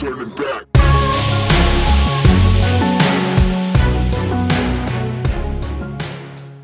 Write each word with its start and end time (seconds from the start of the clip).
turning 0.00 0.30
back. 0.30 0.64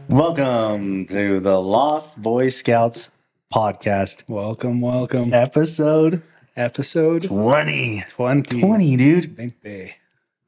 Welcome 0.08 1.04
to 1.06 1.40
the 1.40 1.60
Lost 1.60 2.16
Boy 2.22 2.48
Scouts 2.48 3.10
podcast, 3.52 4.26
Welcome, 4.30 4.80
welcome. 4.80 5.34
episode 5.34 6.22
Episode 6.56 7.24
20. 7.24 8.04
20. 8.08 8.60
20, 8.62 8.96
dude. 8.96 9.36
20. 9.36 9.94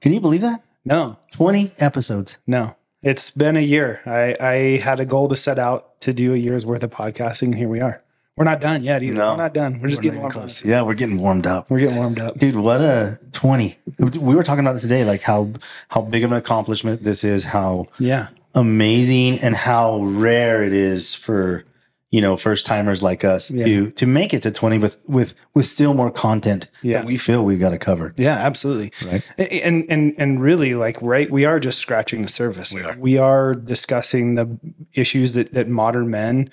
Can 0.00 0.12
you 0.14 0.20
believe 0.20 0.40
that? 0.40 0.62
No, 0.86 1.18
20 1.32 1.72
episodes. 1.78 2.38
no. 2.46 2.74
It's 3.02 3.30
been 3.30 3.56
a 3.56 3.60
year. 3.60 4.00
I, 4.06 4.34
I 4.40 4.54
had 4.78 4.98
a 4.98 5.04
goal 5.04 5.28
to 5.28 5.36
set 5.36 5.58
out 5.58 6.00
to 6.00 6.14
do 6.14 6.32
a 6.32 6.36
year's 6.36 6.64
worth 6.64 6.82
of 6.82 6.90
podcasting, 6.90 7.48
and 7.48 7.54
here 7.56 7.68
we 7.68 7.80
are. 7.80 8.02
We're 8.38 8.44
not 8.44 8.60
done 8.60 8.82
yet 8.84 9.02
either. 9.02 9.16
No. 9.16 9.30
We're 9.32 9.36
not 9.36 9.54
done. 9.54 9.80
We're 9.80 9.88
just 9.88 10.00
We're 10.00 10.04
getting 10.04 10.20
warmed 10.20 10.34
close. 10.34 10.60
up. 10.62 10.66
Yeah, 10.68 10.82
we're 10.82 10.94
getting 10.94 11.18
warmed 11.18 11.46
up. 11.46 11.70
We're 11.70 11.80
getting 11.80 11.96
warmed 11.96 12.18
up. 12.20 12.38
Dude, 12.38 12.56
what 12.56 12.80
a 12.80 13.18
20. 13.32 13.78
We 13.98 14.34
were 14.36 14.44
talking 14.44 14.60
about 14.60 14.76
it 14.76 14.80
today, 14.80 15.04
like 15.04 15.22
how 15.22 15.50
how 15.88 16.02
big 16.02 16.24
of 16.24 16.32
an 16.32 16.38
accomplishment 16.38 17.04
this 17.04 17.24
is, 17.24 17.44
how 17.46 17.86
Yeah. 17.98 18.28
amazing 18.54 19.38
and 19.40 19.54
how 19.56 20.00
rare 20.02 20.62
it 20.62 20.72
is 20.72 21.14
for 21.14 21.64
you 22.10 22.22
know 22.22 22.38
first 22.38 22.64
timers 22.64 23.02
like 23.02 23.22
us 23.22 23.48
to 23.48 23.90
to 23.90 24.06
make 24.06 24.32
it 24.32 24.42
to 24.42 24.50
20 24.50 24.78
with 24.78 25.02
with 25.06 25.34
with 25.54 25.66
still 25.66 25.92
more 25.92 26.10
content 26.10 26.66
Yeah. 26.82 26.98
that 26.98 27.06
we 27.06 27.18
feel 27.18 27.44
we've 27.44 27.60
got 27.60 27.70
to 27.70 27.78
cover 27.78 28.14
Yeah, 28.16 28.34
absolutely. 28.36 28.92
Right. 29.06 29.22
And 29.62 29.84
and 29.90 30.14
and 30.16 30.40
really, 30.40 30.74
like, 30.74 30.96
right, 31.02 31.30
we 31.30 31.44
are 31.44 31.60
just 31.60 31.78
scratching 31.78 32.22
the 32.22 32.28
surface. 32.28 32.74
We 32.98 33.18
are. 33.18 33.54
discussing 33.54 34.36
the 34.36 34.58
issues 34.94 35.32
that 35.32 35.52
that 35.52 35.68
modern 35.68 36.08
men, 36.10 36.48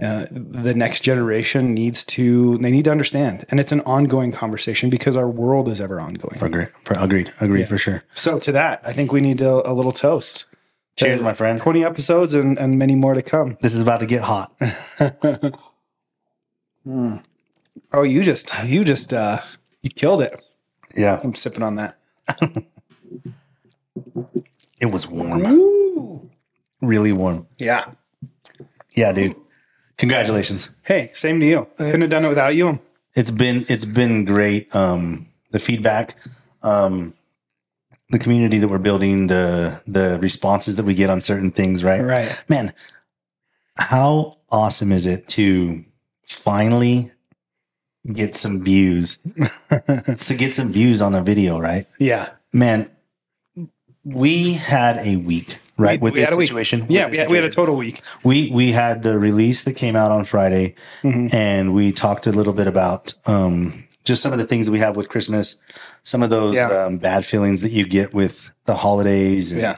uh, 0.00 0.26
the 0.30 0.74
next 0.74 1.00
generation 1.02 1.74
needs 1.74 2.04
to 2.04 2.56
they 2.58 2.70
need 2.70 2.84
to 2.84 2.90
understand, 2.90 3.44
and 3.50 3.58
it's 3.58 3.72
an 3.72 3.80
ongoing 3.80 4.30
conversation 4.32 4.90
because 4.90 5.16
our 5.16 5.28
world 5.28 5.68
is 5.68 5.80
ever 5.80 6.00
ongoing. 6.00 6.38
agreed 6.40 6.68
agreed 6.88 7.32
agreed 7.40 7.68
for 7.68 7.78
sure 7.78 8.02
So 8.14 8.38
to 8.38 8.52
that, 8.52 8.80
I 8.84 8.92
think 8.92 9.10
we 9.12 9.20
need 9.20 9.40
a, 9.40 9.68
a 9.68 9.72
little 9.72 9.90
toast. 9.92 10.46
cheers 10.96 11.20
my 11.20 11.32
friend 11.34 11.60
Twenty 11.60 11.84
episodes 11.84 12.32
and 12.34 12.58
and 12.58 12.78
many 12.78 12.94
more 12.94 13.14
to 13.14 13.22
come. 13.22 13.56
this 13.60 13.74
is 13.74 13.82
about 13.82 14.00
to 14.00 14.06
get 14.06 14.22
hot 14.22 14.52
Oh, 17.92 18.02
you 18.02 18.22
just 18.22 18.52
you 18.64 18.84
just 18.84 19.12
uh 19.12 19.40
you 19.82 19.90
killed 19.90 20.22
it. 20.22 20.40
yeah 20.96 21.20
I'm 21.22 21.32
sipping 21.32 21.62
on 21.62 21.76
that. 21.76 21.98
it 24.80 24.86
was 24.86 25.06
warm 25.08 26.30
really 26.80 27.12
warm 27.12 27.46
Yeah. 27.58 27.84
yeah 28.94 29.12
dude 29.12 29.34
congratulations 29.98 30.74
Hey, 30.84 31.10
same 31.12 31.38
to 31.40 31.46
you. 31.46 31.66
Couldn't 31.76 32.00
have 32.00 32.10
done 32.10 32.24
it 32.24 32.28
without 32.28 32.54
you. 32.56 32.80
it's 33.14 33.30
been 33.30 33.64
it's 33.68 33.84
been 33.84 34.24
great 34.24 34.74
um 34.74 35.26
the 35.50 35.58
feedback 35.58 36.14
um 36.62 37.14
the 38.10 38.18
community 38.18 38.58
that 38.58 38.68
we're 38.68 38.78
building 38.78 39.26
the 39.26 39.82
the 39.86 40.18
responses 40.20 40.76
that 40.76 40.84
we 40.84 40.94
get 40.94 41.10
on 41.10 41.20
certain 41.20 41.50
things 41.50 41.82
right 41.84 42.02
Right. 42.02 42.42
man 42.48 42.72
how 43.76 44.38
awesome 44.50 44.92
is 44.92 45.04
it 45.06 45.28
to 45.36 45.84
finally 46.26 47.10
get 48.12 48.34
some 48.36 48.62
views 48.64 49.18
to 49.70 50.34
get 50.36 50.52
some 50.54 50.72
views 50.72 51.02
on 51.02 51.14
a 51.14 51.22
video 51.22 51.58
right 51.60 51.86
Yeah. 51.98 52.30
man 52.52 52.90
we 54.04 54.54
had 54.54 54.98
a 54.98 55.16
week 55.16 55.58
right 55.78 56.00
We- 56.00 56.04
with 56.06 56.14
we 56.14 56.20
this 56.20 56.28
had 56.28 56.38
a 56.38 56.40
situation 56.46 56.86
Yeah, 56.88 57.08
we 57.08 57.16
had, 57.16 57.30
we 57.30 57.36
had 57.36 57.44
a 57.44 57.50
total 57.50 57.76
week. 57.76 58.02
we 58.24 58.50
we 58.50 58.72
had 58.72 59.02
the 59.02 59.18
release 59.18 59.64
that 59.64 59.74
came 59.76 59.96
out 59.96 60.10
on 60.10 60.24
Friday, 60.24 60.74
Mhm. 61.02 61.32
and 61.32 61.72
we 61.72 61.92
talked 61.92 62.26
a 62.26 62.32
little 62.32 62.52
bit 62.52 62.66
about 62.66 63.14
um, 63.26 63.84
just 64.04 64.20
some 64.22 64.32
of 64.32 64.38
the 64.38 64.46
things 64.46 64.66
that 64.66 64.72
we 64.72 64.78
have 64.80 64.96
with 64.96 65.08
Christmas, 65.08 65.56
some 66.02 66.22
of 66.22 66.30
those 66.30 66.56
Yeah. 66.56 66.68
um, 66.68 66.98
bad 66.98 67.24
feelings 67.24 67.62
that 67.62 67.72
you 67.72 67.86
get 67.86 68.12
with 68.12 68.50
the 68.66 68.74
holidays, 68.76 69.52
and, 69.52 69.60
Yeah. 69.60 69.76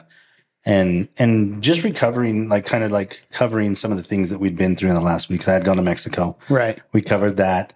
and 0.65 1.07
and 1.17 1.61
just 1.61 1.83
recovering, 1.83 2.49
like 2.49 2.65
kind 2.65 2.83
of 2.83 2.91
like 2.91 3.21
covering 3.31 3.75
some 3.75 3.91
of 3.91 3.97
the 3.97 4.03
things 4.03 4.29
that 4.29 4.39
we'd 4.39 4.57
been 4.57 4.75
through 4.75 4.89
in 4.89 4.95
the 4.95 5.01
last 5.01 5.29
week. 5.29 5.47
I 5.47 5.53
had 5.53 5.63
gone 5.65 5.77
to 5.77 5.83
Mexico, 5.83 6.37
Right. 6.49 6.79
we 6.93 7.01
covered 7.01 7.37
that, 7.37 7.73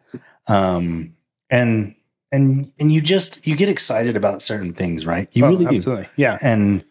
um, 0.47 1.13
and 1.49 1.95
and 2.31 2.71
and 2.79 2.91
you 2.91 3.01
just 3.01 3.45
you 3.45 3.55
get 3.55 3.69
excited 3.69 4.17
about 4.17 4.41
certain 4.41 4.73
things, 4.73 5.05
right? 5.05 5.27
You 5.33 5.45
Oh, 5.45 5.49
really 5.49 5.77
do. 5.79 6.05
Yeah. 6.15 6.37
and 6.41 6.83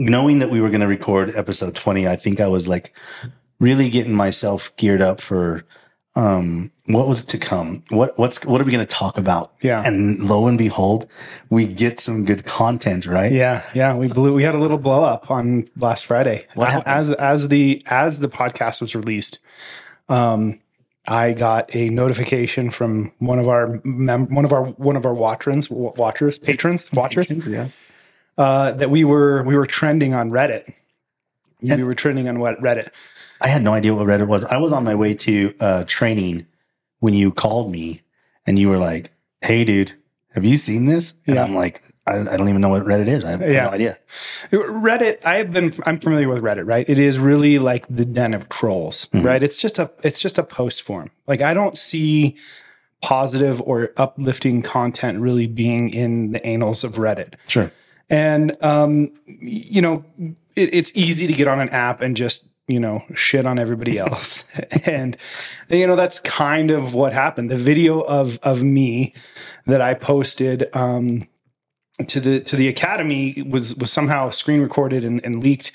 knowing 0.00 0.38
that 0.40 0.50
we 0.50 0.60
were 0.60 0.68
going 0.70 0.80
to 0.80 0.86
record 0.88 1.30
episode 1.36 1.76
20 1.76 2.08
i 2.08 2.16
think 2.16 2.40
i 2.40 2.46
was 2.48 2.66
like 2.66 2.92
really 3.60 3.88
getting 3.90 4.14
myself 4.14 4.74
geared 4.76 5.00
up 5.02 5.20
for 5.20 5.64
um 6.16 6.70
what 6.86 7.06
was 7.06 7.24
to 7.24 7.38
come 7.38 7.82
what 7.90 8.18
what's 8.18 8.44
what 8.44 8.60
are 8.60 8.64
we 8.64 8.72
going 8.72 8.84
to 8.84 8.94
talk 8.96 9.16
about 9.18 9.52
Yeah. 9.62 9.82
and 9.86 10.18
lo 10.24 10.48
and 10.48 10.58
behold 10.58 11.06
we 11.50 11.66
get 11.66 12.00
some 12.00 12.24
good 12.24 12.44
content 12.44 13.06
right 13.06 13.30
Yeah, 13.30 13.62
yeah, 13.74 13.94
we 13.96 14.08
blew. 14.08 14.32
We 14.34 14.42
had 14.42 14.56
a 14.56 14.58
little 14.58 14.78
blow 14.78 15.04
up 15.04 15.30
on 15.30 15.68
last 15.76 16.06
Friday. 16.06 16.46
What 16.54 16.84
as 16.86 17.10
as 17.10 17.46
the 17.48 17.82
as 17.86 18.18
the 18.18 18.28
podcast 18.28 18.80
was 18.80 18.96
released, 18.96 19.38
um, 20.08 20.58
I 21.06 21.32
got 21.32 21.74
a 21.76 21.90
notification 21.90 22.70
from 22.70 23.12
one 23.18 23.38
of 23.38 23.48
our 23.48 23.80
mem- 23.84 24.34
one 24.34 24.44
of 24.44 24.52
our 24.52 24.64
one 24.64 24.96
of 24.96 25.04
our 25.06 25.14
watchers, 25.14 25.70
watchers, 25.70 26.38
patrons, 26.38 26.90
watchers, 26.92 27.46
yeah 27.48 27.68
uh, 28.40 28.72
that 28.80 28.90
we 28.90 29.02
were 29.04 29.42
we 29.44 29.54
were 29.60 29.66
trending 29.66 30.12
on 30.14 30.30
Reddit. 30.30 30.64
we 31.62 31.82
were 31.84 31.94
trending 31.94 32.26
on 32.28 32.38
what 32.38 32.54
Reddit. 32.66 32.88
i 33.42 33.48
had 33.48 33.62
no 33.62 33.72
idea 33.74 33.92
what 33.94 34.06
reddit 34.06 34.28
was 34.34 34.44
i 34.46 34.56
was 34.64 34.72
on 34.72 34.82
my 34.90 34.94
way 35.02 35.12
to 35.26 35.34
uh 35.60 35.84
training 35.96 36.46
when 37.04 37.14
you 37.20 37.28
called 37.32 37.70
me 37.70 37.86
and 38.46 38.58
you 38.58 38.68
were 38.72 38.78
like 38.90 39.04
hey 39.48 39.64
dude 39.70 39.92
have 40.34 40.44
you 40.50 40.56
seen 40.56 40.82
this 40.92 41.14
and 41.26 41.36
Yeah. 41.36 41.44
i'm 41.44 41.54
like 41.64 41.82
I, 42.06 42.14
I 42.32 42.36
don't 42.38 42.48
even 42.52 42.60
know 42.64 42.70
what 42.76 42.82
reddit 42.92 43.08
is 43.08 43.24
i 43.24 43.30
have, 43.32 43.42
I 43.42 43.46
have 43.46 43.54
Yeah. 43.58 43.64
no 43.64 43.70
idea 43.80 43.94
Reddit, 44.52 45.24
I've 45.24 45.52
been 45.52 45.72
I'm 45.86 45.98
familiar 46.00 46.28
with 46.32 46.42
Reddit, 46.42 46.66
right? 46.66 46.86
It 46.88 46.98
is 46.98 47.18
really 47.18 47.58
like 47.70 47.84
the 47.88 48.04
den 48.18 48.34
of 48.34 48.48
trolls, 48.48 49.06
Mm-hmm. 49.12 49.26
right? 49.26 49.42
It's 49.42 49.56
just 49.64 49.78
a 49.78 49.90
it's 50.02 50.18
just 50.26 50.38
a 50.38 50.42
post 50.42 50.82
form. 50.82 51.08
Like 51.30 51.40
I 51.40 51.52
don't 51.54 51.76
see 51.78 52.36
positive 53.02 53.60
or 53.62 53.92
uplifting 53.96 54.62
content 54.62 55.20
really 55.20 55.46
being 55.46 55.88
in 55.90 56.32
the 56.32 56.44
annals 56.44 56.84
of 56.84 56.94
Reddit. 56.96 57.34
sure 57.46 57.70
And 58.10 58.56
um, 58.60 59.12
you 59.26 59.80
know, 59.80 60.04
it, 60.56 60.74
it's 60.74 60.92
easy 60.94 61.26
to 61.28 61.32
get 61.32 61.48
on 61.48 61.60
an 61.60 61.70
app 61.70 62.00
and 62.00 62.16
just 62.16 62.44
you 62.66 62.80
know 62.80 63.04
shit 63.14 63.46
on 63.46 63.58
everybody 63.58 63.98
else, 64.06 64.44
and 64.84 65.16
you 65.68 65.86
know 65.86 65.96
that's 65.96 66.18
kind 66.18 66.70
of 66.70 66.92
what 66.92 67.12
happened. 67.12 67.50
The 67.50 67.56
video 67.56 68.00
of 68.00 68.38
of 68.42 68.62
me 68.62 69.14
that 69.66 69.80
I 69.80 69.94
posted 69.94 70.68
um, 70.74 71.28
to 72.06 72.20
the 72.20 72.40
to 72.40 72.56
the 72.56 72.68
academy 72.68 73.42
was 73.42 73.76
was 73.76 73.92
somehow 73.92 74.30
screen 74.30 74.60
recorded 74.60 75.04
and, 75.04 75.24
and 75.24 75.42
leaked. 75.42 75.72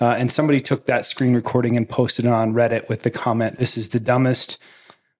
Uh, 0.00 0.16
and 0.18 0.32
somebody 0.32 0.60
took 0.60 0.86
that 0.86 1.06
screen 1.06 1.32
recording 1.32 1.76
and 1.76 1.88
posted 1.88 2.24
it 2.24 2.28
on 2.28 2.54
Reddit 2.54 2.88
with 2.88 3.02
the 3.02 3.10
comment, 3.10 3.58
"This 3.58 3.76
is 3.76 3.90
the 3.90 4.00
dumbest, 4.00 4.58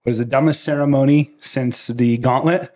what 0.02 0.10
is 0.10 0.18
the 0.18 0.24
dumbest 0.24 0.64
ceremony 0.64 1.30
since 1.40 1.86
the 1.86 2.16
Gauntlet?" 2.18 2.74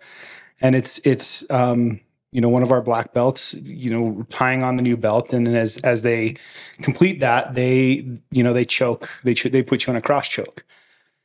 And 0.61 0.75
it's 0.75 0.99
it's 0.99 1.49
um, 1.49 1.99
you 2.37 2.41
know 2.41 2.49
one 2.49 2.61
of 2.61 2.71
our 2.71 2.81
black 2.83 3.13
belts, 3.15 3.55
you 3.55 3.89
know, 3.89 4.23
tying 4.29 4.61
on 4.61 4.75
the 4.77 4.83
new 4.83 4.95
belt, 4.95 5.33
and 5.33 5.47
as 5.47 5.77
as 5.79 6.03
they 6.03 6.35
complete 6.83 7.19
that, 7.19 7.55
they 7.55 8.07
you 8.29 8.43
know 8.43 8.53
they 8.53 8.63
choke, 8.63 9.09
they 9.23 9.33
ch- 9.33 9.45
they 9.51 9.63
put 9.63 9.87
you 9.87 9.91
on 9.91 9.97
a 9.97 10.01
cross 10.03 10.27
choke. 10.29 10.63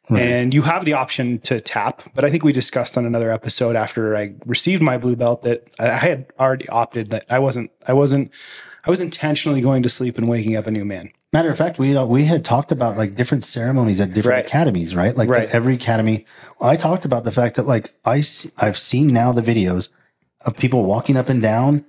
And 0.08 0.52
you 0.52 0.62
have 0.62 0.84
the 0.84 0.94
option 0.94 1.38
to 1.40 1.60
tap, 1.60 2.02
but 2.14 2.24
I 2.24 2.30
think 2.30 2.44
we 2.44 2.52
discussed 2.52 2.98
on 2.98 3.04
another 3.06 3.30
episode 3.30 3.76
after 3.76 4.14
I 4.16 4.34
received 4.44 4.82
my 4.82 4.98
blue 4.98 5.16
belt 5.16 5.42
that 5.42 5.70
I 5.78 5.90
had 5.90 6.26
already 6.40 6.68
opted 6.68 7.10
that 7.10 7.24
I 7.30 7.38
wasn't, 7.38 7.70
I 7.86 7.92
wasn't, 7.94 8.30
I 8.84 8.90
was 8.90 9.00
intentionally 9.00 9.60
going 9.62 9.82
to 9.84 9.88
sleep 9.88 10.18
and 10.18 10.28
waking 10.28 10.54
up 10.56 10.66
a 10.66 10.70
new 10.70 10.84
man. 10.84 11.10
Matter 11.32 11.50
of 11.50 11.56
fact, 11.56 11.78
we 11.78 11.96
we 12.04 12.24
had 12.24 12.44
talked 12.44 12.72
about 12.72 12.96
like 12.98 13.14
different 13.14 13.44
ceremonies 13.44 14.00
at 14.00 14.12
different 14.12 14.36
Right. 14.36 14.46
academies, 14.46 14.94
right? 14.94 15.16
Like 15.16 15.30
Right. 15.30 15.48
every 15.50 15.74
academy. 15.74 16.26
I 16.60 16.76
talked 16.76 17.04
about 17.06 17.24
the 17.24 17.32
fact 17.32 17.56
that 17.56 17.66
like 17.66 17.94
I 18.04 18.22
I've 18.58 18.78
seen 18.78 19.06
now 19.08 19.32
the 19.32 19.42
videos 19.42 19.88
of 20.44 20.56
people 20.56 20.84
walking 20.84 21.16
up 21.16 21.28
and 21.28 21.40
down 21.42 21.84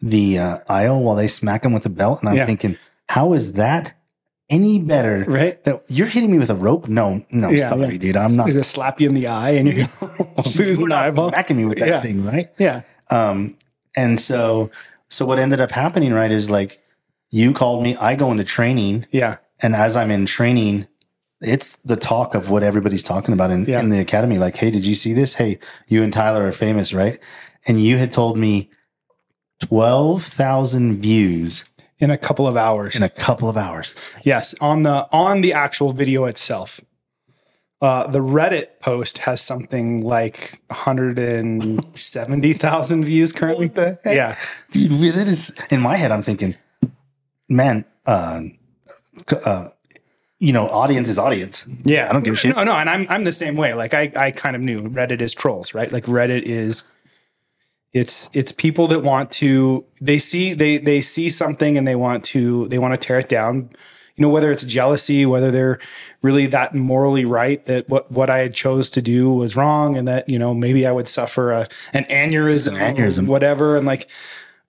the 0.00 0.38
uh, 0.38 0.58
aisle 0.68 1.02
while 1.02 1.16
they 1.16 1.28
smack 1.28 1.62
them 1.62 1.72
with 1.72 1.82
the 1.82 1.88
belt, 1.90 2.20
and 2.20 2.28
I'm 2.28 2.36
Yeah. 2.36 2.46
thinking, 2.46 2.76
how 3.08 3.32
is 3.32 3.54
that 3.54 3.94
any 4.50 4.78
better? 4.78 5.24
Right. 5.26 5.62
That 5.64 5.82
you're 5.88 6.06
hitting 6.06 6.30
me 6.30 6.38
with 6.38 6.50
a 6.50 6.54
rope? 6.54 6.88
No, 6.88 7.24
no, 7.30 7.48
Yeah, 7.50 7.70
sorry, 7.70 7.96
dude, 7.98 8.16
I'm 8.16 8.36
not. 8.36 8.48
Is 8.48 8.56
it 8.56 8.64
slap 8.64 9.00
you 9.00 9.08
in 9.08 9.14
the 9.14 9.26
eye 9.28 9.50
and 9.50 9.68
you 9.68 9.88
lose 10.44 10.54
You're 10.56 10.70
an 10.82 10.88
not 10.88 11.04
eyeball? 11.06 11.30
smacking 11.30 11.56
me 11.56 11.64
with 11.64 11.78
that 11.78 11.88
Yeah. 11.88 12.00
thing, 12.00 12.24
right? 12.24 12.50
Yeah. 12.58 12.82
Um, 13.10 13.56
and 13.96 14.20
so, 14.20 14.70
so 15.08 15.24
what 15.24 15.38
ended 15.38 15.60
up 15.60 15.70
happening, 15.70 16.12
right, 16.12 16.30
is 16.30 16.50
like 16.50 16.78
you 17.30 17.52
called 17.52 17.82
me, 17.82 17.96
I 17.96 18.14
go 18.16 18.30
into 18.30 18.44
training, 18.44 19.06
Yeah. 19.10 19.36
and 19.62 19.74
as 19.74 19.96
I'm 19.96 20.10
in 20.10 20.26
training, 20.26 20.86
it's 21.40 21.76
the 21.78 21.96
talk 21.96 22.34
of 22.34 22.48
what 22.50 22.62
everybody's 22.62 23.02
talking 23.02 23.34
about 23.34 23.50
in, 23.50 23.64
Yeah. 23.66 23.80
in 23.80 23.90
the 23.90 23.98
academy. 24.00 24.38
Like, 24.38 24.56
hey, 24.56 24.70
did 24.70 24.86
you 24.86 24.94
see 24.94 25.12
this? 25.12 25.34
Hey, 25.34 25.58
you 25.88 26.02
and 26.02 26.12
Tyler 26.12 26.46
are 26.46 26.52
famous, 26.52 26.92
right? 26.94 27.18
And 27.66 27.82
you 27.82 27.96
had 27.98 28.12
told 28.12 28.36
me 28.36 28.68
12,000 29.62 31.00
views 31.00 31.64
In 32.00 32.10
a 32.10 32.18
couple 32.18 32.46
of 32.46 32.56
hours. 32.56 32.96
in 32.96 33.02
a 33.02 33.08
couple 33.08 33.48
of 33.48 33.56
hours. 33.56 33.94
yes. 34.24 34.54
On 34.60 34.82
the 34.82 35.08
on 35.12 35.40
the 35.40 35.52
actual 35.52 35.92
video 35.92 36.24
itself. 36.26 36.80
Uh, 37.80 38.06
the 38.06 38.20
Reddit 38.20 38.80
post 38.80 39.18
has 39.18 39.40
something 39.42 40.00
like 40.00 40.60
170,000 40.68 43.04
views 43.04 43.32
currently. 43.32 43.66
What 43.66 43.74
the 43.74 43.98
heck? 44.04 44.14
Yeah. 44.16 44.36
dude, 44.70 45.14
that 45.14 45.28
is 45.28 45.54
in 45.70 45.80
my 45.80 45.96
head. 45.96 46.10
I'm 46.10 46.22
thinking, 46.22 46.54
man, 47.48 47.84
uh, 48.06 48.42
uh, 49.44 49.68
you 50.38 50.52
know, 50.52 50.68
audience 50.68 51.08
is 51.08 51.18
audience. 51.18 51.66
Yeah. 51.84 52.08
I 52.08 52.12
don't 52.12 52.22
give 52.22 52.34
a 52.34 52.36
shit. 52.36 52.56
No, 52.56 52.64
no. 52.64 52.72
And 52.74 52.88
I'm, 52.88 53.06
I'm 53.10 53.24
the 53.24 53.32
same 53.32 53.56
way. 53.56 53.74
Like 53.74 53.92
I, 53.92 54.10
I 54.16 54.30
kind 54.30 54.56
of 54.56 54.62
knew 54.62 54.88
Reddit 54.88 55.20
is 55.20 55.34
trolls, 55.34 55.74
right? 55.74 55.92
Like 55.92 56.06
Reddit 56.06 56.42
is, 56.42 56.84
it's, 57.94 58.28
it's 58.34 58.52
people 58.52 58.86
that 58.88 59.00
want 59.00 59.32
to, 59.32 59.86
they 60.00 60.18
see, 60.18 60.52
they, 60.52 60.76
they 60.76 61.00
see 61.00 61.30
something 61.30 61.78
and 61.78 61.88
they 61.88 61.94
want 61.94 62.24
to, 62.24 62.68
they 62.68 62.78
want 62.78 62.92
to 62.92 62.98
tear 62.98 63.18
it 63.18 63.28
down. 63.30 63.70
You 64.16 64.22
know, 64.22 64.28
whether 64.28 64.52
it's 64.52 64.64
jealousy, 64.64 65.26
whether 65.26 65.50
they're 65.50 65.80
really 66.22 66.46
that 66.46 66.74
morally 66.74 67.24
right 67.24 67.64
that 67.66 67.88
what, 67.88 68.12
what 68.12 68.30
I 68.30 68.38
had 68.38 68.54
chose 68.54 68.90
to 68.90 69.02
do 69.02 69.30
was 69.30 69.56
wrong 69.56 69.96
and 69.96 70.06
that, 70.06 70.28
you 70.28 70.38
know, 70.38 70.54
maybe 70.54 70.86
I 70.86 70.92
would 70.92 71.08
suffer 71.08 71.50
a, 71.50 71.68
an 71.92 72.04
aneurysm, 72.04 72.74
An 72.78 72.96
aneurysm. 72.96 73.26
whatever. 73.26 73.76
And 73.76 73.86
like, 73.86 74.08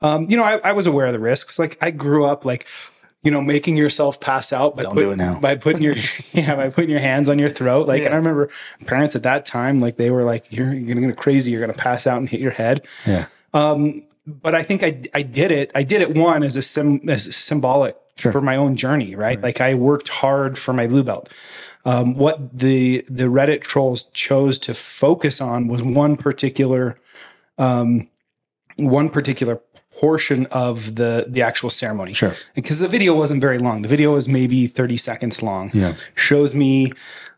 um, 0.01 0.25
you 0.29 0.37
know, 0.37 0.43
I, 0.43 0.57
I 0.63 0.71
was 0.71 0.87
aware 0.87 1.05
of 1.05 1.13
the 1.13 1.19
risks. 1.19 1.59
Like 1.59 1.77
I 1.81 1.91
grew 1.91 2.25
up 2.25 2.45
like, 2.45 2.65
you 3.25 3.31
know, 3.31 3.41
making 3.41 3.75
yourself 3.75 4.19
pass 4.21 4.53
out 4.53 4.77
by, 4.77 4.83
Don't 4.83 4.93
put- 4.93 5.01
do 5.01 5.11
it 5.11 5.17
now. 5.17 5.39
by 5.39 5.55
putting 5.55 5.81
your 5.81 5.95
yeah 6.33 6.55
by 6.55 6.69
putting 6.69 6.89
your 6.91 6.99
hands 7.01 7.27
on 7.27 7.37
your 7.39 7.49
throat. 7.49 7.87
Like, 7.87 8.03
and 8.03 8.13
I 8.13 8.17
remember 8.17 8.49
parents 8.85 9.15
at 9.15 9.23
that 9.23 9.45
time, 9.45 9.79
like 9.81 9.97
they 9.97 10.11
were 10.11 10.23
like, 10.23 10.51
"You're 10.53 10.73
you're 10.73 10.95
gonna 10.95 11.07
go 11.07 11.13
crazy. 11.13 11.51
You're 11.51 11.59
gonna 11.61 11.73
pass 11.73 12.07
out 12.07 12.19
and 12.19 12.29
hit 12.29 12.39
your 12.39 12.51
head." 12.51 12.85
Yeah. 13.05 13.25
But 14.27 14.55
I 14.55 14.63
think 14.63 14.81
I 14.83 15.01
I 15.13 15.21
did 15.21 15.51
it. 15.51 15.71
I 15.75 15.83
did 15.83 16.01
it 16.01 16.15
one 16.15 16.41
as 16.43 16.57
a 16.57 16.61
sim 16.63 17.01
as 17.07 17.35
symbolic 17.35 17.95
for 18.17 18.41
my 18.41 18.55
own 18.55 18.75
journey, 18.75 19.13
right? 19.15 19.39
Like 19.39 19.61
I 19.61 19.75
worked 19.75 20.09
hard 20.09 20.57
for 20.57 20.73
my 20.73 20.87
blue 20.87 21.03
belt. 21.03 21.29
Um, 21.85 22.15
what 22.15 22.57
the 22.57 23.05
the 23.07 23.25
Reddit 23.25 23.61
trolls 23.61 24.05
chose 24.13 24.57
to 24.59 24.73
focus 24.73 25.41
on 25.41 25.67
was 25.67 25.83
one 25.83 26.17
particular 26.17 26.97
um, 27.59 28.09
one 28.77 29.09
particular 29.09 29.61
portion 29.99 30.45
of 30.47 30.95
the 30.95 31.25
the 31.27 31.41
actual 31.41 31.69
ceremony. 31.69 32.13
Sure. 32.13 32.33
Because 32.53 32.79
the 32.79 32.87
video 32.87 33.13
wasn't 33.15 33.41
very 33.41 33.57
long. 33.57 33.81
The 33.81 33.89
video 33.89 34.13
was 34.13 34.27
maybe 34.27 34.67
30 34.67 34.97
seconds 34.97 35.41
long. 35.41 35.71
Yeah. 35.73 35.93
Shows 36.15 36.53
me 36.55 36.91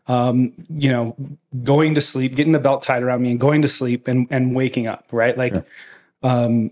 um, 0.06 0.54
you 0.70 0.90
know, 0.90 1.14
going 1.62 1.94
to 1.94 2.00
sleep, 2.00 2.34
getting 2.34 2.52
the 2.52 2.58
belt 2.58 2.82
tied 2.82 3.02
around 3.02 3.20
me 3.22 3.30
and 3.30 3.38
going 3.38 3.60
to 3.62 3.68
sleep 3.68 4.08
and 4.08 4.26
and 4.30 4.54
waking 4.56 4.86
up, 4.86 5.04
right? 5.12 5.36
Like 5.36 5.54
um 6.22 6.70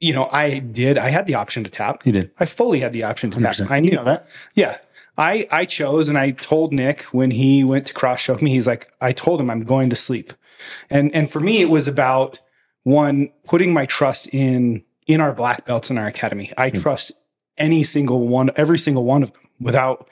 you 0.00 0.12
know, 0.12 0.28
I 0.30 0.60
did 0.60 0.96
I 0.96 1.10
had 1.10 1.26
the 1.26 1.34
option 1.34 1.64
to 1.64 1.70
tap. 1.70 2.06
You 2.06 2.12
did. 2.12 2.30
I 2.38 2.44
fully 2.46 2.80
had 2.80 2.92
the 2.92 3.02
option 3.02 3.30
to 3.32 3.40
tap. 3.40 3.54
100%. 3.56 3.70
I 3.70 3.80
knew 3.80 3.90
You 3.90 3.96
know 3.96 4.04
that. 4.04 4.28
yeah. 4.54 4.78
I, 5.20 5.48
I 5.50 5.64
chose 5.64 6.08
and 6.08 6.16
I 6.16 6.30
told 6.30 6.72
Nick 6.72 7.02
when 7.10 7.32
he 7.32 7.64
went 7.64 7.88
to 7.88 7.92
cross 7.92 8.22
choke 8.22 8.40
me, 8.40 8.52
he's 8.52 8.68
like, 8.68 8.92
I 9.00 9.10
told 9.10 9.40
him 9.40 9.50
I'm 9.50 9.64
going 9.64 9.90
to 9.90 9.96
sleep. 9.96 10.32
And 10.88 11.12
and 11.12 11.28
for 11.28 11.40
me, 11.40 11.60
it 11.60 11.68
was 11.70 11.88
about 11.88 12.38
one, 12.84 13.30
putting 13.44 13.72
my 13.72 13.84
trust 13.84 14.28
in 14.32 14.84
in 15.08 15.20
our 15.20 15.32
black 15.32 15.64
belts 15.64 15.90
in 15.90 15.98
our 15.98 16.06
academy. 16.06 16.52
I 16.56 16.70
trust 16.70 17.12
any 17.56 17.82
single 17.82 18.28
one, 18.28 18.50
every 18.54 18.78
single 18.78 19.04
one 19.04 19.24
of 19.24 19.32
them 19.32 19.42
without 19.58 20.08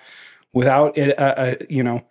without 0.52 0.96
it, 0.96 1.16
uh, 1.18 1.34
uh, 1.36 1.54
you 1.68 1.82
know, 1.82 2.02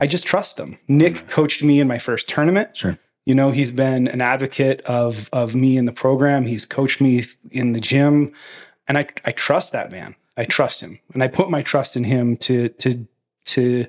I 0.00 0.06
just 0.06 0.24
trust 0.24 0.56
them. 0.56 0.78
Nick 0.86 1.28
coached 1.28 1.64
me 1.64 1.80
in 1.80 1.88
my 1.88 1.98
first 1.98 2.28
tournament. 2.28 2.76
Sure. 2.76 2.96
You 3.26 3.34
know, 3.34 3.50
he's 3.50 3.72
been 3.72 4.08
an 4.08 4.20
advocate 4.20 4.80
of 4.82 5.28
of 5.32 5.54
me 5.54 5.76
in 5.76 5.84
the 5.84 5.92
program. 5.92 6.46
He's 6.46 6.64
coached 6.64 7.00
me 7.00 7.24
in 7.50 7.72
the 7.72 7.80
gym, 7.80 8.32
and 8.86 8.96
I 8.96 9.06
I 9.24 9.32
trust 9.32 9.72
that 9.72 9.90
man. 9.90 10.14
I 10.36 10.44
trust 10.44 10.80
him, 10.80 11.00
and 11.12 11.22
I 11.22 11.28
put 11.28 11.50
my 11.50 11.62
trust 11.62 11.96
in 11.96 12.04
him 12.04 12.36
to 12.38 12.68
to 12.68 13.06
to 13.46 13.86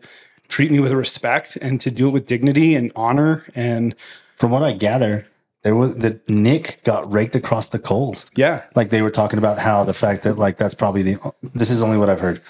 treat 0.47 0.71
me 0.71 0.79
with 0.79 0.91
respect 0.91 1.55
and 1.61 1.79
to 1.79 1.91
do 1.91 2.07
it 2.07 2.11
with 2.11 2.25
dignity 2.25 2.75
and 2.75 2.91
honor. 2.95 3.45
And 3.55 3.95
From 4.35 4.51
what 4.51 4.63
I 4.63 4.73
gather, 4.73 5.27
there 5.63 5.75
was 5.75 5.95
that 5.95 6.27
Nick 6.29 6.81
got 6.83 7.11
raked 7.11 7.35
across 7.35 7.69
the 7.69 7.79
coals. 7.79 8.25
yeah, 8.35 8.63
Like 8.75 8.89
they 8.89 9.01
were 9.01 9.11
talking 9.11 9.39
about 9.39 9.59
how 9.59 9.83
the 9.83 9.93
fact 9.93 10.23
that 10.23 10.37
like 10.37 10.57
that's 10.57 10.73
probably 10.75 11.03
the 11.03 11.33
this 11.53 11.69
is 11.69 11.81
only 11.81 11.97
what 11.97 12.09
I've 12.09 12.21
heard 12.21 12.41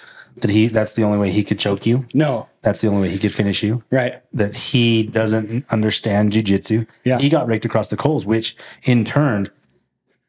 that 0.42 0.52
he 0.52 0.68
that's 0.68 0.94
the 0.94 1.04
only 1.04 1.18
way 1.18 1.32
he 1.32 1.44
could 1.44 1.60
choke 1.60 1.86
you. 1.86 2.06
no, 2.14 2.48
That's 2.62 2.82
the 2.82 2.88
only 2.88 3.02
way 3.02 3.10
he 3.10 3.18
could 3.20 3.34
finish 3.34 3.62
you. 3.64 3.84
right, 3.92 4.22
That 4.32 4.56
he 4.56 5.04
doesn't 5.04 5.66
understand 5.70 6.32
jujitsu. 6.34 6.88
Yeah. 7.04 7.18
He 7.18 7.30
got 7.30 7.48
raked 7.48 7.66
across 7.66 7.90
the 7.90 7.98
coals, 7.98 8.26
which 8.26 8.56
in 8.84 9.04
turn, 9.06 9.50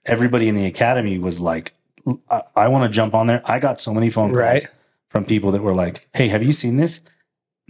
everybody 0.05 0.49
in 0.49 0.57
the 0.57 0.67
academy 0.67 1.19
was 1.19 1.39
like, 1.39 1.75
I, 2.31 2.43
I 2.57 2.69
want 2.69 2.85
to 2.85 2.95
jump 2.95 3.15
on 3.15 3.27
there. 3.27 3.43
I 3.45 3.59
got 3.61 3.81
so 3.81 3.93
many 3.95 4.11
phone 4.11 4.31
calls 4.31 4.39
Right. 4.39 4.67
from 5.11 5.25
people 5.25 5.53
that 5.53 5.63
were 5.63 5.75
like, 5.75 6.09
Hey, 6.15 6.29
have 6.29 6.43
you 6.43 6.53
seen 6.53 6.77
this? 6.77 7.03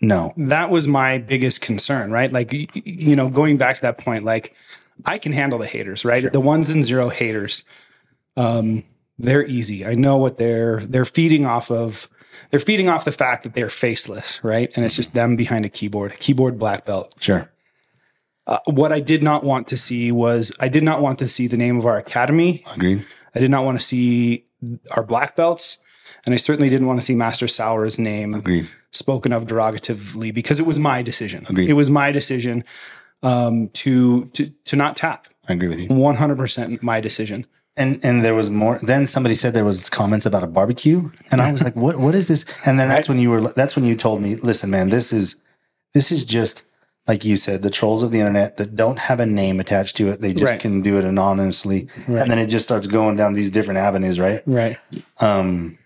No. 0.03 0.33
that 0.39 0.71
was 0.71 0.87
my 0.87 1.19
biggest 1.19 1.61
concern, 1.61 2.11
right? 2.11 2.33
Like, 2.33 2.53
you 2.53 3.15
know, 3.17 3.29
going 3.29 3.59
back 3.59 3.77
to 3.77 3.83
that 3.83 3.99
point, 3.99 4.25
like, 4.25 4.55
I 5.05 5.19
can 5.19 5.33
handle 5.33 5.59
the 5.59 5.67
haters, 5.67 6.05
right? 6.05 6.33
The 6.33 6.41
ones 6.41 6.71
and 6.71 6.85
zero 6.85 7.09
haters. 7.09 7.65
Um, 8.37 8.85
they're 9.19 9.47
easy. 9.47 9.85
I 9.87 9.95
know 9.95 10.17
what 10.17 10.39
they're 10.39 10.81
they're 10.81 11.05
feeding 11.05 11.47
off 11.47 11.71
of. 11.71 12.09
They're 12.51 12.61
feeding 12.61 12.89
off 12.89 13.05
the 13.05 13.13
fact 13.13 13.43
that 13.45 13.55
they're 13.55 13.71
faceless, 13.71 14.43
right? 14.43 14.71
And 14.75 14.85
it's 14.85 14.97
just 14.97 15.15
them 15.15 15.37
behind 15.37 15.65
a 15.65 15.69
keyboard, 15.69 16.13
a 16.13 16.17
keyboard 16.17 16.59
black 16.59 16.85
belt. 16.85 17.15
Sure. 17.21 17.51
Uh, 18.47 18.59
what 18.67 18.93
I 18.93 19.01
did 19.01 19.23
not 19.23 19.45
want 19.45 19.69
to 19.69 19.77
see 19.77 20.11
was 20.11 20.53
I 20.59 20.69
did 20.69 20.83
not 20.83 21.03
want 21.03 21.19
to 21.21 21.29
see 21.29 21.47
the 21.47 21.57
name 21.57 21.79
of 21.79 21.87
our 21.87 21.99
academy. 21.99 22.65
Agreed. 22.75 23.07
I 23.35 23.41
did 23.41 23.51
not 23.51 23.65
want 23.65 23.79
to 23.79 23.85
see 23.85 24.47
our 24.91 25.05
black 25.05 25.37
belts, 25.37 25.79
and 26.25 26.35
I 26.35 26.39
certainly 26.39 26.69
didn't 26.69 26.89
want 26.89 27.01
to 27.01 27.07
see 27.07 27.15
Master 27.15 27.47
Sauer's 27.47 27.99
name 27.99 28.35
Agreed. 28.35 28.69
spoken 28.91 29.33
of 29.33 29.47
derogatively 29.47 30.35
because 30.35 30.59
it 30.59 30.67
was 30.67 30.79
my 30.79 31.03
decision. 31.03 31.47
Agreed. 31.49 31.71
It 31.71 31.75
was 31.75 31.91
my 31.91 32.11
decision 32.11 32.65
um, 33.23 33.69
to 33.71 34.27
to 34.27 34.53
to 34.67 34.77
not 34.77 34.97
tap. 34.97 35.29
I 35.49 35.53
agree 35.55 35.69
with 35.69 35.81
you. 35.81 35.89
One 35.89 36.17
hundred 36.17 36.39
percent 36.39 36.83
my 36.83 37.01
decision. 37.01 37.47
And 37.77 38.01
and 38.03 38.25
there 38.25 38.35
was 38.35 38.51
more. 38.51 38.79
Then 38.83 39.07
somebody 39.07 39.35
said 39.37 39.55
there 39.55 39.65
was 39.65 39.89
comments 39.89 40.27
about 40.27 40.43
a 40.43 40.49
barbecue, 40.49 41.11
and 41.31 41.41
I 41.41 41.53
was 41.53 41.63
like, 41.63 41.77
"What? 41.77 41.97
What 41.99 42.15
is 42.15 42.27
this?" 42.29 42.45
And 42.67 42.79
then 42.81 42.89
that's 42.89 43.09
when 43.09 43.19
you 43.21 43.31
were. 43.31 43.53
That's 43.53 43.77
when 43.77 43.85
you 43.85 43.95
told 43.97 44.21
me, 44.21 44.35
"Listen, 44.37 44.71
man, 44.71 44.91
this 44.91 45.13
is 45.13 45.37
this 45.95 46.11
is 46.11 46.25
just 46.25 46.65
like 47.09 47.25
you 47.25 47.37
said, 47.37 47.63
the 47.63 47.71
trolls 47.71 48.03
of 48.03 48.11
the 48.11 48.19
internet 48.19 48.57
that 48.59 48.77
don't 48.77 48.99
have 48.99 49.21
a 49.21 49.27
name 49.27 49.59
attached 49.61 49.97
to 49.97 50.09
it. 50.09 50.21
They 50.21 50.33
just 50.33 50.45
Right. 50.45 50.61
can 50.61 50.83
do 50.83 50.99
it 50.99 51.05
anonymously, 51.05 51.89
Right. 52.07 52.23
and 52.23 52.31
then 52.31 52.39
it 52.39 52.47
just 52.47 52.65
starts 52.65 52.87
going 52.87 53.17
down 53.17 53.33
these 53.35 53.51
different 53.51 53.79
avenues, 53.79 54.19
right?" 54.21 54.43
Right. 54.47 54.77
Um, 55.21 55.79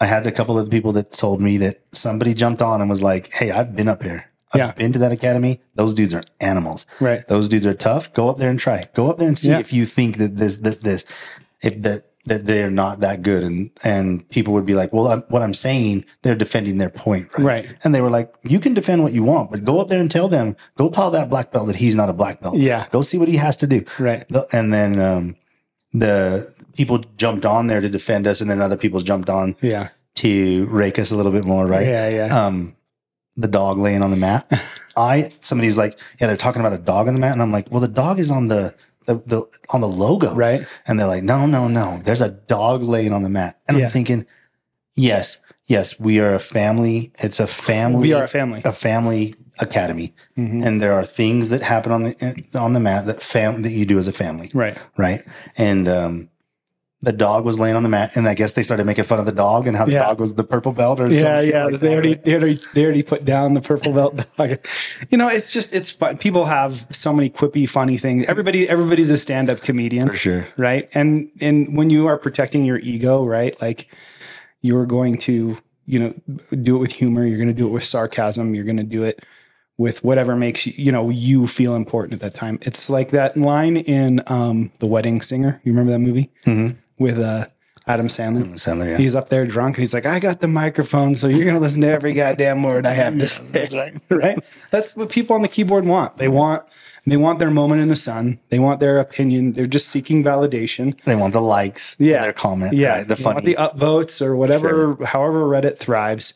I 0.00 0.06
had 0.06 0.26
a 0.26 0.32
couple 0.32 0.58
of 0.58 0.64
the 0.64 0.70
people 0.70 0.92
that 0.92 1.12
told 1.12 1.40
me 1.40 1.58
that 1.58 1.80
somebody 1.92 2.34
jumped 2.34 2.62
on 2.62 2.80
and 2.80 2.88
was 2.88 3.02
like, 3.02 3.30
"Hey, 3.32 3.50
I've 3.50 3.76
been 3.76 3.88
up 3.88 4.02
here. 4.02 4.24
I've 4.52 4.58
Yeah. 4.58 4.72
been 4.72 4.92
to 4.92 4.98
that 5.00 5.12
academy. 5.12 5.60
Those 5.76 5.94
dudes 5.94 6.12
are 6.14 6.22
animals. 6.40 6.86
Right. 6.98 7.26
Those 7.28 7.48
dudes 7.48 7.66
are 7.66 7.74
tough. 7.74 8.12
Go 8.12 8.28
up 8.28 8.38
there 8.38 8.50
and 8.50 8.58
try. 8.58 8.84
Go 8.94 9.06
up 9.08 9.18
there 9.18 9.28
and 9.28 9.38
see 9.38 9.50
Yeah. 9.50 9.58
if 9.60 9.72
you 9.72 9.86
think 9.86 10.18
that 10.18 10.36
this 10.36 10.56
that 10.58 10.82
this 10.82 11.04
if 11.62 11.80
that 11.82 12.02
that 12.26 12.46
they're 12.46 12.70
not 12.70 13.00
that 13.00 13.22
good." 13.22 13.42
And 13.44 13.70
and 13.82 14.28
people 14.28 14.52
would 14.54 14.66
be 14.66 14.74
like, 14.74 14.92
"Well, 14.92 15.08
I'm, 15.08 15.24
what 15.28 15.42
I'm 15.42 15.54
saying, 15.54 16.04
they're 16.22 16.34
defending 16.34 16.78
their 16.78 16.90
point, 16.90 17.28
right?" 17.38 17.44
Right. 17.44 17.66
And 17.84 17.94
they 17.94 18.00
were 18.00 18.10
like, 18.10 18.32
"You 18.42 18.60
can 18.60 18.74
defend 18.74 19.02
what 19.02 19.12
you 19.12 19.22
want, 19.22 19.50
but 19.50 19.64
go 19.64 19.80
up 19.80 19.88
there 19.88 20.00
and 20.00 20.10
tell 20.10 20.28
them. 20.28 20.56
Go 20.76 20.90
tell 20.90 21.10
that 21.12 21.30
black 21.30 21.50
belt 21.52 21.66
that 21.68 21.76
he's 21.76 21.94
not 21.94 22.08
a 22.10 22.12
black 22.12 22.42
belt. 22.42 22.56
Yeah. 22.56 22.86
Go 22.92 23.02
see 23.02 23.18
what 23.18 23.28
he 23.28 23.36
has 23.36 23.56
to 23.58 23.66
do. 23.66 23.84
Right. 23.98 24.24
The- 24.28 24.46
and 24.52 24.72
then 24.72 24.98
um, 25.00 25.36
the 25.92 26.52
people 26.76 27.02
jumped 27.16 27.44
on 27.46 27.66
there 27.68 27.80
to 27.80 27.88
defend 27.88 28.26
us, 28.26 28.40
and 28.40 28.50
then 28.50 28.60
other 28.60 28.76
people 28.76 29.00
jumped 29.00 29.30
on 29.30 29.56
Yeah. 29.60 29.88
to 30.16 30.66
rake 30.66 30.98
us 30.98 31.10
a 31.10 31.16
little 31.16 31.32
bit 31.32 31.44
more, 31.44 31.66
right? 31.66 31.86
Yeah. 31.86 32.08
Yeah. 32.08 32.46
Um, 32.46 32.74
the 33.40 33.48
dog 33.48 33.78
laying 33.78 34.02
on 34.02 34.10
the 34.10 34.16
mat. 34.16 34.50
I 34.96 35.30
somebody's 35.40 35.78
like, 35.78 35.98
yeah, 36.20 36.26
they're 36.26 36.36
talking 36.36 36.60
about 36.60 36.72
a 36.72 36.78
dog 36.78 37.08
on 37.08 37.14
the 37.14 37.20
mat, 37.20 37.32
and 37.32 37.42
I'm 37.42 37.52
like, 37.52 37.70
well, 37.70 37.80
the 37.80 37.88
dog 37.88 38.18
is 38.18 38.30
on 38.30 38.48
the 38.48 38.74
the, 39.06 39.14
the 39.26 39.46
on 39.70 39.80
the 39.80 39.88
logo, 39.88 40.34
Right. 40.34 40.66
And 40.86 40.98
they're 41.00 41.06
like, 41.06 41.22
no, 41.22 41.46
no, 41.46 41.68
no, 41.68 42.00
there's 42.04 42.20
a 42.20 42.30
dog 42.30 42.82
laying 42.82 43.12
on 43.12 43.22
the 43.22 43.30
mat, 43.30 43.58
and 43.66 43.78
Yeah. 43.78 43.84
I'm 43.84 43.90
thinking, 43.90 44.26
yes, 44.94 45.40
yes, 45.66 45.98
we 45.98 46.20
are 46.20 46.34
a 46.34 46.38
family. 46.38 47.12
It's 47.18 47.40
a 47.40 47.46
family. 47.46 48.00
We 48.08 48.12
are 48.12 48.24
a 48.24 48.28
family. 48.28 48.60
a 48.64 48.72
family 48.72 49.34
academy, 49.58 50.14
Mhm. 50.38 50.64
and 50.66 50.82
there 50.82 50.92
are 50.92 51.04
things 51.04 51.48
that 51.48 51.62
happen 51.62 51.92
on 51.92 52.02
the 52.04 52.44
on 52.54 52.72
the 52.72 52.80
mat 52.80 53.06
that 53.06 53.22
fam 53.22 53.62
that 53.62 53.72
you 53.72 53.84
do 53.86 53.98
as 53.98 54.08
a 54.08 54.12
family, 54.12 54.50
Right. 54.54 54.76
right? 54.96 55.22
And 55.56 55.88
um, 55.88 56.28
the 57.02 57.12
dog 57.12 57.46
was 57.46 57.58
laying 57.58 57.76
on 57.76 57.82
the 57.82 57.88
mat, 57.88 58.14
and 58.14 58.28
I 58.28 58.34
guess 58.34 58.52
they 58.52 58.62
started 58.62 58.84
making 58.84 59.04
fun 59.04 59.18
of 59.18 59.24
the 59.24 59.32
dog 59.32 59.66
and 59.66 59.74
how 59.76 59.86
the 59.86 59.92
Yeah. 59.92 60.00
dog 60.00 60.20
was 60.20 60.34
the 60.34 60.44
purple 60.44 60.72
belt 60.72 61.00
or 61.00 61.08
Yeah, 61.08 61.20
something. 61.22 61.50
yeah. 61.50 61.64
like 61.64 61.80
they 61.80 61.92
already, 61.94 62.14
they 62.14 62.34
already, 62.34 62.58
they 62.74 62.84
already 62.84 63.02
put 63.02 63.24
down 63.24 63.54
the 63.54 63.62
purple 63.62 63.94
belt 63.94 64.22
dog. 64.36 64.58
You 65.08 65.16
know, 65.16 65.28
it's 65.28 65.50
just, 65.50 65.74
it's 65.74 65.90
fun. 65.90 66.18
People 66.18 66.44
have 66.44 66.86
so 66.90 67.12
many 67.14 67.30
quippy, 67.30 67.66
funny 67.66 67.96
things. 67.96 68.26
Everybody, 68.28 68.68
everybody's 68.68 69.08
a 69.08 69.16
stand-up 69.16 69.62
comedian, 69.62 70.08
for 70.08 70.16
sure. 70.16 70.46
right? 70.58 70.90
And 70.92 71.30
and 71.40 71.74
when 71.76 71.88
you 71.88 72.06
are 72.06 72.18
protecting 72.18 72.66
your 72.66 72.78
ego, 72.80 73.24
right? 73.24 73.58
Like 73.62 73.88
you're 74.60 74.84
going 74.86 75.16
to, 75.18 75.56
you 75.86 75.98
know, 75.98 76.14
do 76.62 76.76
it 76.76 76.80
with 76.80 76.92
humor. 76.92 77.24
You're 77.24 77.38
going 77.38 77.48
to 77.48 77.54
do 77.54 77.66
it 77.66 77.70
with 77.70 77.84
sarcasm. 77.84 78.54
You're 78.54 78.64
going 78.64 78.76
to 78.76 78.82
do 78.82 79.04
it 79.04 79.24
with 79.78 80.04
whatever 80.04 80.36
makes 80.36 80.66
you, 80.66 80.74
you 80.76 80.92
know, 80.92 81.08
you 81.08 81.46
feel 81.46 81.74
important 81.74 82.12
at 82.12 82.20
that 82.20 82.38
time. 82.38 82.58
It's 82.60 82.90
like 82.90 83.08
that 83.12 83.38
line 83.38 83.78
in 83.78 84.20
um, 84.26 84.70
The 84.80 84.86
Wedding 84.86 85.22
Singer. 85.22 85.62
You 85.64 85.72
remember 85.72 85.92
that 85.92 85.98
movie 86.00 86.30
Mhm. 86.44 86.76
With 87.00 87.18
uh, 87.18 87.46
Adam 87.88 88.06
Sandler. 88.06 88.44
Sandler, 88.52 88.90
yeah. 88.90 88.96
He's 88.98 89.16
up 89.16 89.28
there 89.30 89.44
drunk 89.46 89.76
and 89.76 89.82
he's 89.82 89.92
like, 89.94 90.06
I 90.06 90.20
got 90.20 90.40
the 90.40 90.46
microphone, 90.46 91.16
so 91.16 91.26
you're 91.26 91.44
gonna 91.46 91.58
listen 91.58 91.80
to 91.80 91.88
every 91.88 92.12
goddamn 92.12 92.62
word 92.62 92.86
I 92.86 92.92
have 92.92 93.14
to 93.18 93.26
say. 93.34 93.44
That's 93.50 93.74
right. 93.82 93.94
right? 94.10 94.38
That's 94.70 94.94
what 94.96 95.08
people 95.10 95.34
on 95.34 95.42
the 95.42 95.48
keyboard 95.48 95.86
want. 95.86 96.18
They 96.18 96.28
want 96.28 96.62
they 97.06 97.16
want 97.16 97.38
their 97.38 97.50
moment 97.50 97.80
in 97.80 97.88
the 97.88 97.96
sun. 97.96 98.38
They 98.50 98.58
want 98.58 98.78
their 98.78 98.98
opinion. 98.98 99.52
They're 99.54 99.64
just 99.66 99.88
seeking 99.88 100.22
validation. 100.22 101.02
They 101.04 101.16
want 101.16 101.32
the 101.32 101.40
likes, 101.40 101.96
Yeah. 101.98 102.20
their 102.22 102.34
comment, 102.34 102.74
Yeah, 102.74 102.98
right? 102.98 103.08
the 103.08 103.14
They 103.14 103.22
funny. 103.22 103.40
the 103.46 103.54
upvotes 103.54 104.20
or 104.24 104.36
whatever, 104.36 104.96
however 105.06 105.44
Reddit 105.46 105.78
thrives. 105.78 106.34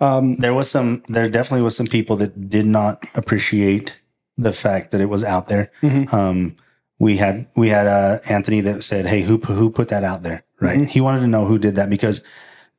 there 0.00 0.52
was 0.52 0.68
some, 0.68 1.04
there 1.08 1.28
definitely 1.28 1.62
was 1.62 1.76
some 1.76 1.86
people 1.86 2.16
that 2.16 2.50
did 2.50 2.66
not 2.66 3.04
appreciate 3.14 3.96
the 4.36 4.52
fact 4.52 4.90
that 4.90 5.00
it 5.00 5.08
was 5.08 5.22
out 5.22 5.46
there. 5.48 5.70
Mm-hmm. 5.80 6.14
Um, 6.14 6.56
we 6.98 7.16
had 7.16 7.46
we 7.56 7.68
had 7.68 7.86
uh, 7.86 8.18
Anthony 8.28 8.60
that 8.62 8.84
said, 8.84 9.06
"Hey, 9.06 9.22
who 9.22 9.38
who 9.38 9.70
put 9.70 9.88
that 9.88 10.04
out 10.04 10.22
there?" 10.22 10.44
Right? 10.60 10.78
Mm-hmm. 10.78 10.84
He 10.86 11.00
wanted 11.00 11.20
to 11.20 11.26
know 11.26 11.44
who 11.46 11.58
did 11.58 11.74
that 11.76 11.90
because, 11.90 12.24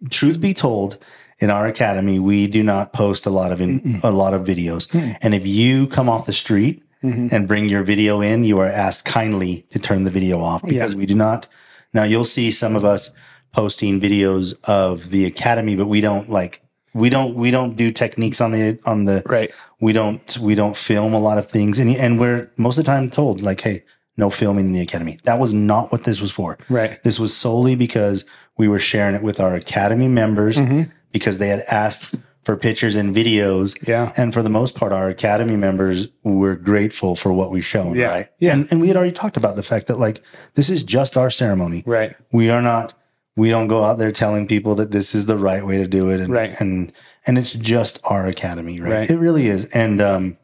truth 0.10 0.40
be 0.40 0.54
told, 0.54 0.98
in 1.40 1.50
our 1.52 1.68
academy, 1.68 2.18
we 2.20 2.48
do 2.48 2.64
not 2.64 2.94
post 2.94 3.26
a 3.26 3.30
lot 3.30 3.52
of 3.52 3.62
in, 3.62 4.00
a 4.04 4.12
lot 4.12 4.34
of 4.34 4.42
videos. 4.48 4.88
Mm. 4.92 5.18
And 5.22 5.36
if 5.36 5.46
you 5.46 5.88
come 5.88 6.10
off 6.10 6.26
the 6.26 6.34
street 6.34 6.82
Mm-hmm. 7.04 7.36
and 7.36 7.48
bring 7.48 7.70
your 7.70 7.84
video 7.84 8.20
in, 8.22 8.46
you 8.46 8.58
are 8.58 8.66
asked 8.66 9.06
kindly 9.06 9.68
to 9.70 9.78
turn 9.78 10.06
the 10.06 10.10
video 10.10 10.42
off 10.42 10.64
because 10.64 10.96
we 10.96 11.06
do 11.06 11.14
not. 11.14 11.46
Now 11.94 12.02
you'll 12.04 12.26
see 12.26 12.50
some 12.50 12.76
of 12.76 12.84
us 12.84 13.12
posting 13.52 14.02
videos 14.02 14.56
of 14.64 15.12
the 15.12 15.26
academy, 15.26 15.76
but 15.76 15.86
we 15.86 16.02
don't 16.02 16.30
like 16.32 16.64
we 16.96 17.12
don't 17.12 17.36
we 17.36 17.52
don't 17.52 17.76
do 17.76 17.92
techniques 17.92 18.42
on 18.42 18.54
the 18.54 18.80
on 18.86 19.06
the 19.06 19.22
Right. 19.28 19.52
we 19.80 19.94
don't 19.94 20.36
we 20.40 20.56
don't 20.56 20.76
film 20.76 21.14
a 21.14 21.20
lot 21.20 21.38
of 21.38 21.48
things 21.48 21.78
and 21.78 21.96
and 21.96 22.20
we're 22.20 22.50
most 22.58 22.80
of 22.80 22.86
the 22.86 22.92
time 22.92 23.12
told 23.12 23.40
like 23.42 23.62
hey 23.62 23.84
no 24.18 24.30
filming 24.30 24.66
in 24.68 24.74
the 24.74 24.82
academy 24.82 25.20
that 25.24 25.40
was 25.40 25.54
not 25.54 25.92
what 25.92 26.04
this 26.04 26.22
was 26.22 26.32
for 26.32 26.58
Right. 26.70 27.02
this 27.04 27.20
was 27.20 27.36
solely 27.36 27.76
because 27.76 28.26
we 28.58 28.68
were 28.68 28.80
sharing 28.80 29.16
it 29.16 29.24
with 29.24 29.40
our 29.40 29.54
academy 29.56 30.08
members 30.08 30.58
Mm-hmm. 30.58 30.84
because 31.12 31.38
they 31.38 31.48
had 31.50 31.62
asked 31.68 32.16
for 32.44 32.56
pictures 32.56 32.96
and 32.96 33.16
videos 33.16 33.76
Yeah. 33.88 34.12
and 34.16 34.32
for 34.34 34.44
the 34.44 34.50
most 34.50 34.76
part 34.76 34.92
our 34.94 35.10
academy 35.10 35.56
members 35.58 36.08
were 36.24 36.56
grateful 36.56 37.16
for 37.16 37.34
what 37.34 37.50
we've 37.52 37.66
shown 37.66 37.96
Yeah. 37.96 38.08
right 38.10 38.28
Yeah. 38.40 38.54
and, 38.54 38.68
and 38.72 38.80
we 38.82 38.88
had 38.88 38.96
already 38.98 39.12
talked 39.14 39.36
about 39.38 39.56
the 39.56 39.64
fact 39.64 39.88
that 39.88 39.98
like 40.00 40.22
this 40.54 40.70
is 40.70 40.84
just 40.84 41.18
our 41.18 41.30
ceremony 41.32 41.84
Right. 41.86 42.16
we 42.32 42.50
are 42.50 42.62
not 42.62 42.94
we 43.38 43.50
don't 43.50 43.68
go 43.68 43.84
out 43.84 43.98
there 43.98 44.14
telling 44.14 44.48
people 44.48 44.76
that 44.76 44.92
this 44.92 45.14
is 45.14 45.26
the 45.26 45.38
right 45.38 45.66
way 45.66 45.78
to 45.80 45.88
do 45.88 46.10
it 46.10 46.20
and 46.22 46.32
Right. 46.32 46.56
and 46.62 46.94
and 47.28 47.38
it's 47.40 47.52
just 47.54 48.00
our 48.06 48.28
academy 48.28 48.80
right, 48.80 48.92
Right. 48.92 49.10
it 49.10 49.18
really 49.18 49.48
is 49.48 49.66
and 49.74 50.00
um 50.00 50.38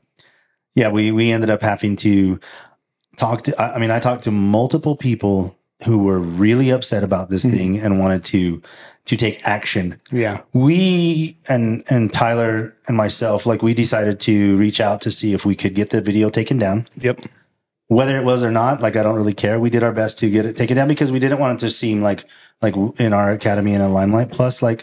yeah 0.75 0.89
we 0.89 1.11
we 1.11 1.31
ended 1.31 1.49
up 1.51 1.61
having 1.61 1.95
to 1.97 2.39
talk 3.21 3.37
to 3.45 3.51
i 3.61 3.77
mean 3.81 3.91
i 3.97 3.99
talked 4.07 4.23
to 4.25 4.31
multiple 4.31 4.95
people 5.07 5.37
who 5.85 5.97
were 6.07 6.19
really 6.43 6.69
upset 6.77 7.03
about 7.09 7.29
this 7.29 7.43
Mm-hmm. 7.45 7.57
thing 7.57 7.71
and 7.83 7.99
wanted 8.03 8.23
to 8.33 8.61
to 9.09 9.15
take 9.23 9.37
action 9.57 9.85
Yeah. 10.23 10.35
we 10.53 11.37
and 11.53 11.83
and 11.93 12.03
tyler 12.21 12.55
and 12.87 12.95
myself 12.97 13.45
like 13.51 13.61
we 13.67 13.73
decided 13.73 14.19
to 14.29 14.35
reach 14.63 14.79
out 14.87 15.01
to 15.05 15.11
see 15.11 15.33
if 15.37 15.41
we 15.49 15.55
could 15.61 15.73
get 15.79 15.89
the 15.89 16.01
video 16.09 16.29
taken 16.29 16.57
down 16.65 16.77
Yep. 17.07 17.17
whether 17.87 18.15
it 18.21 18.25
was 18.31 18.41
or 18.47 18.51
not, 18.61 18.79
like 18.85 18.95
I 18.99 19.03
don't 19.05 19.17
really 19.21 19.33
care. 19.43 19.59
We 19.59 19.69
did 19.75 19.83
our 19.83 19.91
best 20.01 20.13
to 20.19 20.29
get 20.35 20.45
it 20.49 20.55
taken 20.61 20.75
down 20.77 20.87
because 20.87 21.11
we 21.11 21.19
didn't 21.23 21.39
want 21.43 21.53
it 21.57 21.65
to 21.65 21.71
seem 21.81 21.97
like 22.09 22.21
like 22.63 22.75
in 23.05 23.11
our 23.19 23.29
academy 23.39 23.73
in 23.77 23.81
a 23.81 23.89
limelight. 23.99 24.29
Plus, 24.37 24.61
like 24.67 24.81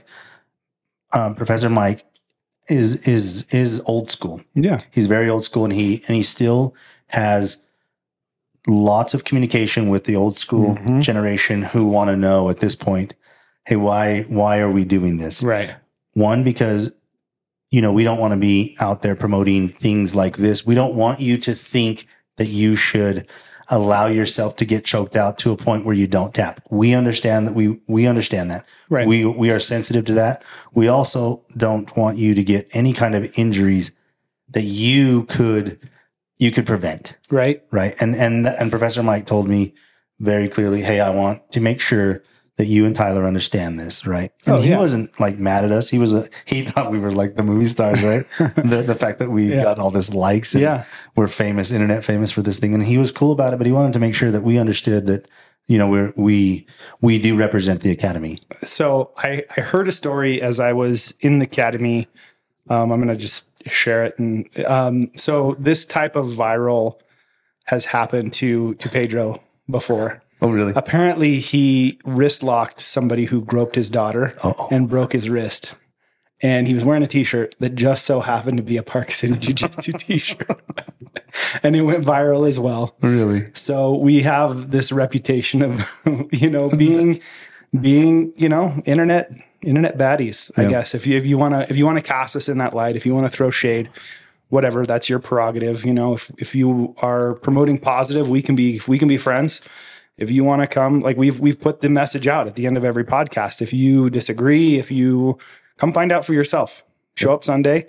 um, 1.17 1.35
Professor 1.35 1.71
Mike 1.71 2.05
is 2.69 2.89
is 3.15 3.47
is 3.63 3.81
old 3.87 4.11
school. 4.11 4.37
Yeah. 4.55 4.81
He's 4.91 5.07
very 5.07 5.29
old 5.35 5.45
school, 5.45 5.65
and 5.65 5.73
he 5.73 6.03
and 6.07 6.15
he 6.21 6.23
still 6.23 6.75
has 7.07 7.57
lots 8.69 9.15
of 9.15 9.25
communication 9.25 9.89
with 9.89 10.05
the 10.05 10.15
old 10.17 10.37
school 10.37 10.77
Mhm. 10.77 11.01
generation 11.03 11.63
who 11.63 11.85
want 11.87 12.09
to 12.11 12.17
know 12.17 12.49
at 12.51 12.61
this 12.61 12.75
point, 12.75 13.15
hey, 13.67 13.77
why 13.77 14.23
why 14.29 14.59
are 14.59 14.71
we 14.71 14.85
doing 14.85 15.19
this? 15.19 15.43
Right. 15.43 15.73
One, 16.15 16.43
because 16.45 16.93
you 17.71 17.83
know, 17.83 17.93
we 17.93 18.03
don't 18.03 18.19
want 18.19 18.33
to 18.33 18.39
be 18.41 18.75
out 18.81 19.03
there 19.03 19.15
promoting 19.15 19.69
things 19.69 20.15
like 20.15 20.39
this. 20.39 20.65
We 20.67 20.75
don't 20.75 20.95
want 20.95 21.21
you 21.21 21.37
to 21.37 21.55
think 21.55 22.07
that 22.39 22.47
you 22.47 22.77
should 22.77 23.27
allow 23.69 24.07
yourself 24.07 24.57
to 24.57 24.65
get 24.65 24.87
choked 24.87 25.15
out 25.17 25.37
to 25.37 25.51
a 25.53 25.57
point 25.57 25.85
where 25.85 25.95
you 25.95 26.07
don't 26.07 26.33
tap. 26.33 26.63
We 26.71 26.95
understand 26.95 27.47
that 27.47 27.55
we 27.55 27.79
we 27.87 28.07
understand 28.07 28.51
that. 28.51 28.65
Right. 28.89 29.07
We 29.07 29.27
we 29.27 29.51
are 29.51 29.61
sensitive 29.61 30.07
to 30.07 30.15
that. 30.15 30.43
We 30.73 30.89
also 30.89 31.43
don't 31.59 31.95
want 31.95 32.17
you 32.17 32.35
to 32.35 32.43
get 32.43 32.69
any 32.73 32.95
kind 32.95 33.15
of 33.15 33.31
injuries 33.39 33.95
that 34.51 34.65
you 34.65 35.25
could 35.25 35.79
you 36.39 36.51
could 36.51 36.67
prevent 36.67 37.17
Right. 37.31 37.63
right 37.71 37.95
and 38.01 38.15
and 38.17 38.47
and 38.47 38.71
professor 38.71 39.03
mike 39.03 39.27
told 39.27 39.49
me 39.49 39.75
very 40.21 40.49
clearly 40.49 40.83
hey 40.83 41.01
i 41.01 41.11
want 41.11 41.51
to 41.53 41.61
make 41.61 41.81
sure 41.81 42.23
that 42.57 42.67
you 42.67 42.87
and 42.87 42.95
tyler 42.97 43.25
understand 43.25 43.79
this 43.79 44.07
right 44.07 44.33
and 44.47 44.57
Oh, 44.57 44.61
he 44.61 44.71
yeah. 44.71 44.79
wasn't 44.79 45.19
like 45.21 45.39
mad 45.39 45.65
at 45.65 45.73
us 45.73 45.89
he 45.91 45.99
was 45.99 46.13
a 46.13 46.29
he 46.45 46.63
thought 46.65 46.91
we 46.91 46.99
were 46.99 47.13
like 47.13 47.37
the 47.37 47.43
movie 47.43 47.67
stars 47.67 48.03
right 48.03 48.25
the, 48.57 48.83
the 48.87 48.95
fact 48.97 49.19
that 49.21 49.31
we 49.31 49.53
Yeah. 49.53 49.63
got 49.63 49.79
all 49.79 49.91
this 49.91 50.13
likes 50.13 50.55
and 50.55 50.63
Yeah. 50.63 50.85
we're 51.17 51.29
famous 51.29 51.71
internet 51.71 52.05
famous 52.05 52.31
for 52.33 52.43
this 52.43 52.59
thing 52.59 52.75
and 52.75 52.83
he 52.85 52.99
was 52.99 53.11
cool 53.13 53.33
about 53.33 53.53
it 53.55 53.59
but 53.59 53.67
he 53.67 53.73
wanted 53.73 53.93
to 53.95 53.99
make 54.01 54.15
sure 54.15 54.31
that 54.31 54.43
we 54.43 54.59
understood 54.59 55.07
that 55.07 55.29
you 55.67 55.77
know 55.79 55.89
we're 55.89 56.13
we 56.17 56.67
we 57.01 57.19
do 57.21 57.37
represent 57.37 57.83
the 57.83 57.91
academy 57.91 58.39
So 58.65 59.13
I, 59.19 59.45
I 59.57 59.61
heard 59.61 59.87
a 59.87 59.93
story 59.93 60.41
as 60.43 60.59
I 60.61 60.73
was 60.73 61.15
in 61.21 61.39
the 61.41 61.45
academy. 61.45 62.09
Um, 62.71 62.91
I'm 62.93 62.99
going 63.03 63.09
to 63.09 63.17
just 63.17 63.48
share 63.67 64.05
it. 64.05 64.19
And 64.19 64.49
um, 64.67 65.11
so 65.17 65.57
this 65.59 65.85
type 65.85 66.17
of 66.17 66.27
viral 66.27 66.99
has 67.65 67.87
happened 67.87 68.33
to 68.35 68.75
to 68.75 68.89
Pedro 68.89 69.41
before. 69.71 70.23
oh 70.41 70.51
really 70.51 70.73
Apparently, 70.77 71.39
he 71.41 71.99
wrist 72.05 72.43
locked 72.43 72.81
somebody 72.81 73.27
who 73.27 73.45
groped 73.45 73.75
his 73.77 73.91
daughter 73.91 74.35
Uh-oh. 74.43 74.69
and 74.71 74.89
broke 74.89 75.13
his 75.13 75.29
wrist. 75.29 75.77
And 76.41 76.69
he 76.69 76.75
was 76.75 76.85
wearing 76.85 77.03
a 77.03 77.09
T-shirt 77.09 77.57
that 77.59 77.75
just 77.75 78.05
so 78.05 78.21
happened 78.21 78.59
to 78.59 78.63
be 78.63 78.77
a 78.77 78.83
Park 78.85 79.11
City 79.11 79.35
Jiu 79.41 79.55
Jitsu 79.55 79.93
T-shirt, 79.95 80.61
and 81.65 81.75
it 81.75 81.83
went 81.83 82.05
viral 82.05 82.47
as 82.47 82.61
well. 82.61 82.95
really 83.01 83.51
So 83.55 83.97
we 83.97 84.23
have 84.23 84.71
this 84.71 84.93
reputation 84.93 85.63
of, 85.63 86.01
you 86.33 86.49
know, 86.49 86.69
being, 86.71 87.21
being, 87.79 88.33
you 88.37 88.49
know, 88.49 88.75
internet, 88.87 89.31
internet 89.63 89.99
baddies. 89.99 90.51
I 90.57 90.69
guess 90.69 90.95
if 90.95 91.07
you 91.07 91.17
if 91.17 91.27
you 91.27 91.39
want 91.39 91.55
to 91.55 91.69
if 91.69 91.77
you 91.77 91.85
want 91.85 91.99
to 91.99 92.03
cast 92.03 92.37
us 92.37 92.49
in 92.49 92.59
that 92.59 92.75
light, 92.75 92.97
if 92.97 93.05
you 93.05 93.15
want 93.15 93.31
to 93.31 93.37
throw 93.37 93.51
shade, 93.51 93.91
whatever, 94.49 94.87
that's 94.87 95.09
your 95.09 95.19
prerogative. 95.19 95.85
You 95.85 95.93
know, 95.93 96.15
if 96.15 96.31
if 96.39 96.55
you 96.55 96.95
are 96.99 97.35
promoting 97.35 97.79
positive, 97.79 98.29
we 98.29 98.43
can 98.43 98.57
be 98.57 98.81
we 98.87 98.99
can 98.99 99.09
be 99.09 99.19
friends. 99.19 99.61
If 100.17 100.31
you 100.31 100.43
want 100.43 100.63
to 100.63 100.67
come, 100.67 101.01
like 101.01 101.17
we've 101.17 101.39
we've 101.39 101.61
put 101.61 101.81
the 101.81 101.89
message 101.89 102.27
out 102.27 102.47
at 102.47 102.57
the 102.57 102.67
end 102.67 102.77
of 102.77 102.85
every 102.85 103.05
podcast. 103.05 103.63
If 103.63 103.73
you 103.73 104.11
disagree, 104.11 104.79
if 104.79 104.91
you 104.91 105.39
come 105.77 105.93
find 105.93 106.11
out 106.11 106.25
for 106.25 106.35
yourself, 106.35 106.85
show 107.15 107.33
up 107.33 107.45
Sunday, 107.45 107.87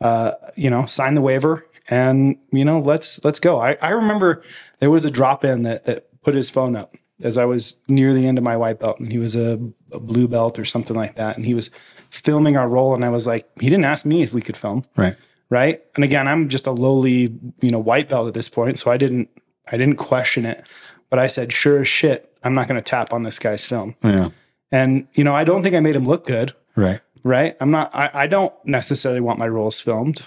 uh, 0.00 0.32
you 0.56 0.70
know, 0.70 0.86
sign 0.86 1.14
the 1.14 1.20
waiver 1.20 1.66
and 1.88 2.38
you 2.52 2.64
know, 2.64 2.80
let's 2.80 3.22
let's 3.24 3.40
go. 3.40 3.60
I, 3.60 3.76
I 3.82 3.90
remember 3.90 4.42
there 4.80 4.90
was 4.90 5.04
a 5.04 5.10
drop 5.10 5.44
in 5.44 5.62
that 5.62 5.84
that 5.86 6.22
put 6.22 6.34
his 6.34 6.50
phone 6.50 6.76
up 6.76 6.96
as 7.22 7.36
I 7.36 7.44
was 7.44 7.78
near 7.88 8.14
the 8.14 8.26
end 8.26 8.38
of 8.38 8.44
my 8.44 8.56
white 8.56 8.78
belt 8.78 9.00
and 9.00 9.10
he 9.10 9.18
was 9.18 9.34
a, 9.34 9.60
a 9.92 10.00
blue 10.00 10.28
belt 10.28 10.58
or 10.58 10.64
something 10.64 10.96
like 10.96 11.16
that. 11.16 11.36
And 11.36 11.44
he 11.44 11.54
was 11.54 11.70
filming 12.10 12.56
our 12.56 12.68
role 12.68 12.94
and 12.94 13.04
I 13.04 13.08
was 13.10 13.26
like, 13.26 13.48
he 13.60 13.68
didn't 13.68 13.84
ask 13.84 14.06
me 14.06 14.22
if 14.22 14.32
we 14.32 14.42
could 14.42 14.56
film. 14.56 14.84
right 14.96 15.16
Right. 15.50 15.82
And 15.94 16.04
again, 16.04 16.28
I'm 16.28 16.50
just 16.50 16.66
a 16.66 16.72
lowly, 16.72 17.34
you 17.62 17.70
know, 17.70 17.78
white 17.78 18.10
belt 18.10 18.28
at 18.28 18.34
this 18.34 18.50
point. 18.50 18.78
So 18.78 18.90
I 18.90 18.98
didn't 18.98 19.30
I 19.72 19.78
didn't 19.78 19.96
question 19.96 20.44
it. 20.44 20.62
But 21.08 21.18
I 21.18 21.26
said, 21.26 21.54
sure 21.54 21.80
as 21.80 21.88
shit, 21.88 22.30
I'm 22.44 22.52
not 22.54 22.68
gonna 22.68 22.82
tap 22.82 23.14
on 23.14 23.22
this 23.22 23.38
guy's 23.38 23.64
film. 23.64 23.96
yeah 24.04 24.28
And, 24.70 25.08
you 25.14 25.24
know, 25.24 25.34
I 25.34 25.44
don't 25.44 25.62
think 25.62 25.74
I 25.74 25.80
made 25.80 25.96
him 25.96 26.04
look 26.04 26.26
good 26.26 26.54
right 26.76 27.00
right? 27.24 27.56
I'm 27.60 27.70
not. 27.70 27.94
I, 27.94 28.10
I 28.14 28.26
don't 28.26 28.54
necessarily 28.64 29.20
want 29.20 29.38
my 29.38 29.48
roles 29.48 29.80
filmed. 29.80 30.26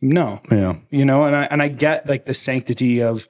No, 0.00 0.40
yeah 0.50 0.76
you 0.90 1.04
know, 1.04 1.24
and 1.24 1.34
I 1.34 1.44
and 1.44 1.62
I 1.62 1.68
get 1.68 2.08
like 2.08 2.26
the 2.26 2.34
sanctity 2.34 3.02
of 3.02 3.28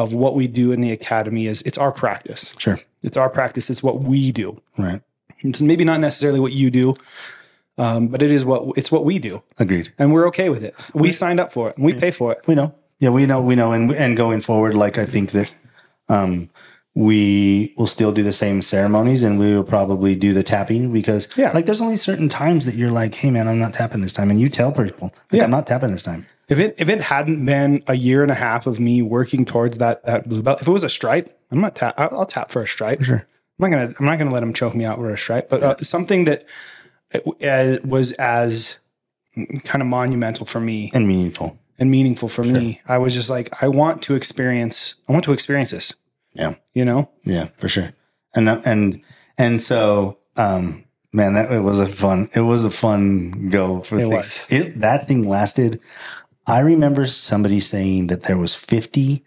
of 0.00 0.12
what 0.22 0.32
we 0.40 0.46
do 0.62 0.66
in 0.74 0.80
the 0.80 0.92
academy 1.00 1.44
is 1.52 1.62
it's 1.68 1.78
our 1.84 1.92
practice. 2.02 2.42
sure 2.64 2.78
It's 3.02 3.16
our 3.22 3.30
practice. 3.38 3.64
It's 3.72 3.82
what 3.82 3.96
we 4.10 4.20
do. 4.42 4.48
right 4.78 5.00
It's 5.48 5.60
maybe 5.70 5.84
not 5.84 6.00
necessarily 6.00 6.40
what 6.46 6.52
you 6.52 6.68
do, 6.70 6.86
um, 7.84 8.08
but 8.12 8.20
it 8.26 8.30
is 8.30 8.42
what 8.50 8.60
it's 8.78 8.90
what 8.94 9.04
we 9.10 9.18
do, 9.18 9.34
agreed 9.58 9.86
and 9.98 10.06
we're 10.12 10.26
okay 10.28 10.48
with 10.54 10.62
it. 10.68 10.74
We 10.94 11.12
signed 11.12 11.40
up 11.40 11.50
for 11.56 11.64
it. 11.70 11.76
and 11.76 11.84
We 11.86 11.92
pay 12.04 12.10
for 12.10 12.28
it. 12.32 12.38
We 12.46 12.54
know. 12.54 12.68
Yeah, 13.04 13.10
we 13.18 13.26
know. 13.30 13.40
We 13.50 13.54
know. 13.60 13.72
And 13.76 13.92
and 14.04 14.16
going 14.16 14.40
forward, 14.40 14.74
like 14.74 14.96
I 15.04 15.06
think 15.14 15.30
this, 15.38 15.50
um, 16.08 16.48
we 16.94 17.74
will 17.76 17.86
still 17.96 18.12
do 18.12 18.22
the 18.22 18.32
same 18.32 18.62
ceremonies, 18.62 19.22
and 19.22 19.38
we 19.38 19.54
will 19.54 19.64
probably 19.76 20.14
do 20.14 20.32
the 20.32 20.42
tapping 20.42 20.90
because, 20.92 21.28
Yeah. 21.36 21.50
like, 21.52 21.66
there's 21.66 21.82
only 21.82 21.98
certain 21.98 22.28
times 22.30 22.64
that 22.64 22.74
you're 22.74 22.90
like, 23.02 23.14
"Hey, 23.14 23.30
man, 23.30 23.46
I'm 23.48 23.58
not 23.58 23.74
tapping 23.74 24.00
this 24.00 24.14
time," 24.14 24.30
and 24.30 24.40
you 24.40 24.48
tell 24.48 24.72
people, 24.72 25.08
like, 25.30 25.38
Yeah. 25.38 25.44
"I'm 25.44 25.50
not 25.50 25.66
tapping 25.66 25.92
this 25.92 26.02
time." 26.02 26.24
If 26.48 26.58
it 26.58 26.74
if 26.78 26.88
it 26.88 27.00
hadn't 27.00 27.44
been 27.44 27.82
a 27.88 27.94
year 27.96 28.22
and 28.22 28.30
a 28.30 28.34
half 28.36 28.66
of 28.66 28.78
me 28.78 29.02
working 29.02 29.44
towards 29.44 29.78
that 29.78 30.04
that 30.06 30.28
blue 30.28 30.42
belt, 30.42 30.60
if 30.62 30.68
it 30.68 30.70
was 30.70 30.84
a 30.84 30.88
stripe, 30.88 31.28
I'm 31.50 31.60
not 31.60 31.74
tap. 31.74 31.94
I'll, 31.98 32.20
I'll 32.20 32.26
tap 32.26 32.50
for 32.52 32.62
a 32.62 32.68
stripe. 32.68 33.02
Sure. 33.02 33.26
I'm 33.58 33.70
not 33.70 33.76
gonna 33.76 33.94
I'm 33.98 34.06
not 34.06 34.18
gonna 34.18 34.30
let 34.32 34.42
him 34.42 34.52
choke 34.54 34.74
me 34.74 34.84
out 34.84 34.98
with 35.00 35.10
a 35.10 35.16
stripe. 35.16 35.48
But 35.50 35.62
uh, 35.62 35.76
something 35.78 36.24
that 36.24 36.44
uh, 37.14 37.78
was 37.84 38.12
as 38.12 38.78
kind 39.64 39.82
of 39.82 39.88
monumental 39.88 40.46
for 40.46 40.60
me 40.60 40.90
And 40.94 41.06
meaningful. 41.08 41.58
and 41.78 41.90
meaningful 41.90 42.28
for 42.28 42.42
me, 42.44 42.80
I 42.86 42.98
was 42.98 43.12
just 43.12 43.28
like, 43.28 43.62
I 43.62 43.68
want 43.68 44.02
to 44.02 44.14
experience. 44.14 44.94
I 45.08 45.12
want 45.12 45.24
to 45.24 45.32
experience 45.32 45.72
this. 45.72 45.94
Yeah. 46.32 46.54
You 46.74 46.84
know. 46.84 47.10
Yeah, 47.24 47.48
for 47.58 47.68
sure. 47.68 47.92
And 48.34 48.48
uh, 48.48 48.60
and 48.64 49.02
And 49.38 49.60
so, 49.60 50.18
um, 50.36 50.84
man, 51.12 51.34
that 51.34 51.50
it 51.50 51.60
was 51.60 51.80
a 51.80 51.88
fun. 51.88 52.30
It 52.34 52.40
was 52.42 52.64
a 52.64 52.70
fun 52.70 53.48
go 53.50 53.80
for 53.80 53.96
It 53.98 54.02
things. 54.02 54.14
was. 54.14 54.44
It 54.48 54.80
that 54.80 55.06
thing 55.08 55.26
lasted. 55.28 55.80
I 56.46 56.60
remember 56.60 57.06
somebody 57.06 57.60
saying 57.60 58.06
that 58.08 58.22
there 58.24 58.38
was 58.38 58.54
fifty 58.54 59.24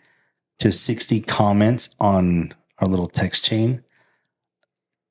to 0.60 0.72
sixty 0.72 1.22
comments 1.22 1.90
on 2.00 2.54
our 2.80 2.88
little 2.88 3.08
text 3.10 3.44
chain 3.46 3.84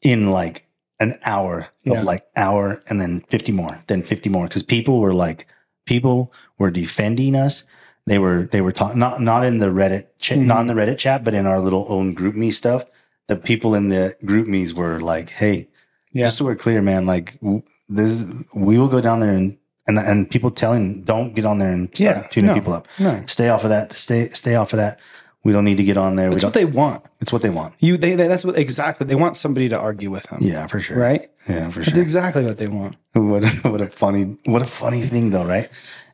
in 0.02 0.30
like 0.30 0.66
an 1.00 1.18
hour 1.24 1.68
Yeah. 1.84 2.00
of 2.00 2.04
like 2.04 2.26
hour 2.34 2.82
and 2.88 3.00
then 3.00 3.20
50 3.28 3.52
more 3.52 3.78
then 3.86 4.02
50 4.02 4.30
more 4.30 4.44
because 4.48 4.62
people 4.62 4.98
were 5.00 5.14
like 5.14 5.46
people 5.86 6.32
were 6.58 6.70
defending 6.70 7.34
us 7.36 7.64
they 8.06 8.18
were 8.18 8.48
they 8.50 8.60
were 8.60 8.72
talking 8.72 8.98
not 8.98 9.20
not 9.20 9.44
in 9.44 9.58
the 9.58 9.66
reddit 9.66 10.06
chat 10.18 10.38
Mhm. 10.38 10.46
not 10.46 10.60
in 10.62 10.66
the 10.66 10.74
reddit 10.74 10.98
chat 10.98 11.24
but 11.24 11.34
in 11.34 11.46
our 11.46 11.60
little 11.60 11.86
own 11.88 12.14
GroupMe 12.16 12.52
stuff 12.52 12.84
the 13.28 13.36
people 13.36 13.74
in 13.74 13.90
the 13.90 14.14
GroupMe's 14.24 14.72
were 14.74 14.98
like 14.98 15.30
hey 15.30 15.68
Yeah. 16.12 16.26
just 16.26 16.38
so 16.38 16.44
we're 16.46 16.56
clear 16.56 16.80
man 16.82 17.06
like 17.06 17.38
w- 17.40 17.62
this 17.88 18.24
we 18.54 18.78
will 18.78 18.88
go 18.88 19.00
down 19.00 19.20
there 19.20 19.32
and 19.32 19.56
and, 19.88 19.98
and 19.98 20.30
people 20.30 20.50
telling 20.50 21.02
don't 21.02 21.34
get 21.34 21.44
on 21.44 21.58
there 21.58 21.70
and 21.72 21.88
start 21.96 22.16
Yeah, 22.16 22.26
tuning 22.28 22.48
no. 22.50 22.54
people 22.54 22.72
up 22.74 22.86
No. 23.00 23.22
stay 23.26 23.48
off 23.48 23.64
of 23.64 23.70
that 23.70 23.92
stay 23.94 24.28
stay 24.30 24.54
off 24.54 24.72
of 24.72 24.76
that 24.78 25.00
we 25.44 25.52
don't 25.52 25.64
need 25.64 25.78
to 25.78 25.84
get 25.84 25.96
on 25.96 26.16
there 26.16 26.30
That's 26.30 26.44
what 26.44 26.54
they 26.54 26.64
want. 26.64 27.02
it's 27.20 27.32
what 27.32 27.42
they 27.42 27.50
want 27.50 27.74
You 27.80 27.96
they, 27.96 28.14
they 28.14 28.28
that's 28.28 28.44
what 28.44 28.56
exactly 28.58 29.06
they 29.06 29.14
want 29.14 29.36
somebody 29.36 29.68
to 29.70 29.78
argue 29.78 30.10
with 30.10 30.24
them. 30.24 30.38
yeah 30.42 30.66
for 30.66 30.78
sure 30.78 30.98
Right? 30.98 31.30
yeah 31.48 31.70
for 31.70 31.80
That's 31.80 31.92
sure 31.94 32.02
exactly 32.02 32.44
what 32.44 32.58
they 32.58 32.68
want. 32.68 32.96
what 33.14 33.44
a, 33.44 33.48
what 33.70 33.80
a 33.80 33.86
funny 33.86 34.36
what 34.44 34.62
a 34.62 34.66
funny 34.66 35.02
thing 35.02 35.30
though 35.30 35.46
right 35.46 35.68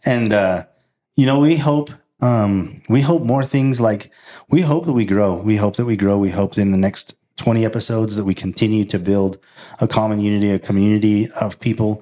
and 0.05 0.33
uh 0.33 0.65
you 1.17 1.27
know 1.27 1.41
we 1.41 1.57
hope 1.57 1.91
um 2.21 2.81
we 2.89 3.01
hope 3.01 3.23
more 3.25 3.43
things 3.45 3.81
like 3.81 4.11
we 4.49 4.61
hope 4.61 4.85
that 4.87 4.93
we 4.93 5.05
grow 5.05 5.35
we 5.35 5.57
hope 5.57 5.75
that 5.77 5.85
we 5.87 5.97
grow 5.97 6.17
we 6.17 6.31
hope 6.31 6.55
that 6.55 6.63
in 6.63 6.71
the 6.71 6.79
next 6.89 7.17
20 7.37 7.65
episodes 7.65 8.15
that 8.15 8.25
we 8.25 8.35
continue 8.35 8.85
to 8.85 8.99
build 8.99 9.39
a 9.81 9.89
common 9.89 10.21
unity 10.21 10.51
a 10.51 10.59
community 10.59 11.29
of 11.41 11.59
people 11.59 12.01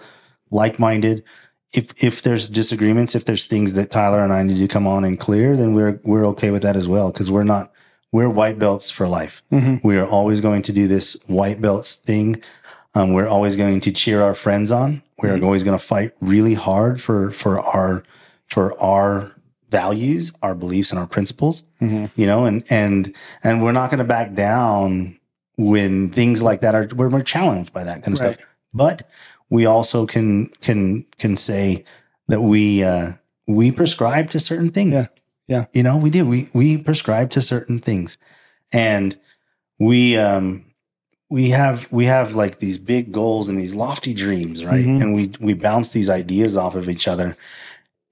like-minded 0.51 1.25
if 1.73 1.93
if 2.03 2.23
there's 2.23 2.49
disagreements 2.49 3.15
if 3.15 3.25
there's 3.25 3.47
things 3.47 3.75
that 3.75 3.91
Tyler 3.91 4.23
and 4.23 4.33
I 4.33 4.43
need 4.43 4.59
to 4.59 4.69
come 4.69 4.87
on 4.87 5.05
and 5.05 5.19
clear 5.19 5.57
then 5.57 5.75
we're 5.75 6.01
we're 6.05 6.27
okay 6.29 6.51
with 6.51 6.63
that 6.63 6.77
as 6.77 6.87
well 6.89 7.11
because 7.13 7.31
we're 7.31 7.45
not 7.45 7.73
we're 8.13 8.29
white 8.29 8.59
belts 8.59 8.91
for 8.91 9.09
life 9.09 9.43
Mhm. 9.51 9.83
we 9.83 9.97
are 9.97 10.07
always 10.07 10.41
going 10.41 10.63
to 10.63 10.73
do 10.73 10.87
this 10.87 11.17
white 11.27 11.61
belts 11.61 11.95
thing 11.95 12.43
um, 12.95 13.13
we're 13.15 13.27
always 13.29 13.57
going 13.57 13.81
to 13.81 13.91
cheer 13.91 14.21
our 14.21 14.35
friends 14.35 14.71
on. 14.71 15.03
We're 15.23 15.31
Mm-hmm. 15.31 15.45
always 15.45 15.63
going 15.63 15.79
to 15.79 15.83
fight 15.85 16.13
really 16.21 16.53
hard 16.53 17.01
for 17.01 17.31
for 17.31 17.59
our 17.59 18.03
for 18.47 18.79
our 18.79 19.33
values, 19.71 20.31
our 20.43 20.55
beliefs, 20.55 20.91
and 20.91 20.99
our 21.01 21.07
principles. 21.07 21.65
Mhm. 21.81 22.11
You 22.17 22.27
know, 22.27 22.45
and 22.45 22.63
and 22.69 23.15
and 23.43 23.63
we're 23.63 23.73
not 23.73 23.89
going 23.91 23.99
to 23.99 24.05
back 24.05 24.35
down 24.35 25.19
when 25.57 26.11
things 26.11 26.43
like 26.43 26.61
that 26.61 26.75
are 26.75 26.87
when 26.95 27.09
we're 27.11 27.23
challenged 27.23 27.73
by 27.73 27.85
that 27.85 28.03
kind 28.03 28.15
of 28.15 28.21
Right. 28.21 28.35
stuff. 28.35 28.47
But 28.75 29.09
we 29.53 29.67
also 29.67 30.07
can 30.07 30.47
can 30.63 31.05
can 31.19 31.37
say 31.37 31.85
that 32.29 32.41
we 32.41 32.83
uh, 32.83 33.13
we 33.47 33.71
prescribe 33.71 34.31
to 34.31 34.41
certain 34.41 34.71
things. 34.71 34.95
Yeah. 34.95 35.07
Yeah. 35.47 35.65
You 35.75 35.83
know, 35.83 35.99
we 35.99 36.09
do. 36.09 36.25
We 36.25 36.49
we 36.55 36.79
prescribe 36.79 37.29
to 37.31 37.43
certain 37.43 37.79
things, 37.79 38.17
and 38.73 39.19
we 39.79 40.17
um 40.17 40.65
we 41.29 41.51
have 41.51 41.87
we 41.93 42.07
have 42.07 42.35
like 42.35 42.59
these 42.61 42.79
big 42.79 43.13
goals 43.13 43.51
and 43.51 43.59
these 43.59 43.75
lofty 43.75 44.15
dreams, 44.15 44.65
right? 44.65 44.87
Mhm. 44.87 45.01
And 45.03 45.15
we 45.15 45.33
we 45.39 45.53
bounce 45.53 45.91
these 45.91 46.09
ideas 46.09 46.57
off 46.57 46.75
of 46.75 46.89
each 46.89 47.07
other, 47.07 47.37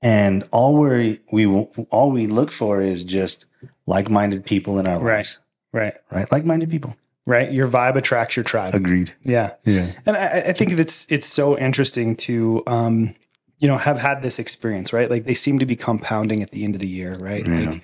and 0.03 0.47
all 0.51 0.77
we 0.77 1.21
we 1.33 1.47
all 1.47 2.11
we 2.11 2.27
look 2.27 2.51
for 2.51 2.83
is 2.83 3.03
just 3.03 3.47
like-minded 3.87 4.45
people 4.45 4.79
in 4.79 4.87
our 4.87 4.99
Right. 5.01 5.17
lives, 5.19 5.39
Right. 5.73 5.95
right? 6.13 6.31
Like-minded 6.31 6.69
people. 6.69 6.97
Right. 7.31 7.53
Your 7.53 7.69
vibe 7.69 7.95
attracts 7.95 8.35
your 8.35 8.43
tribe. 8.43 8.75
Agreed. 8.75 9.15
Yeah. 9.23 9.53
Yeah. 9.65 9.93
And 10.05 10.17
I, 10.17 10.43
I 10.49 10.53
think 10.53 10.73
it's 10.73 11.07
it's 11.09 11.29
so 11.29 11.57
interesting 11.57 12.17
to 12.17 12.65
um, 12.67 13.15
you 13.61 13.69
know, 13.69 13.77
have 13.77 13.99
had 13.99 14.23
this 14.23 14.39
experience, 14.41 14.93
right? 14.93 15.09
Like 15.09 15.27
they 15.27 15.35
seem 15.35 15.61
to 15.61 15.67
be 15.67 15.77
compounding 15.77 16.43
at 16.43 16.51
the 16.51 16.65
end 16.65 16.75
of 16.75 16.81
the 16.81 16.89
year, 16.89 17.15
right? 17.15 17.47
Yeah. 17.47 17.71
Like 17.71 17.83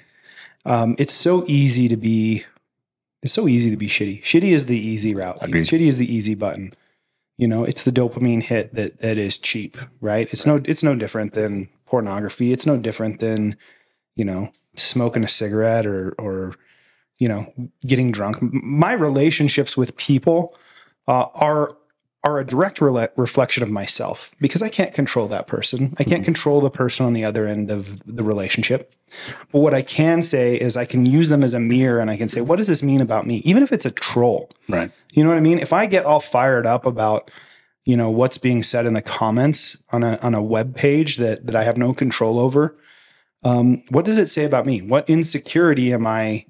um, 0.65 0.97
it's 0.99 1.15
so 1.15 1.45
easy 1.47 1.87
to 1.87 1.97
be 1.97 2.45
it's 3.23 3.35
so 3.35 3.47
easy 3.47 3.71
to 3.71 3.77
be 3.77 3.87
shitty. 3.87 4.25
Shitty 4.25 4.51
is 4.51 4.67
the 4.67 4.79
easy 4.79 5.15
route. 5.15 5.39
Agreed. 5.41 5.67
Shitty 5.67 5.87
is 5.87 5.99
the 5.99 6.13
easy 6.13 6.35
button. 6.35 6.75
You 7.37 7.47
know, 7.47 7.63
it's 7.63 7.83
the 7.83 7.93
dopamine 7.93 8.43
hit 8.43 8.75
that 8.75 9.01
that 9.01 9.17
is 9.17 9.39
cheap, 9.39 9.77
right? 10.01 10.29
It's 10.33 10.45
no 10.45 10.61
it's 10.65 10.83
no 10.83 10.97
different 10.97 11.35
than 11.35 11.69
pornography. 11.85 12.53
It's 12.53 12.67
no 12.67 12.79
different 12.79 13.21
than, 13.21 13.57
you 14.17 14.25
know, 14.25 14.51
smoking 14.75 15.23
a 15.23 15.29
cigarette 15.29 15.87
or 15.87 16.15
or 16.19 16.57
you 17.19 17.29
know, 17.29 17.53
getting 17.87 18.13
drunk. 18.13 18.39
My 18.41 18.93
relationships 18.93 19.77
with 19.77 19.97
people 19.97 20.57
uh, 21.09 21.27
are 21.35 21.77
are 22.25 22.41
a 22.41 22.45
direct 22.45 22.81
rela- 22.81 23.11
reflection 23.17 23.63
of 23.63 23.71
myself 23.71 24.33
because 24.41 24.61
I 24.61 24.69
can't 24.69 24.93
control 24.93 25.29
that 25.29 25.47
person. 25.47 25.95
I 26.01 26.03
can't 26.03 26.25
control 26.25 26.61
the 26.61 26.71
person 26.71 27.07
on 27.07 27.13
the 27.13 27.25
other 27.25 27.47
end 27.47 27.71
of 27.71 28.03
the 28.05 28.25
relationship. 28.25 28.93
But 29.53 29.61
what 29.61 29.75
I 29.75 29.83
can 29.83 30.25
say 30.25 30.57
is 30.57 30.77
I 30.77 30.87
can 30.87 31.07
use 31.07 31.29
them 31.29 31.45
as 31.45 31.55
a 31.55 31.61
mirror 31.61 32.01
and 32.01 32.11
I 32.11 32.17
can 32.17 32.29
say, 32.29 32.41
what 32.41 32.57
does 32.57 32.67
this 32.67 32.83
mean 32.83 33.01
about 33.01 33.27
me? 33.27 33.37
Even 33.45 33.63
if 33.63 33.73
it's 33.73 33.87
a 33.87 33.93
troll. 33.93 34.51
Right. 34.69 34.91
You 35.13 35.23
know 35.23 35.31
what 35.31 35.39
I 35.39 35.41
mean? 35.43 35.61
If 35.61 35.73
I 35.73 35.87
get 35.87 36.05
all 36.05 36.19
fired 36.19 36.67
up 36.67 36.85
about, 36.85 37.31
you 37.85 37.97
know, 37.97 38.11
what's 38.11 38.39
being 38.39 38.65
said 38.65 38.87
in 38.87 38.95
the 38.95 39.03
comments 39.03 39.79
on 39.93 40.03
a 40.03 40.19
on 40.21 40.35
a 40.35 40.43
web 40.43 40.75
page 40.75 41.19
that 41.19 41.47
that 41.47 41.55
I 41.55 41.63
have 41.63 41.77
no 41.77 41.95
control 41.95 42.41
over, 42.41 42.77
um, 43.45 43.85
what 43.91 44.05
does 44.05 44.19
it 44.19 44.27
say 44.27 44.43
about 44.45 44.67
me? 44.67 44.83
What 44.83 45.09
insecurity 45.09 45.93
am 45.93 46.09
i- 46.09 46.47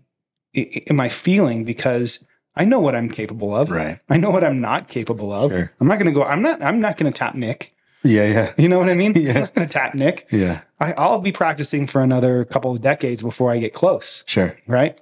am 0.57 1.01
I 1.01 1.09
feeling? 1.09 1.65
Because 1.65 2.25
I 2.55 2.65
know 2.65 2.81
what 2.81 2.95
I'm 2.97 3.09
capable 3.11 3.55
of. 3.55 3.71
Right. 3.71 3.99
I 4.09 4.17
know 4.17 4.31
what 4.31 4.45
I'm 4.45 4.61
not 4.61 4.89
capable 4.89 5.33
of. 5.33 5.51
Sure. 5.53 5.71
I'm 5.81 5.89
not 5.89 5.97
going 5.99 6.07
to 6.07 6.13
go. 6.13 6.25
I'm 6.25 6.43
not. 6.43 6.63
I'm 6.63 6.81
not 6.81 6.97
going 6.97 7.13
to 7.13 7.17
tap 7.19 7.35
Nick. 7.35 7.75
Yeah. 8.03 8.25
Yeah. 8.27 8.53
You 8.57 8.69
know 8.69 8.79
what 8.79 8.89
I 8.89 8.95
mean? 8.95 9.13
Yeah. 9.15 9.33
I'm 9.35 9.41
not 9.41 9.55
going 9.55 9.67
to 9.69 9.73
tap 9.73 9.95
Nick. 9.95 10.27
Yeah. 10.31 10.61
I, 10.81 10.93
I'll 10.97 11.21
be 11.21 11.33
practicing 11.33 11.87
for 11.87 12.03
another 12.03 12.45
couple 12.45 12.71
of 12.73 12.81
decades 12.83 13.23
before 13.23 13.51
I 13.51 13.59
get 13.59 13.75
close. 13.75 14.23
Sure. 14.27 14.57
Right? 14.67 15.01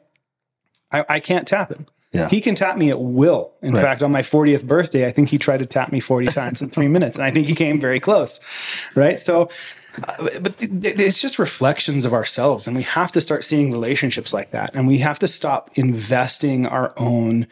I, 0.91 1.05
I 1.09 1.21
can't 1.21 1.47
tap 1.47 1.71
him. 1.71 1.87
Yeah. 2.13 2.29
He 2.29 2.41
can 2.41 2.55
tap 2.55 2.79
me 2.79 2.91
at 2.91 3.01
will. 3.01 3.53
In 3.61 3.73
Right. 3.75 3.83
fact, 3.83 4.01
on 4.03 4.13
my 4.13 4.23
40th 4.23 4.65
birthday, 4.65 5.05
I 5.07 5.11
think 5.11 5.31
he 5.31 5.37
tried 5.39 5.59
to 5.59 5.67
tap 5.67 5.91
me 5.91 5.99
40 5.99 6.27
times 6.29 6.63
in 6.63 6.69
three 6.71 6.87
minutes, 6.87 7.17
and 7.17 7.25
I 7.25 7.33
think 7.33 7.49
he 7.49 7.57
came 7.57 7.81
very 7.81 7.99
close. 7.99 8.39
Right. 8.95 9.19
So, 9.19 9.51
uh, 10.03 10.29
but 10.41 10.59
th- 10.59 10.83
th- 10.83 10.99
it's 10.99 11.21
just 11.21 11.39
reflections 11.39 12.05
of 12.05 12.13
ourselves, 12.13 12.67
and 12.67 12.75
we 12.77 12.83
have 12.83 13.13
to 13.13 13.21
start 13.21 13.45
seeing 13.45 13.71
relationships 13.71 14.33
like 14.33 14.51
that, 14.51 14.75
and 14.75 14.87
we 14.89 14.99
have 14.99 15.19
to 15.21 15.29
stop 15.29 15.71
investing 15.75 16.67
our 16.67 16.93
own 16.97 17.47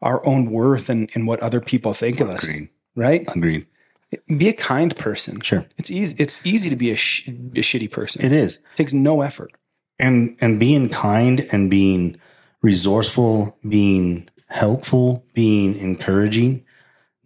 our 0.00 0.24
own 0.24 0.50
worth 0.50 0.88
in, 0.88 1.08
in 1.14 1.26
what 1.26 1.40
other 1.40 1.60
people 1.60 1.92
think 1.92 2.20
of 2.20 2.28
us. 2.30 2.48
Right. 2.94 3.24
Agreed. 3.34 3.66
Be 4.36 4.48
a 4.48 4.52
kind 4.52 4.96
person. 4.96 5.40
Sure. 5.40 5.66
It's 5.76 5.90
easy. 5.90 6.14
It's 6.18 6.44
easy 6.46 6.70
to 6.70 6.76
be 6.76 6.90
a, 6.92 6.96
sh- 6.96 7.26
a 7.28 7.32
shitty 7.62 7.90
person. 7.90 8.24
It 8.24 8.32
is. 8.32 8.60
takes 8.76 8.92
no 8.92 9.22
effort. 9.22 9.52
and 9.98 10.36
and 10.40 10.60
being 10.60 10.88
kind 10.88 11.48
and 11.50 11.68
being 11.68 12.16
resourceful 12.62 13.56
being 13.68 14.28
helpful 14.48 15.24
being 15.34 15.76
encouraging 15.76 16.64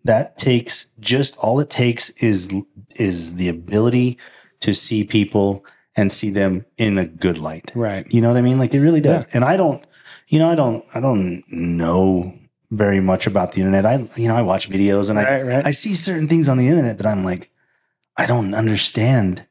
that 0.05 0.37
takes 0.39 0.87
just 0.99 1.37
all 1.37 1.61
it 1.61 1.71
takes 1.71 2.11
is 2.11 2.51
is 2.97 3.35
the 3.37 3.49
ability 3.49 4.19
to 4.61 4.75
see 4.75 5.05
people 5.05 5.65
and 5.97 6.11
see 6.13 6.31
them 6.31 6.65
in 6.79 6.99
a 6.99 7.05
good 7.05 7.39
light 7.39 7.71
Right. 7.75 8.07
you 8.13 8.21
know 8.21 8.29
what 8.29 8.37
i 8.39 8.43
mean 8.43 8.59
like 8.59 8.75
it 8.75 8.81
really 8.81 9.01
does 9.01 9.27
and 9.33 9.45
i 9.45 9.57
don't 9.57 9.85
you 10.29 10.39
know 10.39 10.49
i 10.49 10.55
don't 10.55 10.85
i 10.95 11.01
don't 11.01 11.43
know 11.49 12.35
very 12.71 13.01
much 13.01 13.27
about 13.27 13.53
the 13.53 13.59
internet 13.61 13.85
i 13.85 13.97
you 14.17 14.29
know 14.29 14.37
i 14.37 14.43
watch 14.43 14.71
videos 14.71 15.11
and 15.11 15.19
i 15.19 15.25
Right. 15.25 15.43
Right. 15.47 15.67
I 15.67 15.73
see 15.73 15.95
certain 15.95 16.29
things 16.29 16.49
on 16.49 16.57
the 16.59 16.69
internet 16.69 16.97
that 16.99 17.07
I'm 17.07 17.25
like, 17.25 17.51
I 18.17 18.27
don't 18.27 18.55
understand. 18.55 19.47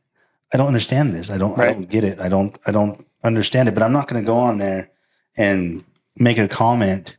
I 0.54 0.58
don't 0.58 0.68
understand 0.68 1.14
this. 1.16 1.30
I 1.30 1.38
don't. 1.38 1.58
I 1.58 1.66
don't 1.72 1.90
get 1.90 2.04
it. 2.04 2.20
I 2.20 2.30
don't. 2.30 2.58
I 2.68 2.72
don't 2.72 3.06
understand 3.24 3.70
it. 3.70 3.74
But 3.74 3.84
I'm 3.84 3.94
not 3.94 4.08
going 4.08 4.22
to 4.22 4.26
go 4.26 4.38
on 4.38 4.58
there 4.58 4.92
and 5.38 5.84
make 6.18 6.38
a 6.38 6.48
comment 6.48 7.18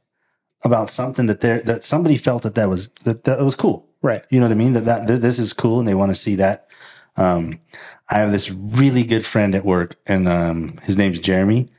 about 0.65 0.91
something 0.91 1.27
that 1.27 1.41
there 1.41 1.61
that 1.63 1.83
somebody 1.85 2.17
felt 2.17 2.43
that 2.43 2.55
that 2.57 2.69
was 2.69 2.89
that 3.05 3.25
that 3.25 3.41
was 3.41 3.57
cool. 3.57 3.87
Right. 4.03 4.25
You 4.31 4.41
know 4.41 4.47
what 4.47 4.53
I 4.53 4.57
mean? 4.57 4.73
That 4.75 4.85
that 4.85 5.07
th- 5.09 5.21
this 5.21 5.39
is 5.39 5.53
cool, 5.53 5.79
and 5.79 5.89
they 5.89 5.95
want 5.95 6.11
to 6.11 6.15
see 6.15 6.35
that. 6.37 6.67
Um, 7.17 7.61
I 8.11 8.19
have 8.19 8.33
this 8.33 8.51
really 8.51 9.05
good 9.05 9.25
friend 9.25 9.55
at 9.55 9.65
work, 9.65 9.97
and 10.07 10.29
um, 10.29 10.79
his 10.83 10.97
name's 10.97 11.19
Jeremy. 11.19 11.71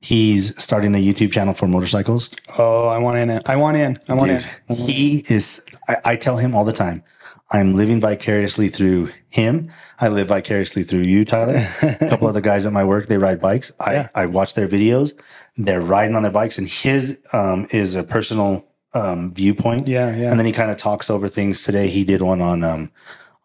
He's 0.00 0.60
starting 0.62 0.94
a 0.94 0.98
YouTube 0.98 1.32
channel 1.32 1.54
for 1.54 1.66
motorcycles. 1.66 2.30
Oh, 2.56 2.86
I 2.86 2.98
want 2.98 3.18
in 3.18 3.30
it. 3.30 3.48
I 3.48 3.56
want 3.56 3.76
in. 3.76 3.98
I 4.08 4.14
want 4.14 4.30
Dude, 4.30 4.46
in. 4.68 4.76
he 4.76 5.24
is. 5.28 5.64
I, 5.88 5.96
I 6.04 6.16
tell 6.16 6.36
him 6.36 6.54
all 6.54 6.64
the 6.64 6.72
time. 6.72 7.02
I'm 7.50 7.74
living 7.74 8.00
vicariously 8.00 8.68
through 8.68 9.10
him. 9.30 9.70
I 10.00 10.08
live 10.08 10.28
vicariously 10.28 10.82
through 10.84 11.00
you, 11.02 11.24
Tyler. 11.24 11.66
a 11.82 11.96
couple 12.10 12.28
other 12.28 12.42
guys 12.42 12.64
at 12.66 12.72
my 12.74 12.84
work, 12.84 13.06
they 13.06 13.16
ride 13.18 13.40
bikes. 13.40 13.72
I, 13.80 13.92
Yeah. 13.94 14.08
I 14.14 14.26
watch 14.26 14.54
their 14.54 14.68
videos. 14.68 15.18
They're 15.56 15.80
riding 15.80 16.14
on 16.14 16.22
their 16.22 16.30
bikes, 16.30 16.58
and 16.58 16.68
his 16.68 17.18
um, 17.32 17.66
is 17.70 17.94
a 17.96 18.04
personal 18.04 18.67
um, 18.98 19.32
viewpoint. 19.34 19.88
Yeah. 19.88 20.14
Yeah. 20.14 20.30
And 20.30 20.38
then 20.38 20.46
he 20.46 20.52
kind 20.52 20.70
of 20.70 20.76
talks 20.76 21.10
over 21.10 21.28
things. 21.28 21.62
Today, 21.62 21.88
he 21.88 22.04
did 22.04 22.22
one 22.22 22.40
on 22.40 22.64
um, 22.64 22.90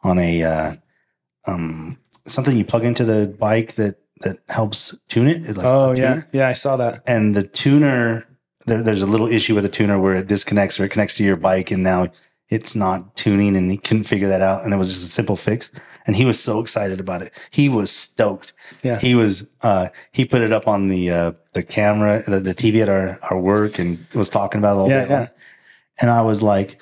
on 0.04 0.18
a 0.20 0.44
uh, 0.44 0.74
um, 1.48 1.98
something 2.26 2.58
you 2.58 2.66
plug 2.66 2.86
into 2.86 3.06
the 3.06 3.28
bike 3.28 3.74
that 3.76 3.98
that 4.22 4.39
helps 4.50 4.96
tune 5.08 5.28
it. 5.28 5.56
Like, 5.56 5.66
oh 5.66 5.94
yeah. 5.96 6.24
Yeah. 6.32 6.48
I 6.48 6.54
saw 6.54 6.78
that. 6.78 7.04
and 7.06 7.36
the 7.36 7.44
tuner 7.44 8.26
there, 8.66 8.82
there's 8.82 9.02
a 9.02 9.08
little 9.08 9.28
issue 9.28 9.56
with 9.56 9.63
the 9.63 9.70
tuner 9.70 10.00
where 10.00 10.16
it 10.16 10.28
disconnects 10.28 10.80
or 10.80 10.86
it 10.86 10.89
connects 10.89 11.16
to 11.18 11.24
your 11.24 11.36
bike 11.36 11.72
and 11.72 11.84
now 11.84 12.08
it's 12.50 12.76
not 12.76 13.16
tuning 13.16 13.56
and 13.56 13.72
he 13.72 13.78
couldn't 13.78 14.04
figure 14.06 14.28
that 14.28 14.42
out. 14.42 14.63
And 14.63 14.74
it 14.74 14.78
was 14.78 14.92
just 14.92 15.06
a 15.06 15.10
simple 15.10 15.36
fix. 15.36 15.72
And 16.06 16.16
he 16.16 16.26
was 16.26 16.39
so 16.39 16.60
excited 16.60 17.00
about 17.00 17.22
it. 17.22 17.32
He 17.52 17.70
was 17.70 17.89
stoked. 17.89 18.54
Yeah. 18.84 19.00
He 19.00 19.16
was, 19.16 19.48
uh, 19.62 19.88
he 20.12 20.26
put 20.26 20.42
it 20.42 20.52
up 20.52 20.68
on 20.68 20.89
the, 20.89 21.10
uh, 21.10 21.32
the 21.54 21.63
camera, 21.63 22.22
the, 22.28 22.39
the 22.42 22.54
TV 22.56 22.82
at 22.82 22.89
our, 22.89 23.18
our 23.32 23.39
work 23.39 23.80
and 23.80 24.06
was 24.13 24.30
talking 24.30 24.60
about 24.60 24.76
it 24.76 24.80
all 24.80 24.89
Yeah, 24.89 25.04
day. 25.06 25.10
yeah. 25.10 25.28
And 26.02 26.10
I 26.12 26.22
was 26.22 26.42
like, 26.42 26.80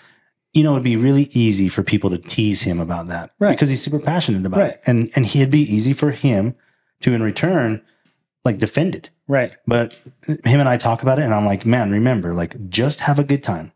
you 0.54 0.64
know, 0.64 0.72
it'd 0.72 0.84
be 0.84 0.96
really 0.98 1.30
easy 1.34 1.70
for 1.70 1.84
people 1.84 2.10
to 2.10 2.18
tease 2.18 2.62
him 2.64 2.80
about 2.80 3.08
that 3.08 3.32
Right. 3.40 3.52
because 3.52 3.70
he's 3.70 3.82
super 3.82 4.00
passionate 4.00 4.46
about 4.46 4.60
Right. 4.60 4.72
it. 4.74 4.82
And, 4.86 5.12
and 5.16 5.26
it'd 5.26 5.52
be 5.52 5.62
easy 5.62 5.94
for 5.94 6.12
him 6.12 6.56
to, 7.02 7.14
in 7.14 7.22
return, 7.24 7.82
like 8.44 8.58
defend 8.58 8.96
it. 8.96 9.10
Right. 9.28 9.56
But 9.68 9.94
him 10.26 10.60
and 10.60 10.68
I 10.68 10.78
talk 10.78 11.04
about 11.04 11.20
it, 11.20 11.24
and 11.24 11.34
I'm 11.34 11.46
like, 11.46 11.66
man, 11.66 11.92
remember, 11.92 12.34
like, 12.34 12.70
just 12.70 13.02
have 13.02 13.18
a 13.20 13.24
good 13.24 13.44
time. 13.44 13.72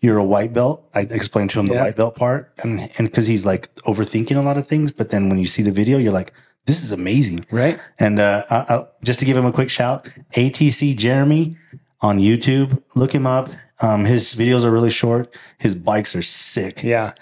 You're 0.00 0.18
a 0.18 0.24
white 0.24 0.52
belt. 0.52 0.88
I 0.94 1.00
explained 1.02 1.50
to 1.50 1.60
him 1.60 1.66
the 1.66 1.76
white 1.76 1.96
belt 1.96 2.14
part, 2.14 2.52
and 2.62 2.90
and 2.98 3.08
because 3.08 3.26
he's 3.26 3.46
like 3.46 3.74
overthinking 3.76 4.36
a 4.36 4.42
lot 4.42 4.56
of 4.56 4.66
things, 4.66 4.90
but 4.90 5.10
then 5.10 5.28
when 5.28 5.38
you 5.38 5.46
see 5.46 5.62
the 5.62 5.72
video, 5.72 5.98
you're 5.98 6.12
like, 6.12 6.32
this 6.68 6.84
is 6.84 6.92
amazing. 6.92 7.46
Right. 7.50 7.80
And 7.98 8.20
uh, 8.20 8.44
I, 8.50 8.56
I, 8.56 8.86
just 9.02 9.18
to 9.20 9.24
give 9.24 9.36
him 9.36 9.46
a 9.46 9.52
quick 9.52 9.70
shout, 9.70 10.06
ATC 10.36 10.96
Jeremy 10.96 11.56
on 12.02 12.18
YouTube, 12.18 12.82
look 12.94 13.14
him 13.14 13.26
up. 13.26 13.48
Um, 13.80 14.04
his 14.04 14.34
videos 14.34 14.64
are 14.64 14.70
really 14.70 14.90
short. 14.90 15.34
His 15.58 15.74
bikes 15.74 16.14
are 16.14 16.22
sick. 16.22 16.82
Yeah. 16.82 17.14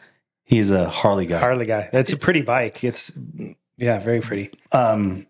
He's 0.44 0.70
a 0.70 0.88
Harley 0.88 1.26
guy. 1.26 1.38
Harley 1.38 1.66
guy. 1.66 1.88
That's 1.92 2.12
a 2.12 2.16
pretty 2.16 2.42
bike. 2.42 2.82
It's 2.82 3.16
yeah, 3.76 4.00
very 4.00 4.20
pretty. 4.20 4.50
um 4.72 5.26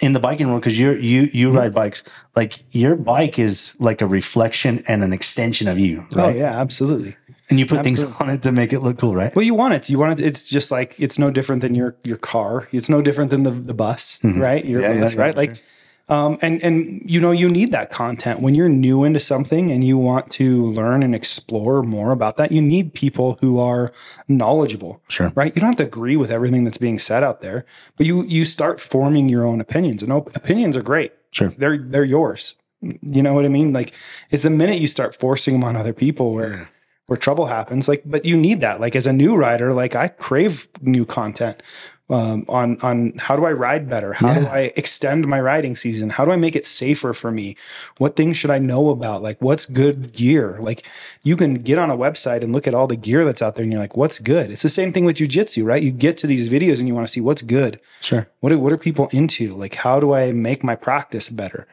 in 0.00 0.12
the 0.12 0.20
biking 0.20 0.48
world 0.48 0.60
because 0.62 0.78
you're 0.78 0.96
you 0.96 1.28
you 1.32 1.48
Mm-hmm. 1.48 1.58
ride 1.58 1.74
bikes 1.74 2.02
like 2.36 2.62
your 2.74 2.96
bike 2.96 3.38
is 3.38 3.74
like 3.78 4.00
a 4.00 4.06
reflection 4.06 4.82
and 4.88 5.02
an 5.02 5.12
extension 5.12 5.68
of 5.68 5.78
you 5.78 6.06
Oh 6.14 6.26
right 6.26 6.36
yeah, 6.36 6.58
absolutely. 6.60 7.16
and 7.50 7.58
you 7.58 7.66
put 7.66 7.78
Absolutely. 7.78 8.06
things 8.06 8.20
on 8.20 8.30
it 8.30 8.42
to 8.44 8.52
make 8.52 8.72
it 8.72 8.80
look 8.80 8.98
cool 8.98 9.14
right 9.14 9.34
Well, 9.34 9.44
you 9.44 9.54
want 9.54 9.74
it. 9.74 9.90
You 9.90 9.98
want 9.98 10.20
it. 10.20 10.24
It's 10.24 10.48
just 10.48 10.70
like 10.70 10.94
it's 10.98 11.18
no 11.18 11.30
different 11.30 11.60
than 11.62 11.74
your 11.74 11.96
your 12.04 12.16
car. 12.16 12.68
It's 12.72 12.88
no 12.88 13.02
different 13.02 13.30
than 13.30 13.42
the 13.42 13.50
the 13.50 13.74
bus, 13.74 14.18
right? 14.22 14.62
Mm-hmm. 14.64 14.80
Yeah, 14.80 14.92
yeah, 14.94 15.00
bus, 15.00 15.14
yeah, 15.14 15.20
right? 15.22 15.34
for 15.34 15.40
Like, 15.42 15.62
um, 16.10 16.38
and 16.42 16.62
and 16.62 17.00
you 17.04 17.20
know 17.20 17.30
you 17.30 17.48
need 17.48 17.70
that 17.72 17.90
content 17.90 18.40
when 18.40 18.54
you're 18.54 18.68
new 18.68 19.04
into 19.04 19.20
something 19.20 19.70
and 19.70 19.84
you 19.84 19.96
want 19.96 20.30
to 20.32 20.66
learn 20.66 21.02
and 21.02 21.14
explore 21.14 21.82
more 21.82 22.10
about 22.12 22.36
that. 22.36 22.50
You 22.52 22.60
need 22.60 22.92
people 22.94 23.38
who 23.40 23.60
are 23.60 23.92
knowledgeable, 24.28 25.02
Sure. 25.08 25.32
right? 25.34 25.54
You 25.54 25.60
don't 25.60 25.70
have 25.70 25.76
to 25.78 25.84
agree 25.84 26.16
with 26.16 26.30
everything 26.30 26.64
that's 26.64 26.76
being 26.78 26.98
said 26.98 27.22
out 27.22 27.40
there, 27.40 27.64
but 27.96 28.06
you 28.06 28.24
you 28.24 28.44
start 28.44 28.80
forming 28.80 29.28
your 29.28 29.46
own 29.46 29.60
opinions. 29.60 30.02
And 30.02 30.12
op- 30.12 30.34
opinions 30.36 30.76
are 30.76 30.82
great. 30.82 31.12
Sure. 31.32 31.54
they're 31.56 31.78
they're 31.78 32.04
yours. 32.04 32.56
You 32.82 33.22
know 33.22 33.34
what 33.34 33.44
I 33.44 33.48
mean? 33.48 33.72
Like, 33.74 33.92
it's 34.30 34.42
the 34.42 34.50
minute 34.50 34.80
you 34.80 34.86
start 34.88 35.14
forcing 35.14 35.54
them 35.54 35.64
on 35.64 35.76
other 35.76 35.92
people 35.92 36.32
where 36.32 36.70
where 37.06 37.16
trouble 37.16 37.46
happens. 37.46 37.88
Like, 37.88 38.02
but 38.06 38.24
you 38.24 38.36
need 38.36 38.60
that. 38.62 38.80
Like 38.80 38.96
as 38.96 39.06
a 39.06 39.12
new 39.12 39.36
writer 39.36 39.72
like 39.72 39.94
I 39.94 40.08
crave 40.08 40.68
new 40.80 41.04
content 41.04 41.62
um, 42.10 42.44
on 42.48 42.78
on 42.80 43.12
how 43.18 43.36
do 43.36 43.44
I 43.44 43.52
ride 43.52 43.88
better? 43.88 44.12
How 44.12 44.34
do 44.34 44.46
I 44.46 44.72
extend 44.76 45.26
my 45.26 45.40
riding 45.40 45.76
season? 45.76 46.10
How 46.10 46.24
do 46.24 46.32
I 46.32 46.36
make 46.36 46.56
it 46.56 46.66
safer 46.66 47.12
for 47.12 47.30
me? 47.30 47.56
What 47.98 48.16
things 48.16 48.36
should 48.36 48.50
I 48.50 48.58
know 48.58 48.90
about? 48.90 49.22
Like 49.22 49.40
what's 49.40 49.64
good 49.64 50.12
gear? 50.12 50.58
Like 50.60 50.86
you 51.22 51.36
can 51.36 51.54
get 51.54 51.78
on 51.78 51.90
a 51.90 51.96
website 51.96 52.42
and 52.42 52.52
look 52.52 52.66
at 52.66 52.74
all 52.74 52.86
the 52.86 52.96
gear 52.96 53.24
that's 53.24 53.40
out 53.40 53.54
there, 53.54 53.62
and 53.62 53.72
you're 53.72 53.80
like, 53.80 53.96
what's 53.96 54.18
good? 54.18 54.50
It's 54.50 54.62
the 54.62 54.68
same 54.68 54.92
thing 54.92 55.04
with 55.04 55.16
jujitsu, 55.16 55.64
right? 55.64 55.82
You 55.82 55.92
get 55.92 56.16
to 56.18 56.26
these 56.26 56.48
videos 56.48 56.78
and 56.78 56.88
you 56.88 56.94
want 56.94 57.06
to 57.06 57.12
see 57.12 57.20
what's 57.20 57.42
good. 57.42 57.80
sure 58.00 58.28
What 58.40 58.52
are, 58.52 58.58
what 58.58 58.72
are 58.72 58.78
people 58.78 59.08
into? 59.12 59.54
Like 59.54 59.76
how 59.76 60.00
do 60.00 60.12
I 60.12 60.32
make 60.32 60.64
my 60.64 60.74
practice 60.74 61.28
better? 61.28 61.66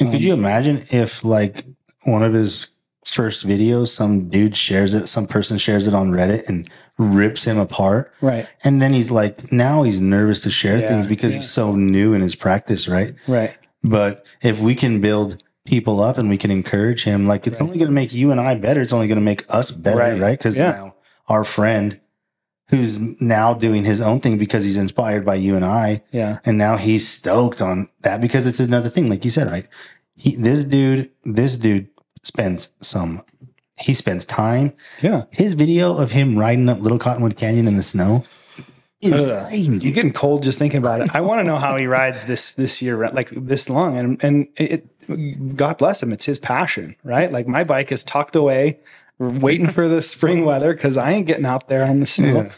and 0.00 0.10
could 0.10 0.24
you 0.24 0.32
imagine 0.32 0.84
if 0.90 1.24
like 1.24 1.64
one 2.02 2.22
of 2.22 2.32
his 2.32 2.71
first 3.04 3.42
video, 3.44 3.84
some 3.84 4.28
dude 4.28 4.56
shares 4.56 4.94
it 4.94 5.08
some 5.08 5.26
person 5.26 5.58
shares 5.58 5.88
it 5.88 5.94
on 5.94 6.10
reddit 6.12 6.48
and 6.48 6.68
rips 6.98 7.44
him 7.44 7.58
apart 7.58 8.12
Right. 8.20 8.46
and 8.62 8.80
then 8.80 8.92
he's 8.92 9.10
like 9.10 9.50
now 9.52 9.82
he's 9.82 10.00
nervous 10.00 10.40
to 10.42 10.50
share 10.50 10.78
Yeah, 10.78 10.88
things 10.88 11.06
because 11.06 11.32
yeah. 11.32 11.38
he's 11.38 11.50
so 11.50 11.74
new 11.74 12.12
in 12.14 12.20
his 12.22 12.34
practice 12.36 12.86
right 12.88 13.14
Right. 13.26 13.56
But 13.82 14.24
if 14.42 14.60
we 14.60 14.76
can 14.76 15.00
build 15.00 15.42
people 15.64 16.00
up 16.00 16.16
and 16.18 16.28
we 16.28 16.38
can 16.38 16.52
encourage 16.52 17.02
him, 17.02 17.26
like 17.26 17.48
it's 17.48 17.60
only 17.60 17.76
going 17.78 17.88
to 17.88 17.92
make 17.94 18.12
you 18.12 18.30
and 18.30 18.40
I 18.40 18.54
better. 18.54 18.80
It's 18.80 18.92
only 18.92 19.08
going 19.08 19.16
to 19.18 19.24
make 19.24 19.44
us 19.48 19.72
better, 19.72 19.98
Right. 19.98 20.20
right? 20.20 20.38
Because 20.38 20.56
Yeah. 20.56 20.70
now 20.70 20.94
our 21.28 21.42
friend 21.42 21.98
who's 22.68 22.98
now 23.20 23.52
doing 23.54 23.84
his 23.84 24.00
own 24.00 24.20
thing 24.20 24.38
because 24.38 24.62
he's 24.64 24.76
inspired 24.76 25.24
by 25.24 25.34
you 25.34 25.56
and 25.56 25.64
I, 25.64 26.02
Yeah. 26.12 26.38
and 26.44 26.56
now 26.58 26.76
he's 26.76 27.06
stoked 27.08 27.60
on 27.60 27.88
that 28.02 28.20
because 28.20 28.46
it's 28.46 28.60
another 28.60 28.88
thing, 28.88 29.10
like 29.10 29.24
you 29.24 29.30
said, 29.32 29.50
right? 29.50 29.66
He, 30.16 30.36
this 30.36 30.62
dude, 30.64 31.10
this 31.24 31.56
dude 31.56 31.88
spends 32.22 32.72
some, 32.80 33.22
he 33.78 33.94
spends 33.94 34.24
time. 34.24 34.72
Yeah. 35.02 35.24
His 35.30 35.54
video 35.54 35.96
of 35.96 36.12
him 36.12 36.38
riding 36.38 36.68
up 36.68 36.80
Little 36.80 36.98
Cottonwood 36.98 37.36
Canyon 37.36 37.66
in 37.68 37.76
the 37.76 37.82
snow, 37.82 38.24
insane. 39.00 39.80
You're 39.80 39.92
getting 39.92 40.12
cold 40.12 40.42
just 40.42 40.58
thinking 40.58 40.78
about 40.78 41.00
it. 41.00 41.14
I 41.14 41.20
want 41.20 41.40
to 41.40 41.44
know 41.44 41.58
how 41.58 41.76
he 41.76 41.86
rides 41.86 42.24
this 42.24 42.52
this 42.52 42.80
year, 42.82 43.08
like 43.08 43.30
this 43.30 43.68
long, 43.68 43.96
and 43.98 44.22
and 44.24 44.48
it. 44.56 44.86
God 45.56 45.78
bless 45.78 46.00
him. 46.02 46.12
It's 46.12 46.26
his 46.26 46.38
passion, 46.38 46.94
right? 47.02 47.32
Like 47.32 47.48
my 47.48 47.64
bike 47.64 47.90
is 47.90 48.04
tucked 48.04 48.36
away, 48.36 48.78
waiting 49.18 49.66
for 49.66 49.88
the 49.88 50.00
spring 50.00 50.44
weather 50.44 50.72
because 50.74 50.96
I 50.96 51.10
ain't 51.10 51.26
getting 51.26 51.44
out 51.44 51.66
there 51.68 51.84
on 51.84 51.98
the 52.00 52.06
snow. 52.06 52.50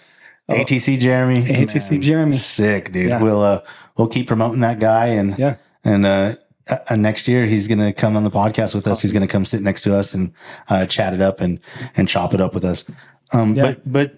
ATC 0.50 0.98
Jeremy, 1.00 1.42
ATC 1.42 1.92
man, 1.92 2.02
Jeremy. 2.02 2.36
sick 2.36 2.92
dude. 2.92 3.08
Yeah. 3.08 3.22
We'll 3.22 3.42
uh, 3.42 3.62
we'll 3.96 4.08
keep 4.08 4.26
promoting 4.28 4.60
that 4.60 4.78
guy, 4.78 5.06
and 5.06 5.38
Yeah. 5.38 5.56
and 5.82 6.04
uh, 6.04 6.34
uh, 6.68 6.96
next 6.96 7.28
year 7.28 7.46
he's 7.46 7.68
gonna 7.68 7.92
come 7.92 8.16
on 8.16 8.24
the 8.24 8.30
podcast 8.30 8.74
with 8.74 8.86
us. 8.86 9.00
He's 9.02 9.12
gonna 9.12 9.28
come 9.28 9.44
sit 9.44 9.62
next 9.62 9.82
to 9.82 9.94
us 9.94 10.14
and 10.14 10.32
uh, 10.68 10.86
chat 10.86 11.12
it 11.14 11.20
up 11.20 11.40
and 11.40 11.60
and 11.96 12.08
chop 12.08 12.34
it 12.34 12.40
up 12.40 12.54
with 12.54 12.64
us. 12.64 12.84
Um, 13.32 13.54
Yeah. 13.54 13.62
But 13.62 13.92
but 13.92 14.14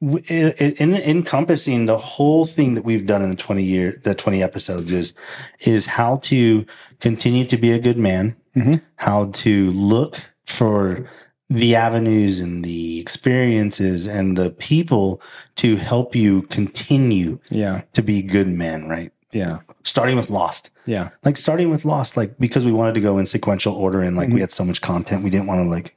in, 0.00 0.94
encompassing 0.94 1.86
the 1.86 1.98
whole 1.98 2.46
thing 2.46 2.74
that 2.74 2.84
we've 2.84 3.06
done 3.06 3.22
in 3.22 3.30
the 3.30 3.36
twenty 3.36 3.64
year 3.64 4.00
the 4.04 4.14
twenty 4.14 4.42
episodes 4.42 4.92
is 4.92 5.14
is 5.60 5.86
how 5.86 6.16
to 6.18 6.64
continue 7.00 7.44
to 7.46 7.56
be 7.56 7.72
a 7.72 7.78
good 7.78 7.98
man, 7.98 8.36
Mhm. 8.56 8.80
how 8.96 9.26
to 9.26 9.70
look 9.72 10.30
for 10.46 11.08
the 11.50 11.74
avenues 11.74 12.40
and 12.40 12.64
the 12.64 13.00
experiences 13.00 14.06
and 14.06 14.36
the 14.36 14.50
people 14.50 15.20
to 15.56 15.76
help 15.76 16.14
you 16.14 16.42
continue 16.42 17.38
Yeah. 17.50 17.82
to 17.94 18.02
be 18.02 18.20
good 18.22 18.48
men, 18.48 18.86
right? 18.88 19.10
Yeah. 19.32 19.60
Starting 19.84 20.16
with 20.16 20.30
Lost. 20.30 20.70
Yeah. 20.86 21.10
Like 21.24 21.36
starting 21.36 21.70
with 21.70 21.84
Lost, 21.84 22.16
like 22.16 22.38
because 22.38 22.64
we 22.64 22.72
wanted 22.72 22.94
to 22.94 23.00
go 23.00 23.18
in 23.18 23.26
sequential 23.26 23.74
order 23.74 24.00
and 24.00 24.16
like 24.16 24.28
we 24.28 24.34
mm-hmm. 24.34 24.40
had 24.40 24.52
so 24.52 24.64
much 24.64 24.80
content, 24.80 25.22
we 25.22 25.30
didn't 25.30 25.46
want 25.46 25.64
to 25.64 25.68
like 25.68 25.94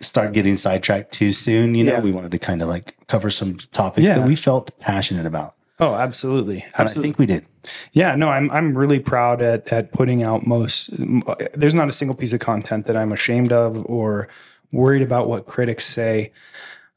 start 0.00 0.32
getting 0.32 0.56
sidetracked 0.56 1.12
too 1.12 1.32
soon. 1.32 1.74
You 1.74 1.84
know, 1.84 1.94
Yeah. 1.94 2.00
we 2.00 2.10
wanted 2.10 2.30
to 2.30 2.38
kind 2.38 2.62
of 2.62 2.68
like 2.68 2.96
cover 3.06 3.30
some 3.30 3.54
topics 3.54 4.04
Yeah. 4.04 4.18
that 4.18 4.26
we 4.26 4.34
felt 4.34 4.78
passionate 4.80 5.26
about. 5.26 5.54
Oh, 5.80 5.94
absolutely. 5.94 6.64
And 6.78 6.88
I 6.88 6.92
think 6.92 7.18
we 7.18 7.26
did. 7.26 7.46
Yeah, 7.92 8.14
no, 8.14 8.28
I'm 8.28 8.50
I'm 8.50 8.78
really 8.78 9.00
proud 9.00 9.42
at 9.42 9.66
at 9.72 9.92
putting 9.92 10.22
out 10.22 10.46
most. 10.46 10.90
Uh, 11.26 11.34
there's 11.54 11.74
not 11.74 11.88
a 11.88 11.92
single 11.92 12.14
piece 12.14 12.32
of 12.32 12.40
content 12.40 12.86
that 12.86 12.96
I'm 12.96 13.10
ashamed 13.10 13.52
of 13.52 13.84
or 13.86 14.28
worried 14.70 15.02
about 15.02 15.28
what 15.28 15.46
critics 15.46 15.84
say. 15.84 16.32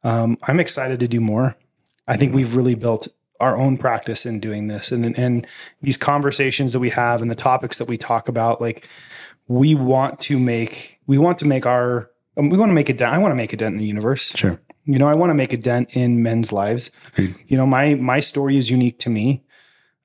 Um, 0.03 0.37
I'm 0.47 0.59
excited 0.59 0.99
to 0.99 1.07
do 1.07 1.19
more. 1.19 1.55
I 2.07 2.17
think 2.17 2.29
mm-hmm. 2.29 2.37
we've 2.37 2.55
really 2.55 2.75
built 2.75 3.07
our 3.39 3.57
own 3.57 3.77
practice 3.77 4.25
in 4.25 4.39
doing 4.39 4.67
this, 4.67 4.91
and 4.91 5.17
and 5.17 5.47
these 5.81 5.97
conversations 5.97 6.73
that 6.73 6.79
we 6.79 6.89
have 6.89 7.21
and 7.21 7.29
the 7.31 7.35
topics 7.35 7.77
that 7.77 7.87
we 7.87 7.97
talk 7.97 8.27
about, 8.27 8.61
like 8.61 8.87
we 9.47 9.75
want 9.75 10.19
to 10.21 10.39
make 10.39 10.99
we 11.07 11.17
want 11.17 11.39
to 11.39 11.45
make 11.45 11.65
our 11.65 12.09
we 12.35 12.57
want 12.57 12.69
to 12.69 12.73
make 12.73 12.89
a 12.89 12.93
dent. 12.93 13.13
I 13.13 13.17
want 13.17 13.31
to 13.31 13.35
make 13.35 13.53
a 13.53 13.57
dent 13.57 13.73
in 13.73 13.79
the 13.79 13.85
universe. 13.85 14.33
Sure. 14.35 14.61
You 14.85 14.99
know, 14.99 15.07
I 15.07 15.15
want 15.15 15.31
to 15.31 15.33
make 15.33 15.51
a 15.53 15.57
dent 15.57 15.89
in 15.91 16.23
men's 16.23 16.53
lives. 16.53 16.91
Agreed. 17.13 17.35
You 17.47 17.57
know, 17.57 17.65
my 17.65 17.95
my 17.95 18.19
story 18.19 18.57
is 18.57 18.69
unique 18.69 18.99
to 18.99 19.09
me. 19.09 19.43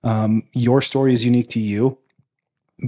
Um, 0.03 0.42
your 0.53 0.83
story 0.83 1.14
is 1.14 1.25
unique 1.25 1.51
to 1.51 1.61
you. 1.61 1.99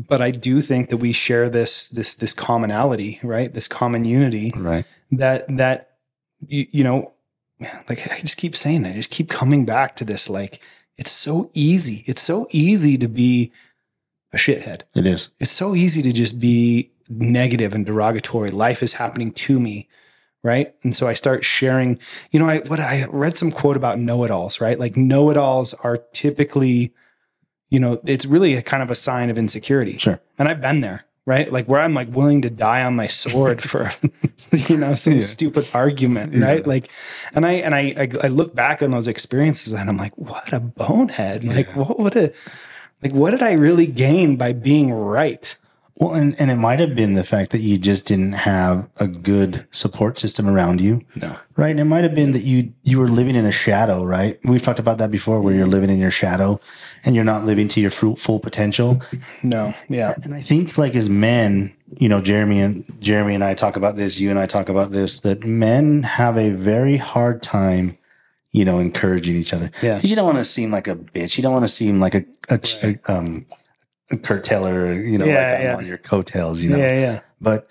But 0.09 0.21
I 0.21 0.33
do 0.33 0.61
think 0.61 0.91
that 0.91 0.97
we 0.97 1.13
share 1.13 1.49
this 1.49 1.89
this 1.89 2.15
this 2.15 2.35
commonality, 2.35 3.21
right? 3.23 3.53
This 3.53 3.69
common 3.69 4.05
unity 4.05 4.53
Right. 4.57 4.85
that 5.13 5.47
that 5.57 5.99
you, 6.47 6.67
you 6.73 6.85
know, 6.85 7.14
like 7.89 8.11
I 8.11 8.21
just 8.21 8.37
keep 8.37 8.57
saying, 8.57 8.87
I 8.87 8.93
just 8.93 9.11
keep 9.11 9.29
coming 9.29 9.65
back 9.65 9.97
to 9.97 10.05
this. 10.05 10.29
Like 10.29 10.65
it's 10.97 11.11
so 11.11 11.51
easy. 11.55 12.05
It's 12.07 12.23
so 12.23 12.47
easy 12.51 12.97
to 12.99 13.09
be 13.09 13.53
a 14.33 14.37
shithead 14.37 14.83
It 14.95 15.07
is. 15.07 15.31
it's 15.39 15.53
so 15.53 15.75
easy 15.75 16.03
to 16.03 16.13
just 16.13 16.41
be 16.41 16.91
negative 17.09 17.75
and 17.75 17.87
derogatory. 17.87 18.51
Life 18.51 18.83
is 18.83 18.95
happening 18.95 19.33
to 19.33 19.61
me, 19.61 19.89
right? 20.43 20.75
And 20.83 20.95
so 20.95 21.07
I 21.07 21.15
start 21.15 21.45
sharing. 21.45 21.99
You 22.31 22.41
know, 22.41 22.49
I 22.49 22.59
what 22.61 22.81
I 22.81 23.07
read 23.11 23.37
some 23.37 23.53
quote 23.53 23.77
about 23.77 23.99
know-it-alls, 23.99 24.61
right? 24.61 24.79
Like 24.79 24.97
know-it-alls 24.97 25.75
are 25.75 25.99
typically, 26.13 26.95
you 27.71 27.79
know, 27.79 28.01
it's 28.05 28.27
really 28.27 28.55
a 28.55 28.63
kind 28.63 28.83
of 28.83 28.91
a 28.91 28.95
sign 28.95 29.31
of 29.31 29.39
insecurity. 29.39 29.99
Sure. 29.99 30.21
And 30.39 30.49
I've 30.49 30.61
been 30.61 30.81
there, 30.81 31.05
right? 31.27 31.51
Like 31.51 31.67
where 31.67 31.81
I'm 31.81 31.95
like 31.95 32.09
willing 32.09 32.43
to 32.43 32.51
die 32.51 32.83
on 32.85 32.97
my 32.97 33.07
sword 33.07 33.63
for, 33.63 33.91
you 34.53 34.77
know, 34.77 34.95
some 34.95 35.15
Yeah. 35.15 35.21
stupid 35.21 35.69
argument, 35.75 36.35
right? 36.35 36.67
Like, 36.67 36.91
and 37.35 37.47
I 37.47 37.53
and 37.53 37.75
I, 37.75 37.95
I 37.97 38.09
I 38.25 38.29
look 38.29 38.55
back 38.55 38.83
on 38.83 38.91
those 38.91 39.09
experiences 39.09 39.73
and 39.73 39.89
I'm 39.89 39.97
like, 39.97 40.17
what 40.17 40.53
a 40.53 40.61
bonehead! 40.61 41.45
Like, 41.45 41.75
what 41.75 41.99
would 41.99 42.17
a 42.17 42.33
like 43.03 43.13
what 43.13 43.31
did 43.31 43.43
I 43.43 43.53
really 43.53 43.87
gain 43.87 44.37
by 44.37 44.53
being 44.53 44.93
right? 44.93 45.57
Well, 45.97 46.15
and, 46.15 46.35
and 46.41 46.51
it 46.51 46.57
might 46.57 46.81
have 46.81 46.97
been 46.97 47.15
the 47.15 47.23
fact 47.23 47.53
that 47.53 47.61
you 47.61 47.79
just 47.79 48.07
didn't 48.07 48.33
have 48.33 48.89
a 48.97 49.07
good 49.07 49.65
support 49.71 50.19
system 50.19 50.49
around 50.49 50.81
you. 50.81 51.03
No. 51.15 51.39
Right. 51.57 51.71
And 51.71 51.79
it 51.79 51.85
might 51.85 52.03
have 52.03 52.17
been 52.17 52.33
that 52.33 52.43
you 52.43 52.73
you 52.83 52.99
were 52.99 53.07
living 53.07 53.37
in 53.37 53.45
a 53.45 53.53
shadow, 53.53 54.03
right? 54.03 54.41
We've 54.43 54.63
talked 54.63 54.81
about 54.81 54.99
that 54.99 55.13
before 55.13 55.41
where 55.41 55.55
you're 55.55 55.69
living 55.69 55.91
in 55.91 55.99
your 56.01 56.11
shadow 56.11 56.59
and 57.05 57.15
you're 57.15 57.25
not 57.25 57.45
living 57.45 57.69
to 57.69 57.81
your 57.81 57.91
full, 57.91 58.17
full 58.17 58.41
potential. 58.41 59.01
No. 59.45 59.73
Yeah. 59.89 60.15
And 60.25 60.35
I 60.35 60.41
think 60.41 60.77
like 60.77 60.97
as 60.97 61.09
men, 61.09 61.73
you 61.97 62.09
know, 62.09 62.21
Jeremy 62.21 62.61
and 62.61 62.85
Jeremy 63.01 63.37
and 63.37 63.45
I 63.45 63.55
talk 63.55 63.77
about 63.77 63.95
this, 63.95 64.19
you 64.19 64.31
and 64.31 64.39
I 64.39 64.47
talk 64.47 64.69
about 64.69 64.91
this, 64.91 65.21
that 65.21 65.45
men 65.45 66.03
have 66.03 66.37
a 66.37 66.51
very 66.51 66.97
hard 66.97 67.41
time, 67.41 67.97
you 68.51 68.65
know, 68.65 68.81
encouraging 68.81 69.37
each 69.37 69.53
other. 69.53 69.71
Yeah. 69.81 70.01
You 70.03 70.17
don't 70.17 70.27
want 70.27 70.39
to 70.39 70.45
seem 70.45 70.73
like 70.73 70.89
a 70.89 70.97
bitch. 70.97 71.37
You 71.37 71.43
don't 71.45 71.53
want 71.53 71.67
to 71.67 71.73
seem 71.73 72.01
like 72.01 72.17
a, 72.17 72.25
a, 72.49 72.61
a 72.83 73.13
um 73.13 73.47
a 74.11 74.17
Kurt 74.17 74.51
you 74.51 75.19
know, 75.19 75.25
Yeah, 75.25 75.53
like 75.53 75.63
yeah. 75.63 75.77
on 75.77 75.87
your 75.87 75.99
coattails, 75.99 76.61
you 76.61 76.71
know. 76.71 76.77
Yeah. 76.77 77.01
Yeah. 77.01 77.21
But 77.41 77.69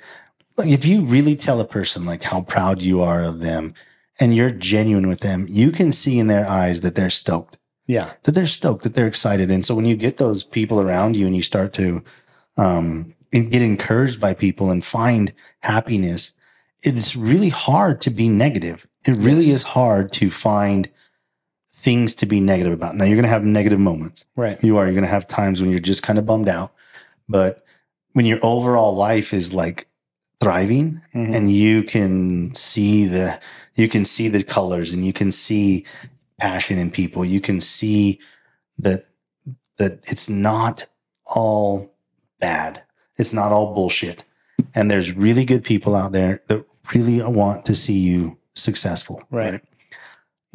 like, 0.58 0.68
if 0.70 0.86
you 0.86 1.02
really 1.02 1.36
tell 1.36 1.60
a 1.60 1.66
person 1.66 2.06
like 2.06 2.24
how 2.24 2.42
proud 2.42 2.82
you 2.82 3.02
are 3.02 3.24
of 3.24 3.40
them 3.40 3.74
and 4.20 4.36
you're 4.36 4.50
genuine 4.52 5.08
with 5.08 5.20
them, 5.22 5.48
you 5.50 5.72
can 5.72 5.92
see 5.92 6.20
in 6.20 6.28
their 6.28 6.48
eyes 6.50 6.82
that 6.82 6.96
they're 6.96 7.10
stoked, 7.10 7.58
Yeah. 7.88 8.12
that 8.24 8.32
they're 8.34 8.48
stoked, 8.48 8.84
that 8.84 8.94
they're 8.96 9.08
excited. 9.08 9.52
And 9.52 9.66
so 9.66 9.76
when 9.76 9.86
you 9.86 9.96
get 9.96 10.18
those 10.18 10.44
people 10.44 10.80
around 10.82 11.16
you 11.16 11.26
and 11.28 11.36
you 11.36 11.44
start 11.44 11.74
to 11.74 12.04
um, 12.58 13.16
get 13.32 13.62
encouraged 13.62 14.20
by 14.20 14.34
people 14.34 14.70
and 14.72 14.84
find 14.86 15.34
happiness, 15.62 16.34
it's 16.82 17.16
really 17.16 17.50
hard 17.50 18.02
to 18.02 18.10
be 18.10 18.30
negative. 18.30 18.88
It 19.06 19.18
really 19.18 19.52
is 19.52 19.64
hard 19.64 20.12
to 20.14 20.30
find 20.30 20.90
things 21.84 22.16
to 22.16 22.26
be 22.26 22.40
negative 22.40 22.72
about. 22.74 22.96
Now 22.96 23.04
you're 23.04 23.18
going 23.18 23.24
to 23.24 23.30
have 23.30 23.44
negative 23.44 23.80
moments. 23.80 24.26
Right. 24.38 24.58
You 24.64 24.78
are. 24.78 24.86
You're 24.86 24.94
going 24.94 25.04
to 25.04 25.10
have 25.10 25.28
times 25.28 25.62
when 25.62 25.70
you're 25.70 25.80
just 25.92 26.02
kind 26.02 26.18
of 26.18 26.26
bummed 26.26 26.48
out. 26.48 26.74
But 27.28 27.64
when 28.14 28.26
your 28.26 28.40
overall 28.42 28.96
life 28.96 29.34
is 29.34 29.54
like 29.54 29.88
thriving 30.40 31.02
Mhm. 31.14 31.36
and 31.36 31.52
you 31.52 31.84
can 31.84 32.56
see 32.56 33.06
the, 33.06 33.40
you 33.76 33.90
can 33.90 34.06
see 34.06 34.28
the 34.30 34.44
colors 34.44 34.94
and 34.94 35.04
you 35.06 35.12
can 35.14 35.32
see 35.32 35.86
passion 36.40 36.78
in 36.78 36.90
people, 36.90 37.26
you 37.26 37.42
can 37.42 37.60
see 37.60 38.20
that, 38.80 39.06
that 39.78 40.00
it's 40.06 40.30
not 40.30 40.86
all 41.26 41.94
bad. 42.40 42.82
It's 43.18 43.34
not 43.34 43.52
all 43.52 43.74
bullshit. 43.74 44.24
And 44.74 44.90
there's 44.90 45.12
really 45.12 45.46
good 45.46 45.64
people 45.64 45.96
out 45.96 46.14
there 46.14 46.42
that 46.48 46.66
really 46.94 47.22
want 47.22 47.66
to 47.66 47.76
see 47.76 48.00
you 48.00 48.38
successful. 48.54 49.24
Right. 49.32 49.62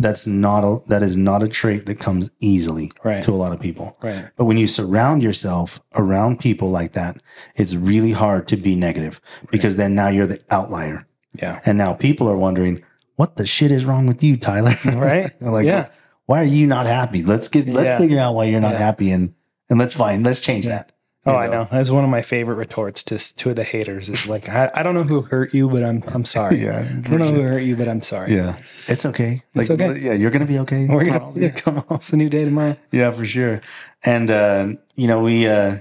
That's 0.01 0.27
not 0.29 0.63
a, 0.65 0.81
that 0.89 1.03
is 1.03 1.17
not 1.17 1.43
a 1.43 1.49
trait 1.49 1.87
that 1.87 1.99
comes 1.99 2.31
easily 2.41 2.93
Right. 3.03 3.25
to 3.25 3.33
a 3.33 3.35
lot 3.35 3.53
of 3.53 3.59
people. 3.61 3.97
Right. 4.03 4.29
But 4.37 4.45
when 4.45 4.57
you 4.57 4.69
surround 4.69 5.23
yourself 5.23 5.81
around 5.97 6.39
people 6.39 6.71
like 6.71 6.93
that, 6.93 7.19
it's 7.57 7.75
really 7.75 8.13
hard 8.13 8.47
to 8.49 8.57
be 8.57 8.77
negative 8.77 9.21
because 9.51 9.77
then 9.77 9.95
now 9.97 10.09
you're 10.09 10.27
the 10.29 10.41
outlier. 10.51 11.07
Yeah. 11.35 11.61
And 11.67 11.77
now 11.79 11.95
people 11.95 12.29
are 12.31 12.37
wondering, 12.37 12.83
what 13.17 13.37
the 13.37 13.47
shit 13.47 13.73
is 13.73 13.85
wrong 13.85 14.07
with 14.07 14.23
you, 14.23 14.37
Tyler? 14.37 14.77
Right. 14.85 15.33
like, 15.43 15.67
Yeah. 15.67 15.89
why 16.27 16.41
are 16.41 16.45
you 16.45 16.67
not 16.69 16.87
happy? 16.87 17.23
Let's 17.25 17.49
get, 17.49 17.67
let's 17.69 17.89
Yeah. 17.89 17.99
figure 17.99 18.21
out 18.21 18.35
why 18.37 18.45
you're 18.45 18.61
not 18.61 18.75
Yeah. 18.75 18.79
happy 18.79 19.11
and, 19.11 19.35
and 19.69 19.79
let's 19.81 19.95
find, 19.95 20.25
let's 20.25 20.41
change 20.41 20.67
that. 20.67 20.93
Oh, 21.27 21.33
You 21.33 21.39
I 21.39 21.47
know. 21.49 21.65
That's 21.71 21.91
one 21.91 22.05
of 22.05 22.11
my 22.11 22.23
favorite 22.23 22.55
retorts 22.55 23.03
to 23.05 23.19
to 23.19 23.53
the 23.53 23.65
haters. 23.65 24.09
Is 24.09 24.29
like, 24.29 24.49
I, 24.49 24.71
I 24.75 24.83
don't 24.83 24.95
know 24.95 25.03
who 25.03 25.23
hurt 25.23 25.53
you, 25.53 25.69
but 25.69 25.83
I'm 25.83 26.03
I'm 26.09 26.25
sorry. 26.25 26.59
Yeah, 26.65 26.79
I 26.79 27.09
don't 27.09 27.19
know 27.19 27.33
who 27.33 27.43
hurt 27.43 27.61
you, 27.63 27.77
but 27.77 27.89
I'm 27.89 28.03
sorry. 28.03 28.35
Yeah. 28.35 28.57
It's 28.87 29.05
okay. 29.05 29.43
Like, 29.55 29.69
okay. 29.71 29.99
yeah, 29.99 30.13
you're 30.13 30.31
going 30.31 30.47
to 30.47 30.53
be 30.53 30.59
okay. 30.61 30.87
We're 30.87 31.05
Come 31.05 31.13
gonna 31.13 31.25
on, 31.27 31.35
yeah. 31.43 31.49
come 31.65 31.79
on. 31.89 31.97
It's 31.97 32.13
a 32.13 32.17
new 32.17 32.29
day 32.29 32.45
tomorrow. 32.45 32.77
Yeah, 32.93 33.11
for 33.11 33.27
sure. 33.27 33.61
And 34.05 34.31
uh, 34.31 34.69
you 34.95 35.07
know, 35.09 35.23
we 35.23 35.47
uh 35.47 35.79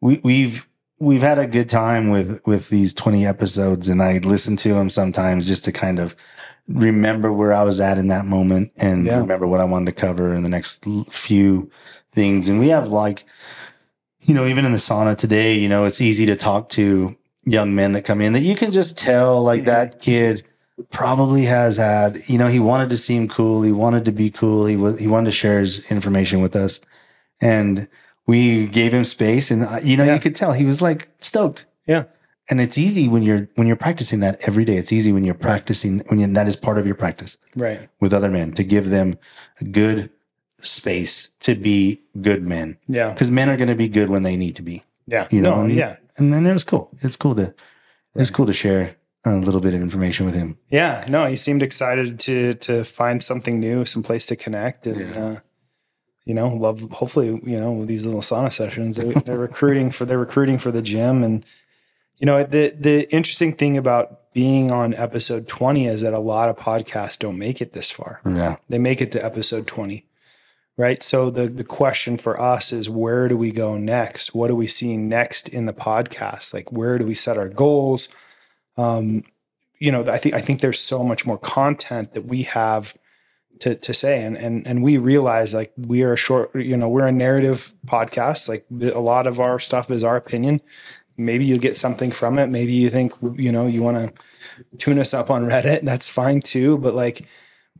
we 0.00 0.20
we've 0.24 0.66
we've 0.98 1.22
had 1.22 1.38
a 1.38 1.46
good 1.46 1.70
time 1.70 2.10
with 2.10 2.40
with 2.44 2.70
these 2.70 2.92
20 2.94 3.24
episodes 3.24 3.88
and 3.88 4.02
I 4.02 4.18
listen 4.18 4.56
to 4.56 4.70
them 4.74 4.90
sometimes 4.90 5.46
just 5.46 5.62
to 5.64 5.72
kind 5.72 6.00
of 6.00 6.16
remember 6.66 7.32
where 7.32 7.52
I 7.52 7.62
was 7.62 7.78
at 7.80 7.98
in 7.98 8.08
that 8.08 8.24
moment 8.26 8.72
and 8.76 9.06
Yeah. 9.06 9.18
remember 9.18 9.46
what 9.46 9.60
I 9.60 9.64
wanted 9.64 9.94
to 9.94 10.00
cover 10.00 10.34
in 10.34 10.42
the 10.42 10.48
next 10.48 10.84
few 11.10 11.70
things. 12.12 12.48
And 12.48 12.58
we 12.58 12.68
have 12.70 12.88
like 12.88 13.24
you 14.28 14.34
know, 14.34 14.46
even 14.46 14.64
in 14.64 14.72
the 14.72 14.78
sauna 14.78 15.16
today, 15.16 15.54
you 15.54 15.68
know, 15.68 15.84
it's 15.84 16.00
easy 16.00 16.26
to 16.26 16.36
talk 16.36 16.68
to 16.70 17.16
young 17.44 17.74
men 17.74 17.92
that 17.92 18.02
come 18.04 18.20
in 18.20 18.34
that 18.34 18.42
you 18.42 18.54
can 18.54 18.70
just 18.70 18.98
tell 18.98 19.42
like 19.42 19.64
that 19.64 20.00
kid 20.02 20.44
probably 20.90 21.44
has 21.46 21.78
had, 21.78 22.22
you 22.28 22.36
know, 22.38 22.46
he 22.48 22.60
wanted 22.60 22.90
to 22.90 22.96
seem 22.98 23.26
cool. 23.26 23.62
He 23.62 23.72
wanted 23.72 24.04
to 24.04 24.12
be 24.12 24.30
cool. 24.30 24.66
He 24.66 24.76
was, 24.76 24.98
he 25.00 25.06
wanted 25.06 25.26
to 25.26 25.32
share 25.32 25.60
his 25.60 25.90
information 25.90 26.40
with 26.42 26.54
us 26.54 26.80
and 27.40 27.88
we 28.26 28.66
gave 28.66 28.92
him 28.92 29.06
space 29.06 29.50
and, 29.50 29.64
uh, 29.64 29.80
you 29.82 29.96
know, 29.96 30.04
Yeah. 30.04 30.14
you 30.14 30.20
could 30.20 30.36
tell 30.36 30.52
he 30.52 30.66
was 30.66 30.82
like 30.82 31.08
stoked. 31.18 31.64
Yeah. 31.86 32.04
And 32.50 32.60
it's 32.60 32.78
easy 32.78 33.08
when 33.08 33.22
you're, 33.22 33.48
when 33.56 33.66
you're 33.66 33.76
practicing 33.76 34.20
that 34.20 34.38
every 34.42 34.64
day. 34.64 34.76
It's 34.76 34.92
easy 34.92 35.10
when 35.12 35.24
you're 35.24 35.34
practicing, 35.34 36.00
when 36.08 36.20
you, 36.20 36.26
that 36.28 36.46
is 36.48 36.56
part 36.56 36.78
of 36.78 36.84
your 36.86 36.94
practice 36.94 37.38
Right. 37.56 37.88
with 38.00 38.12
other 38.12 38.28
men 38.28 38.52
to 38.52 38.62
give 38.62 38.90
them 38.90 39.18
a 39.60 39.64
good 39.64 40.10
space 40.60 41.30
to 41.40 41.54
be 41.54 42.00
good 42.20 42.42
men 42.46 42.78
Yeah. 42.88 43.12
because 43.12 43.30
men 43.30 43.48
are 43.48 43.56
going 43.56 43.68
to 43.68 43.74
be 43.74 43.88
good 43.88 44.08
when 44.10 44.22
they 44.22 44.36
need 44.36 44.56
to 44.56 44.62
be. 44.62 44.82
Yeah. 45.06 45.28
You 45.30 45.40
know, 45.40 45.56
no. 45.56 45.62
and- 45.64 45.72
Yeah. 45.74 45.96
And 46.16 46.32
then 46.32 46.46
it 46.46 46.52
was 46.52 46.64
cool. 46.64 46.90
It's 47.00 47.14
cool 47.16 47.34
to, 47.36 47.54
it's 48.16 48.30
cool 48.30 48.46
to 48.46 48.52
share 48.52 48.96
a 49.24 49.36
little 49.36 49.60
bit 49.60 49.72
of 49.74 49.80
information 49.82 50.26
with 50.26 50.34
him. 50.34 50.58
Yeah. 50.68 51.04
No. 51.08 51.26
He 51.26 51.36
seemed 51.36 51.62
excited 51.62 52.18
to 52.20 52.54
to 52.54 52.82
find 52.84 53.22
something 53.22 53.60
new, 53.60 53.84
some 53.84 54.02
place 54.02 54.26
to 54.26 54.36
connect, 54.36 54.86
and 54.86 54.98
Yeah. 55.14 55.24
uh, 55.24 55.36
you 56.24 56.34
know, 56.34 56.48
love. 56.48 56.80
Hopefully, 56.92 57.40
you 57.44 57.58
know, 57.60 57.72
with 57.72 57.88
these 57.88 58.04
little 58.04 58.20
sauna 58.20 58.52
sessions, 58.52 58.96
they, 58.96 59.12
they're 59.12 59.38
recruiting 59.38 59.90
for 59.92 60.04
they're 60.04 60.18
recruiting 60.18 60.58
for 60.58 60.70
the 60.72 60.82
gym, 60.82 61.22
and 61.22 61.44
you 62.16 62.26
know, 62.26 62.42
the 62.42 62.74
the 62.78 63.10
interesting 63.14 63.52
thing 63.54 63.76
about 63.78 64.32
being 64.34 64.70
on 64.72 64.94
episode 64.94 65.46
twenty 65.46 65.86
is 65.86 66.00
that 66.00 66.14
a 66.14 66.18
lot 66.18 66.48
of 66.48 66.56
podcasts 66.56 67.18
don't 67.18 67.38
make 67.38 67.60
it 67.60 67.72
this 67.74 67.90
far. 67.90 68.20
Yeah. 68.26 68.56
they 68.68 68.78
make 68.78 69.00
it 69.00 69.12
to 69.12 69.24
episode 69.24 69.66
20 69.66 70.04
right? 70.78 71.02
So 71.02 71.28
the 71.28 71.48
the 71.48 71.64
question 71.64 72.16
for 72.16 72.40
us 72.40 72.72
is 72.72 72.88
where 72.88 73.28
do 73.28 73.36
we 73.36 73.52
go 73.52 73.76
next? 73.76 74.34
What 74.34 74.50
are 74.50 74.54
we 74.54 74.68
seeing 74.68 75.08
next 75.08 75.48
in 75.48 75.66
the 75.66 75.74
podcast? 75.74 76.54
Like 76.54 76.72
where 76.72 76.96
do 76.98 77.04
we 77.04 77.14
set 77.14 77.36
our 77.36 77.50
goals? 77.50 78.08
Um 78.78 79.24
you 79.80 79.92
know 79.92 80.04
i 80.10 80.18
think 80.18 80.34
i 80.34 80.40
think 80.40 80.60
there's 80.60 80.80
so 80.80 81.04
much 81.04 81.24
more 81.24 81.38
content 81.38 82.12
that 82.12 82.24
we 82.24 82.42
have 82.42 82.96
to 83.60 83.74
to 83.74 83.92
say. 83.92 84.22
And 84.22 84.36
and 84.36 84.66
and 84.66 84.82
we 84.82 84.98
realize 84.98 85.54
like 85.54 85.72
we 85.76 86.02
are 86.02 86.12
a 86.12 86.16
short 86.16 86.54
you 86.54 86.76
know 86.76 86.88
we're 86.88 87.06
a 87.06 87.12
narrative 87.12 87.74
podcast. 87.86 88.48
Like 88.48 88.64
a 88.94 89.00
lot 89.00 89.26
of 89.26 89.40
our 89.40 89.58
stuff 89.58 89.90
is 89.90 90.04
our 90.04 90.16
opinion. 90.16 90.60
Maybe 91.16 91.44
you 91.44 91.58
get 91.58 91.76
something 91.76 92.12
from 92.12 92.38
it. 92.38 92.46
Maybe 92.46 92.72
you 92.72 92.90
think 92.90 93.12
you 93.34 93.52
know 93.52 93.66
you 93.66 93.82
want 93.82 93.96
to 93.98 94.78
tune 94.78 94.98
us 94.98 95.12
up 95.12 95.30
on 95.30 95.46
reddit. 95.46 95.82
That's 95.82 96.08
fine 96.08 96.40
too. 96.40 96.78
But 96.78 96.94
like 96.94 97.26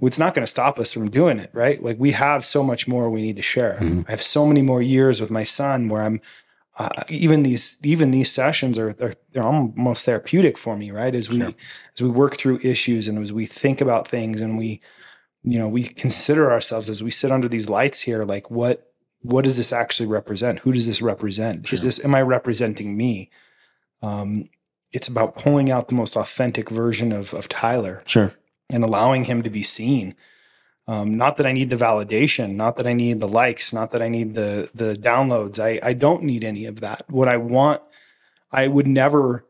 it's 0.01 0.19
not 0.19 0.35
going 0.35 0.45
to 0.45 0.51
stop 0.51 0.79
us 0.79 0.93
from 0.93 1.11
doing 1.11 1.39
it, 1.39 1.51
right? 1.53 1.83
Like 1.83 1.99
we 1.99 2.13
have 2.13 2.45
so 2.45 2.63
much 2.63 2.87
more 2.87 3.11
we 3.11 3.23
need 3.23 3.37
to 3.37 3.43
share. 3.43 3.79
I 4.07 4.11
have 4.11 4.23
so 4.23 4.47
many 4.47 4.63
more 4.63 4.81
years 4.81 5.21
with 5.21 5.31
my 5.31 5.45
son 5.45 5.89
where 5.89 6.03
I'm 6.03 6.21
uh, 6.79 6.89
even 7.09 7.43
these 7.43 7.79
even 7.83 8.13
these 8.13 8.31
sessions 8.31 8.79
are 8.79 8.93
they're, 8.93 9.15
they're 9.33 9.43
almost 9.43 10.05
therapeutic 10.05 10.57
for 10.57 10.77
me, 10.77 10.93
right? 10.93 11.15
As 11.15 11.29
we 11.29 11.43
as 11.43 12.01
we 12.01 12.09
work 12.09 12.37
through 12.37 12.61
issues 12.63 13.09
and 13.09 13.19
as 13.19 13.33
we 13.33 13.47
think 13.47 13.81
about 13.81 14.07
things 14.07 14.41
and 14.41 14.57
we 14.57 14.81
you 15.43 15.59
know 15.59 15.69
we 15.69 15.83
consider 15.83 16.53
ourselves 16.53 16.89
as 16.89 17.03
we 17.03 17.11
sit 17.11 17.33
under 17.33 17.49
these 17.49 17.69
lights 17.69 18.03
here, 18.03 18.23
like 18.23 18.51
what 18.51 18.93
what 19.23 19.43
does 19.45 19.57
this 19.57 19.73
actually 19.73 20.07
represent? 20.07 20.61
Who 20.61 20.73
does 20.73 20.87
this 20.87 21.03
represent? 21.03 21.73
Is 21.73 21.83
this 21.83 22.03
am 22.05 22.15
I 22.15 22.23
representing 22.23 22.97
me? 22.97 23.31
Um, 24.01 24.49
it's 24.93 25.09
about 25.09 25.37
pulling 25.37 25.73
out 25.73 25.89
the 25.89 25.95
most 25.95 26.17
authentic 26.17 26.71
version 26.71 27.11
of 27.11 27.35
of 27.35 27.49
Tyler 27.49 28.05
Sure. 28.07 28.33
And 28.71 28.85
allowing 28.85 29.25
him 29.25 29.43
to 29.43 29.51
be 29.51 29.63
seen. 29.63 30.15
Um, 30.87 31.17
not 31.17 31.37
that 31.37 31.47
I 31.47 31.53
need 31.53 31.69
the 31.71 31.77
validation, 31.77 32.55
not 32.55 32.77
that 32.77 32.87
I 32.87 32.95
need 32.95 33.21
the 33.21 33.29
likes, 33.29 33.73
not 33.73 33.91
that 33.91 34.01
I 34.01 34.09
need 34.09 34.35
the 34.35 34.71
the 34.75 34.95
downloads. 34.95 35.59
I 35.59 35.79
I 35.83 35.93
don't 35.93 36.23
need 36.23 36.45
any 36.45 36.65
of 36.65 36.81
that. 36.81 37.03
What 37.09 37.29
I 37.29 37.37
want, 37.37 37.83
I 38.51 38.69
would 38.69 38.87
never. 38.87 39.45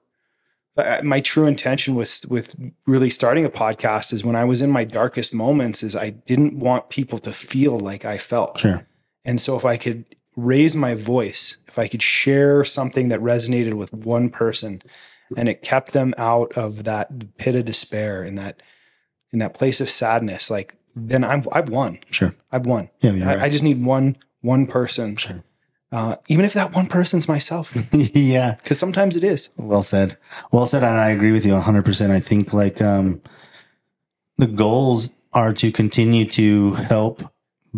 uh, 0.77 1.01
My 1.05 1.21
true 1.21 1.47
intention 1.47 1.95
with 1.95 2.25
with 2.29 2.57
really 2.87 3.11
starting 3.11 3.45
a 3.45 3.51
podcast 3.51 4.13
is 4.13 4.25
when 4.25 4.35
I 4.35 4.45
was 4.45 4.61
in 4.63 4.71
my 4.71 4.85
darkest 4.85 5.33
moments, 5.33 5.83
is 5.83 5.95
I 5.95 6.11
didn't 6.11 6.59
want 6.59 6.89
people 6.91 7.19
to 7.21 7.33
feel 7.33 7.79
like 7.79 8.05
I 8.05 8.19
felt. 8.19 8.59
Sure. 8.59 8.87
And 9.25 9.41
so 9.41 9.57
if 9.57 9.65
I 9.65 9.77
could 9.77 10.07
raise 10.37 10.75
my 10.75 10.95
voice, 10.95 11.59
if 11.69 11.79
I 11.79 11.87
could 11.89 12.03
share 12.03 12.65
something 12.65 13.09
that 13.11 13.21
resonated 13.21 13.75
with 13.75 13.93
one 13.93 14.31
person 14.31 14.83
and 15.37 15.49
it 15.49 15.63
kept 15.63 15.93
them 15.93 16.15
out 16.17 16.53
of 16.57 16.85
that 16.85 17.37
pit 17.37 17.55
of 17.55 17.65
despair 17.65 18.23
and 18.23 18.39
that 18.39 18.63
in 19.33 19.39
that 19.41 19.55
place 19.55 19.81
of 19.81 19.91
sadness, 19.91 20.51
like 20.51 20.75
then 20.97 21.23
I've 21.25 21.47
I've 21.53 21.69
won. 21.69 21.99
Sure. 22.11 22.35
I've 22.51 22.67
won. 22.67 22.89
Yeah. 23.01 23.11
I, 23.13 23.35
right. 23.35 23.43
I 23.45 23.49
just 23.49 23.65
need 23.65 23.85
one 23.85 24.17
one 24.41 24.67
person. 24.67 25.17
Sure. 25.17 25.43
Uh, 25.91 26.17
even 26.29 26.45
if 26.45 26.53
that 26.53 26.75
one 26.75 26.87
person's 26.87 27.27
myself, 27.29 27.75
yeah. 27.93 28.57
because 28.63 28.79
sometimes 28.79 29.17
it 29.17 29.25
is. 29.25 29.49
Well 29.57 29.83
said. 29.83 30.19
Well 30.53 30.67
said. 30.67 30.83
And 30.83 31.01
I 31.01 31.09
agree 31.11 31.33
with 31.33 31.47
you 31.47 31.53
100%. 31.55 32.11
I 32.11 32.21
think 32.21 32.53
like 32.53 32.83
um, 32.83 33.23
the 34.37 34.47
goals 34.47 35.09
are 35.33 35.55
to 35.55 35.73
continue 35.73 36.27
to 36.27 36.75
help 36.75 37.23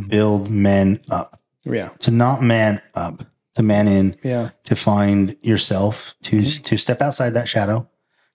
build 0.08 0.50
men 0.50 1.00
up, 1.08 1.40
Yeah. 1.64 1.90
to 2.00 2.10
not 2.10 2.42
man 2.42 2.80
up. 2.94 3.24
to 3.56 3.62
man 3.62 3.86
in 3.88 4.16
Yeah. 4.24 4.50
to 4.64 4.74
find 4.76 5.36
yourself 5.42 6.14
to 6.22 6.42
to 6.42 6.76
step 6.76 7.02
outside 7.02 7.30
that 7.34 7.48
shadow 7.48 7.88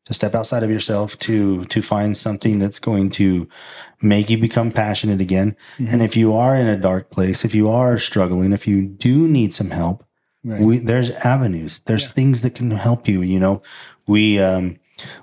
to 0.05 0.13
step 0.13 0.35
outside 0.35 0.63
of 0.63 0.69
yourself 0.69 1.17
to 1.19 1.65
to 1.65 1.81
find 1.81 2.15
something 2.15 2.59
that's 2.59 2.79
going 2.79 3.09
to 3.11 3.47
make 4.01 4.29
you 4.29 4.37
become 4.37 4.71
passionate 4.71 5.19
again. 5.21 5.55
And 5.79 6.01
if 6.01 6.15
you 6.15 6.33
are 6.35 6.55
in 6.55 6.67
a 6.67 6.77
dark 6.77 7.09
place 7.09 7.43
if 7.45 7.55
you 7.55 7.69
are 7.69 7.97
struggling 7.97 8.53
if 8.53 8.67
you 8.67 8.85
do 8.87 9.27
need 9.27 9.53
some 9.53 9.71
help 9.71 10.03
Right. 10.47 10.61
we 10.61 10.77
there's 10.77 11.09
avenues. 11.09 11.79
There's 11.87 12.07
things 12.11 12.41
that 12.41 12.53
can 12.53 12.69
help 12.71 13.07
you 13.07 13.21
you 13.23 13.39
know. 13.39 13.61
We 14.07 14.39
um 14.39 14.77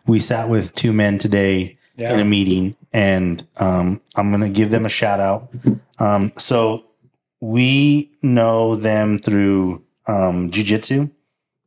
we 0.07 0.19
sat 0.19 0.49
with 0.49 0.75
two 0.75 0.93
men 0.93 1.19
today 1.21 1.79
Yeah. 1.97 2.13
in 2.15 2.19
a 2.21 2.25
meeting 2.25 2.75
and 2.93 3.47
um 3.59 4.01
i'm 4.17 4.31
gonna 4.33 4.51
give 4.51 4.71
them 4.71 4.85
a 4.85 4.89
shout 4.89 5.21
out. 5.21 5.49
Um 6.01 6.33
so 6.39 6.87
we 7.41 8.11
know 8.23 8.75
them 8.75 9.19
through 9.19 9.85
um 10.09 10.51
jiu-jitsu 10.51 11.09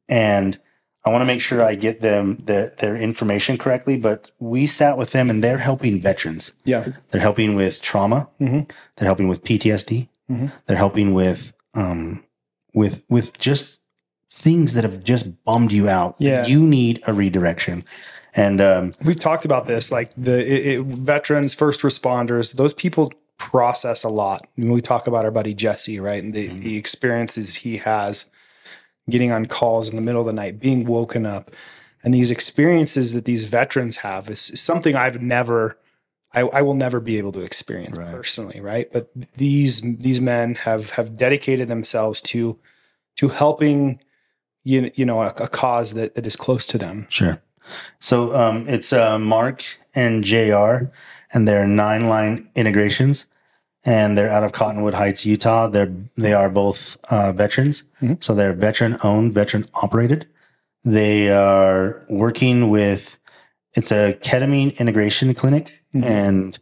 and 0.10 0.60
i 1.06 1.10
want 1.12 1.22
to 1.22 1.26
make 1.26 1.42
sure 1.42 1.64
i 1.64 1.76
get 1.76 2.02
them 2.02 2.36
their, 2.44 2.70
their 2.80 2.96
information 2.96 3.58
correctly 3.58 3.98
but 3.98 4.32
we 4.40 4.66
sat 4.68 4.98
with 4.98 5.12
them 5.12 5.30
and 5.30 5.44
they're 5.44 5.60
helping 5.60 6.00
veterans 6.02 6.54
Yeah. 6.66 6.86
they're 7.12 7.22
helping 7.22 7.56
with 7.56 7.82
trauma. 7.82 8.28
Mhm. 8.42 8.70
They're 8.98 9.06
helping 9.08 9.28
with 9.28 9.44
PTSD. 9.44 10.08
Mhm. 10.30 10.52
They're 10.66 10.78
helping 10.78 11.14
with 11.14 11.54
um 11.74 12.24
with 12.74 13.04
with 13.10 13.38
just 13.40 13.80
things 14.32 14.74
that 14.74 14.84
have 14.84 15.04
just 15.04 15.44
bummed 15.46 15.72
you 15.72 15.88
out. 15.88 16.16
Yeah. 16.20 16.46
You 16.46 16.60
need 16.62 17.02
a 17.08 17.14
redirection. 17.14 17.84
And 18.34 18.60
um 18.60 18.94
We've 19.04 19.20
talked 19.20 19.46
about 19.46 19.68
this, 19.68 19.92
like 19.92 20.12
the 20.18 20.40
it, 20.40 20.68
it, 20.80 20.82
veterans, 20.86 21.54
first 21.54 21.82
responders, 21.82 22.54
those 22.54 22.74
people 22.74 23.14
process 23.38 24.04
a 24.04 24.10
lot. 24.10 24.48
When 24.56 24.72
we 24.72 24.82
talk 24.82 25.08
about 25.08 25.26
our 25.26 25.32
buddy 25.32 25.54
Jesse, 25.54 26.00
right, 26.00 26.22
and 26.24 26.34
the, 26.34 26.48
the 26.48 26.76
experiences 26.78 27.56
he 27.56 27.78
has 27.78 28.30
getting 29.10 29.32
on 29.32 29.46
calls 29.46 29.90
in 29.90 29.96
the 29.96 30.02
middle 30.02 30.22
of 30.22 30.28
the 30.28 30.34
night, 30.34 30.60
being 30.60 30.86
woken 30.86 31.26
up, 31.26 31.52
and 32.04 32.14
these 32.14 32.32
experiences 32.32 33.14
that 33.14 33.26
these 33.26 33.46
veterans 33.46 33.98
have 33.98 34.30
is, 34.30 34.52
is 34.52 34.62
something 34.62 34.96
I've 34.96 35.22
never, 35.22 35.78
I, 36.34 36.42
I 36.42 36.62
will 36.62 36.74
never 36.74 37.00
be 37.00 37.18
able 37.18 37.32
to 37.34 37.42
experience 37.42 37.98
Right. 37.98 38.12
personally, 38.12 38.62
right? 38.62 38.92
But 38.92 39.10
these 39.38 39.82
these 39.82 40.22
men 40.22 40.56
have 40.56 40.92
have 40.92 41.18
dedicated 41.18 41.68
themselves 41.68 42.22
to 42.22 42.60
to 43.18 43.30
helping 43.30 44.02
you, 44.64 44.92
you 44.96 45.06
know 45.06 45.22
a, 45.22 45.28
a 45.38 45.48
cause 45.48 45.94
that, 45.94 46.16
that 46.16 46.26
is 46.26 46.36
close 46.36 46.66
to 46.68 46.78
them. 46.78 47.08
sure. 47.10 47.42
So 48.00 48.34
um 48.36 48.66
it's 48.68 48.94
uh 48.94 49.18
Mark 49.18 49.64
and 49.96 50.24
JR 50.24 50.92
and 51.34 51.48
they're 51.48 51.68
nine 51.68 52.08
line 52.08 52.50
integrations 52.56 53.26
and 53.86 54.18
they're 54.18 54.32
out 54.32 54.44
of 54.44 54.52
Cottonwood 54.52 54.96
Heights, 54.96 55.26
Utah. 55.26 55.68
They're 55.68 55.94
they 56.18 56.34
are 56.34 56.50
both 56.50 56.98
uh, 57.10 57.32
veterans. 57.32 57.84
Mhm. 58.02 58.24
So 58.24 58.34
they're 58.34 58.54
veteran 58.54 58.98
owned, 59.04 59.34
veteran 59.34 59.68
operated. 59.76 60.28
They 60.84 61.30
are 61.30 62.04
working 62.10 62.70
with 62.70 63.18
it's 63.74 63.92
a 63.92 64.14
ketamine 64.22 64.78
integration 64.78 65.34
clinic 65.34 65.74
Mhm. 65.94 66.04
and 66.04 66.60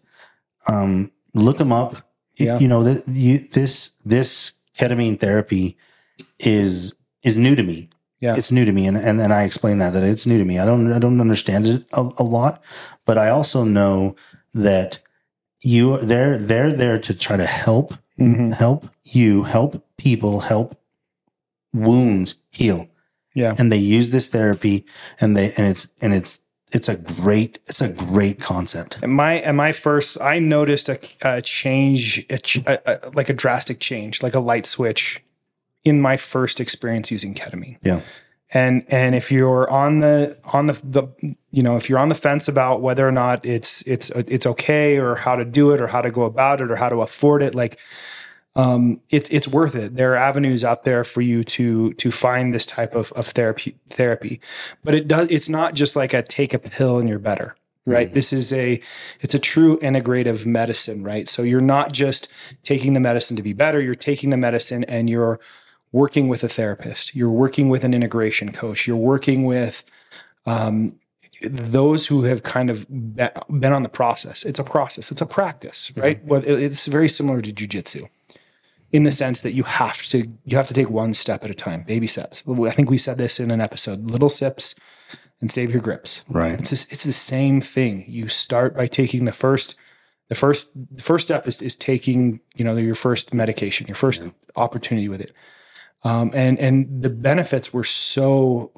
um, 0.68 1.12
look 1.34 1.58
them 1.58 1.72
up. 1.72 1.96
Yeah. 2.36 2.60
You 2.60 2.68
know 2.68 2.84
that 2.84 3.08
you 3.08 3.48
this 3.52 3.92
this 4.06 4.54
ketamine 4.78 5.20
therapy 5.20 5.78
is 6.40 6.96
is 7.24 7.38
new 7.38 7.56
to 7.56 7.64
me. 7.64 7.90
Yeah. 8.20 8.36
It's 8.38 8.52
new 8.52 8.66
to 8.66 8.72
me, 8.72 8.88
and 8.88 8.98
and, 8.98 9.20
and 9.20 9.34
I 9.34 9.44
explain 9.44 9.78
that 9.80 9.94
that 9.94 10.04
it's 10.04 10.26
new 10.26 10.38
to 10.38 10.46
me. 10.46 10.58
I 10.58 10.66
don't 10.66 10.92
I 10.92 11.00
don't 11.00 11.20
understand 11.22 11.68
it 11.68 11.86
a, 11.94 12.10
a 12.18 12.24
lot, 12.24 12.62
but 13.06 13.18
I 13.18 13.30
also 13.30 13.64
know 13.64 14.16
that 14.54 15.00
you 15.64 15.98
they're 16.00 16.38
they're 16.38 16.74
there 16.74 17.00
to 17.00 17.14
try 17.14 17.38
to 17.38 17.46
help 17.46 17.94
Mhm. 18.20 18.54
help 18.54 18.90
you 19.04 19.44
help 19.44 19.84
people 19.98 20.42
help 20.42 20.78
wounds 21.74 22.36
heal 22.52 22.88
Yeah. 23.34 23.56
and 23.58 23.72
they 23.72 23.78
use 23.78 24.12
this 24.12 24.30
therapy 24.30 24.86
and 25.20 25.36
they 25.36 25.52
and 25.58 25.66
it's 25.68 25.88
and 26.02 26.14
it's 26.14 26.42
it's 26.72 26.88
a 26.90 26.96
great 26.96 27.60
it's 27.68 27.82
a 27.82 27.90
great 27.90 28.40
concept 28.40 28.98
And 29.02 29.14
my 29.14 29.34
and 29.48 29.58
my 29.58 29.72
first, 29.72 30.18
I 30.22 30.40
noticed 30.40 30.90
a, 30.90 31.00
a 31.22 31.42
change, 31.42 32.26
a, 32.30 32.40
a, 32.86 33.10
like 33.14 33.30
a 33.30 33.34
drastic 33.34 33.80
change, 33.80 34.22
like 34.24 34.34
a 34.36 34.40
light 34.40 34.66
switch, 34.66 35.22
in 35.84 36.02
my 36.02 36.18
first 36.18 36.60
experience 36.60 37.12
using 37.12 37.34
ketamine. 37.36 37.78
yeah 37.84 38.02
And 38.54 38.86
and 38.88 39.16
if 39.16 39.32
you're 39.32 39.70
on 39.70 40.00
the 40.00 40.38
on 40.54 40.68
the 40.68 40.80
the 40.84 41.36
you 41.50 41.64
know 41.64 41.76
if 41.76 41.90
you're 41.90 42.00
on 42.00 42.10
the 42.10 42.16
fence 42.16 42.48
about 42.48 42.82
whether 42.82 43.08
or 43.08 43.12
not 43.12 43.46
it's 43.46 43.82
it's 43.84 44.10
it's 44.12 44.46
okay 44.46 45.00
or 45.00 45.16
how 45.16 45.36
to 45.36 45.44
do 45.44 45.72
it 45.72 45.82
or 45.82 45.88
how 45.88 46.02
to 46.02 46.12
go 46.12 46.24
about 46.24 46.62
it 46.62 46.70
or 46.70 46.76
how 46.76 46.90
to 46.90 47.02
afford 47.02 47.42
it, 47.42 47.56
like 47.56 47.80
um, 48.56 49.02
it's 49.10 49.30
it's 49.32 49.48
worth 49.48 49.76
it. 49.76 49.96
There 49.96 50.14
are 50.14 50.18
avenues 50.18 50.64
out 50.64 50.84
there 50.84 51.04
for 51.04 51.22
you 51.22 51.44
to 51.46 51.94
to 51.94 52.12
find 52.12 52.54
this 52.54 52.66
type 52.66 52.94
of 52.94 53.12
of 53.14 53.28
therapy 53.28 53.76
therapy, 53.90 54.40
but 54.84 54.94
it 54.94 55.08
does. 55.08 55.30
It's 55.32 55.50
not 55.50 55.74
just 55.74 55.96
like 55.96 56.14
a 56.14 56.22
take 56.22 56.54
a 56.54 56.60
pill 56.60 57.00
and 57.00 57.10
you're 57.10 57.18
better, 57.18 57.56
right? 57.86 58.14
This 58.14 58.32
is 58.32 58.54
a 58.54 58.80
it's 59.22 59.34
a 59.34 59.40
true 59.40 59.80
integrative 59.80 60.46
medicine, 60.46 61.04
right? 61.04 61.28
So 61.28 61.42
you're 61.42 61.62
not 61.62 61.92
just 61.92 62.32
taking 62.62 62.94
the 62.94 63.00
medicine 63.00 63.36
to 63.38 63.44
be 63.44 63.54
better. 63.54 63.82
You're 63.82 63.96
taking 63.96 64.30
the 64.30 64.38
medicine 64.38 64.84
and 64.84 65.10
you're 65.10 65.40
working 65.94 66.28
with 66.28 66.44
a 66.44 66.50
therapist. 66.50 67.16
You're 67.16 67.32
working 67.32 67.70
with 67.70 67.86
an 67.86 67.94
integration 67.94 68.52
coach. 68.52 68.86
You're 68.86 68.98
working 68.98 69.46
with 69.46 69.86
um, 70.46 71.00
those 71.42 72.08
who 72.08 72.24
have 72.24 72.44
kind 72.44 72.70
of 72.70 72.86
been 72.90 73.72
on 73.72 73.84
the 73.84 73.90
process. 73.90 74.44
It's 74.44 74.60
a 74.60 74.64
process. 74.66 75.12
It's 75.12 75.22
a 75.22 75.26
practice, 75.26 75.94
right? 75.96 76.22
Well, 76.26 76.42
it's 76.46 76.88
very 76.88 77.08
similar 77.08 77.42
to 77.42 77.54
jujitsu 77.54 78.10
in 78.92 79.04
the 79.04 79.12
sense 79.12 79.42
that 79.42 79.54
you 79.54 79.64
have 79.64 80.02
to 80.04 80.30
you 80.46 80.58
have 80.58 80.68
to 80.68 80.74
take 80.74 80.90
one 80.90 81.14
step 81.14 81.44
at 81.44 81.50
a 81.50 81.56
time, 81.56 81.84
baby 81.84 82.08
steps. 82.08 82.44
I 82.48 82.72
think 82.72 82.90
we 82.90 82.98
said 82.98 83.18
this 83.18 83.40
in 83.40 83.52
an 83.52 83.62
episode: 83.62 84.10
little 84.10 84.30
sips 84.30 84.76
and 85.42 85.52
save 85.52 85.72
your 85.72 85.82
grips. 85.82 86.24
right 86.30 86.58
It's 86.60 86.70
just, 86.70 86.92
it's 86.92 87.04
the 87.04 87.12
same 87.12 87.60
thing. 87.60 88.06
You 88.08 88.30
start 88.30 88.76
by 88.76 88.88
taking 88.88 89.26
the 89.26 89.34
first 89.34 89.76
the 90.30 90.36
first 90.36 90.72
the 90.74 91.04
first 91.04 91.28
step 91.28 91.48
is 91.48 91.62
is 91.62 91.76
taking 91.76 92.40
you 92.56 92.64
know 92.64 92.76
your 92.78 92.96
first 92.96 93.34
medication, 93.34 93.88
your 93.88 93.96
first 93.96 94.24
opportunity 94.56 95.10
with 95.10 95.22
it, 95.22 95.32
um, 96.04 96.32
and 96.34 96.60
and 96.60 97.02
the 97.02 97.10
benefits 97.10 97.74
were 97.74 97.84
so 97.84 98.72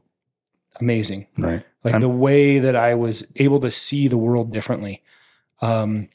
amazing. 0.80 1.28
right 1.38 1.64
Like 1.84 1.94
I'm- 1.96 2.02
the 2.02 2.10
way 2.10 2.60
that 2.60 2.76
I 2.76 2.94
was 2.96 3.28
able 3.38 3.60
to 3.62 3.72
see 3.72 4.08
the 4.08 4.18
world 4.18 4.52
differently. 4.54 5.02
Um, 5.62 6.10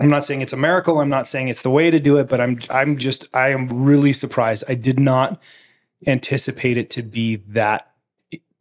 I'm 0.00 0.08
not 0.08 0.24
saying 0.24 0.40
it's 0.40 0.52
a 0.52 0.56
miracle. 0.56 1.00
I'm 1.00 1.08
not 1.08 1.28
saying 1.28 1.48
it's 1.48 1.62
the 1.62 1.70
way 1.70 1.90
to 1.90 2.00
do 2.00 2.16
it, 2.18 2.28
but 2.28 2.40
I'm 2.40 2.58
I'm 2.70 2.96
just 2.98 3.28
I 3.34 3.50
am 3.50 3.84
really 3.84 4.12
surprised. 4.12 4.64
I 4.68 4.74
did 4.74 4.98
not 4.98 5.40
anticipate 6.06 6.76
it 6.76 6.90
to 6.90 7.02
be 7.02 7.36
that 7.36 7.90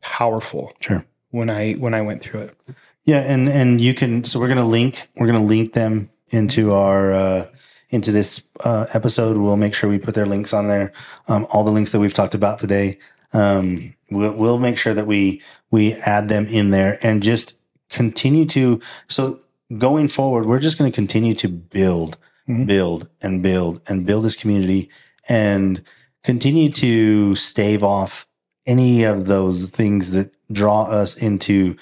powerful 0.02 0.72
sure 0.80 1.06
when 1.32 1.50
I 1.50 1.74
when 1.74 1.94
I 1.94 2.02
went 2.02 2.22
through 2.22 2.42
it. 2.42 2.58
yeah 3.06 3.20
and 3.20 3.50
and 3.50 3.80
you 3.82 3.94
can 3.94 4.24
so 4.24 4.40
we're 4.40 4.48
gonna 4.50 4.66
link 4.68 5.08
we're 5.16 5.28
gonna 5.28 5.44
link 5.44 5.74
them 5.74 6.10
into 6.30 6.74
our 6.74 7.12
uh 7.12 7.48
into 7.94 8.12
this 8.12 8.44
uh 8.62 8.86
episode 8.94 9.38
we'll 9.38 9.58
make 9.58 9.74
sure 9.74 9.90
we 9.90 10.00
put 10.00 10.16
their 10.16 10.26
links 10.26 10.54
on 10.54 10.68
there 10.68 10.92
um 11.28 11.46
all 11.52 11.64
the 11.64 11.72
links 11.72 11.92
that 11.92 12.00
we've 12.00 12.14
talked 12.14 12.36
about 12.36 12.60
today 12.60 12.96
um 13.34 13.94
we'll, 14.10 14.34
we'll 14.36 14.60
make 14.60 14.78
sure 14.78 14.94
that 14.94 15.08
we 15.08 15.42
we 15.72 15.94
add 15.94 16.28
them 16.30 16.46
in 16.48 16.72
there 16.72 17.00
and 17.02 17.24
just 17.24 17.58
continue 17.90 18.46
to 18.46 18.82
so 19.08 19.40
going 19.78 20.08
forward 20.08 20.46
we're 20.46 20.60
just 20.60 20.78
going 20.78 20.92
to 20.92 20.96
continue 20.96 21.34
to 21.36 21.48
build 21.48 22.18
Mhm. 22.50 22.68
build 22.68 23.10
and 23.22 23.42
build 23.42 23.82
and 23.88 24.06
build 24.06 24.26
this 24.26 24.36
community 24.36 24.90
and 25.30 25.82
continue 26.26 26.70
to 26.72 27.36
stave 27.36 27.84
off 27.84 28.28
any 28.66 29.04
of 29.04 29.28
those 29.28 29.70
things 29.70 30.12
that 30.12 30.36
draw 30.52 30.84
us 30.84 31.16
into 31.16 31.78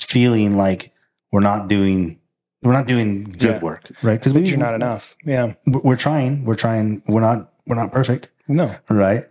feeling 0.00 0.56
like 0.56 0.92
we're 1.30 1.40
not 1.40 1.68
doing 1.68 2.17
we're 2.62 2.72
not 2.72 2.86
doing 2.86 3.24
good 3.24 3.42
Yeah. 3.42 3.58
work 3.60 3.90
right 4.02 4.18
because 4.22 4.32
You're 4.34 4.58
not 4.58 4.74
enough. 4.74 5.16
Yeah. 5.24 5.54
we're 5.66 5.96
trying 5.96 6.44
we're 6.44 6.56
trying 6.56 7.02
we're 7.08 7.20
not 7.20 7.52
we're 7.66 7.76
not 7.76 7.92
perfect 7.92 8.28
No. 8.48 8.74
right? 8.90 9.24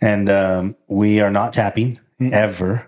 And 0.00 0.28
um, 0.28 0.76
we 0.88 1.20
are 1.20 1.30
not 1.30 1.52
tapping 1.52 2.00
Mm. 2.20 2.32
ever, 2.32 2.86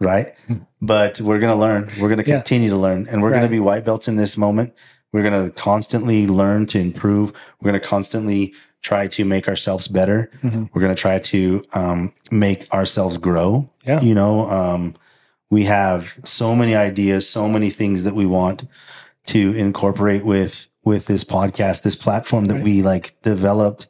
right? 0.00 0.34
But 0.82 1.20
we're 1.20 1.38
going 1.38 1.52
to 1.52 1.58
learn. 1.58 1.88
We're 2.00 2.08
going 2.08 2.22
to 2.24 2.28
Yeah. 2.30 2.36
continue 2.38 2.68
to 2.70 2.76
learn, 2.76 3.06
and 3.10 3.22
we're 3.22 3.30
gonna 3.32 3.48
be 3.48 3.60
white 3.60 3.84
belts 3.84 4.06
in 4.08 4.16
this 4.16 4.36
moment. 4.38 4.72
We're 5.12 5.22
going 5.22 5.44
to 5.46 5.50
constantly 5.52 6.26
learn 6.26 6.66
to 6.66 6.78
improve. 6.78 7.32
We're 7.60 7.70
going 7.70 7.80
to 7.80 7.86
constantly 7.86 8.54
try 8.82 9.06
to 9.08 9.24
make 9.24 9.46
ourselves 9.48 9.88
better. 9.88 10.30
Mhm. 10.42 10.68
We're 10.72 10.80
going 10.82 10.94
to 10.94 11.00
try 11.00 11.18
to 11.18 11.62
um, 11.74 12.12
make 12.30 12.66
ourselves 12.72 13.16
grow. 13.18 13.68
Yeah. 13.86 14.00
You 14.00 14.14
know, 14.14 14.48
um, 14.50 14.94
we 15.50 15.64
have 15.64 16.16
so 16.24 16.54
many 16.56 16.74
ideas, 16.74 17.28
so 17.28 17.48
many 17.48 17.70
things 17.70 18.04
that 18.04 18.14
we 18.14 18.24
want 18.26 18.64
to 19.34 19.52
incorporate 19.54 20.24
with 20.24 20.68
with 20.84 21.06
this 21.06 21.24
podcast, 21.24 21.82
this 21.82 21.96
platform 21.96 22.46
that 22.46 22.54
Right. 22.56 22.64
we 22.64 22.82
like 22.82 23.14
developed 23.22 23.86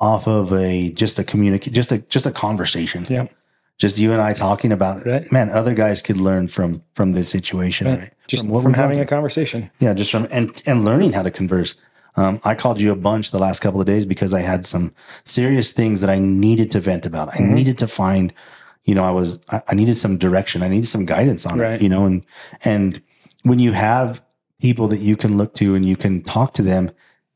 off 0.00 0.28
of 0.28 0.52
a 0.52 0.90
just 0.90 1.18
a 1.18 1.24
communicate 1.24 1.72
just 1.74 1.90
a 1.92 1.98
just 1.98 2.26
a 2.26 2.30
conversation. 2.30 3.06
Yeah. 3.08 3.26
Just 3.78 3.96
you 3.98 4.12
and 4.12 4.20
I 4.20 4.32
talking 4.32 4.72
about 4.72 5.06
it. 5.06 5.10
Right. 5.10 5.32
Man, 5.32 5.50
other 5.50 5.72
guys 5.74 6.02
could 6.02 6.16
learn 6.16 6.48
from 6.48 6.82
from 6.94 7.12
this 7.12 7.28
situation, 7.28 7.86
Right. 7.86 7.98
right? 8.00 8.12
Just 8.26 8.42
From 8.44 8.52
what 8.52 8.62
from 8.62 8.74
having 8.74 9.00
a 9.00 9.06
conversation. 9.06 9.70
yeah, 9.78 9.94
just 9.94 10.10
from 10.10 10.26
and 10.30 10.50
and 10.66 10.84
learning 10.84 11.12
how 11.12 11.22
to 11.22 11.30
converse. 11.30 11.74
Um, 12.16 12.40
I 12.44 12.54
called 12.56 12.80
you 12.80 12.90
a 12.90 12.96
bunch 12.96 13.30
the 13.30 13.38
last 13.38 13.60
couple 13.60 13.80
of 13.80 13.86
days 13.86 14.04
because 14.04 14.34
I 14.34 14.40
had 14.40 14.66
some 14.66 14.92
serious 15.24 15.70
things 15.72 16.00
that 16.00 16.10
I 16.10 16.18
needed 16.18 16.70
to 16.72 16.80
vent 16.80 17.06
about. 17.06 17.28
I 17.32 17.38
needed 17.38 17.78
to 17.78 17.86
find, 17.86 18.32
you 18.82 18.94
know, 18.96 19.04
I 19.04 19.12
was, 19.12 19.38
I, 19.50 19.62
I 19.68 19.74
needed 19.74 19.96
some 19.98 20.18
direction. 20.18 20.62
I 20.64 20.68
needed 20.68 20.88
some 20.88 21.04
guidance 21.04 21.46
on 21.46 21.60
Right. 21.60 21.74
it, 21.74 21.82
you 21.82 21.88
know, 21.88 22.06
and, 22.06 22.24
and 22.64 23.00
when 23.44 23.60
you 23.60 23.70
have 23.72 24.20
people 24.60 24.88
that 24.88 25.00
you 25.00 25.16
can 25.16 25.36
look 25.36 25.54
to 25.56 25.74
and 25.74 25.84
you 25.84 25.96
can 25.96 26.22
talk 26.22 26.54
to 26.54 26.62
them, 26.62 26.90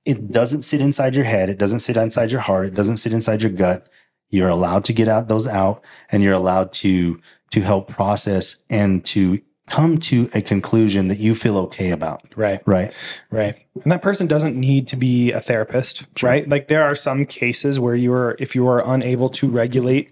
it 0.05 0.31
doesn't 0.31 0.63
sit 0.63 0.81
inside 0.81 1.15
your 1.15 1.25
head. 1.25 1.49
It 1.49 1.59
doesn't 1.59 1.81
sit 1.81 1.97
inside 1.97 2.31
your 2.31 2.41
heart. 2.41 2.67
It 2.67 2.75
doesn't 2.75 2.97
sit 2.97 3.13
inside 3.13 3.43
your 3.43 3.53
gut. 3.53 3.89
You're 4.31 4.49
allowed 4.49 4.85
to 4.87 4.93
get 4.93 5.09
out 5.09 5.29
those 5.29 5.47
out 5.47 5.83
and 6.11 6.23
you're 6.23 6.33
allowed 6.33 6.73
to, 6.75 7.21
to 7.51 7.61
help 7.61 7.89
process 7.89 8.61
and 8.69 9.05
to 9.07 9.41
come 9.69 9.99
to 9.99 10.29
a 10.35 10.43
conclusion 10.43 11.09
that 11.09 11.19
you 11.19 11.35
feel 11.35 11.57
okay 11.57 11.91
about. 11.91 12.23
Right. 12.37 12.61
Right. 12.67 12.93
Right. 13.31 13.65
And 13.83 13.93
that 13.93 14.03
person 14.03 14.27
doesn't 14.27 14.59
need 14.59 14.89
to 14.89 14.97
be 14.97 15.31
a 15.31 15.41
therapist, 15.41 16.05
right? 16.23 16.49
Like 16.49 16.69
there 16.69 16.83
are 16.83 16.95
some 16.95 17.25
cases 17.25 17.79
where 17.79 17.95
you 17.95 18.13
are, 18.13 18.37
if 18.39 18.55
you 18.55 18.67
are 18.67 18.83
unable 18.85 19.31
to 19.31 19.49
regulate 19.49 20.11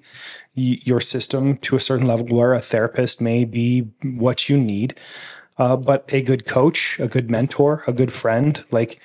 y- 0.57 0.79
your 0.83 1.01
system 1.01 1.57
to 1.59 1.77
a 1.77 1.81
certain 1.81 2.07
level 2.07 2.27
where 2.27 2.55
a 2.55 2.61
therapist 2.61 3.21
may 3.21 3.45
be 3.45 3.91
what 4.03 4.49
you 4.49 4.57
need. 4.57 4.95
Uh, 5.61 5.77
but 5.77 6.07
a 6.09 6.23
good 6.23 6.47
coach, 6.47 6.99
a 6.99 7.07
good 7.07 7.31
mentor, 7.31 7.85
a 7.87 7.93
good 7.93 8.11
friend, 8.11 8.65
like 8.71 8.99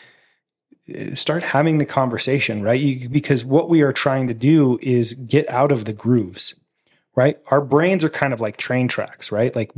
eh, 0.87 1.13
start 1.13 1.43
having 1.43 1.79
the 1.79 1.85
conversation, 1.85 2.61
right? 2.63 2.79
You, 2.79 3.09
because 3.09 3.43
what 3.43 3.67
we 3.67 3.81
are 3.81 3.91
trying 3.91 4.29
to 4.29 4.33
do 4.33 4.79
is 4.81 5.15
get 5.15 5.49
out 5.49 5.73
of 5.73 5.83
the 5.83 5.91
grooves, 5.91 6.57
right? 7.13 7.35
Our 7.51 7.59
brains 7.59 8.05
are 8.05 8.09
kind 8.09 8.31
of 8.31 8.39
like 8.39 8.55
train 8.55 8.87
tracks, 8.87 9.33
right? 9.33 9.53
Like 9.53 9.73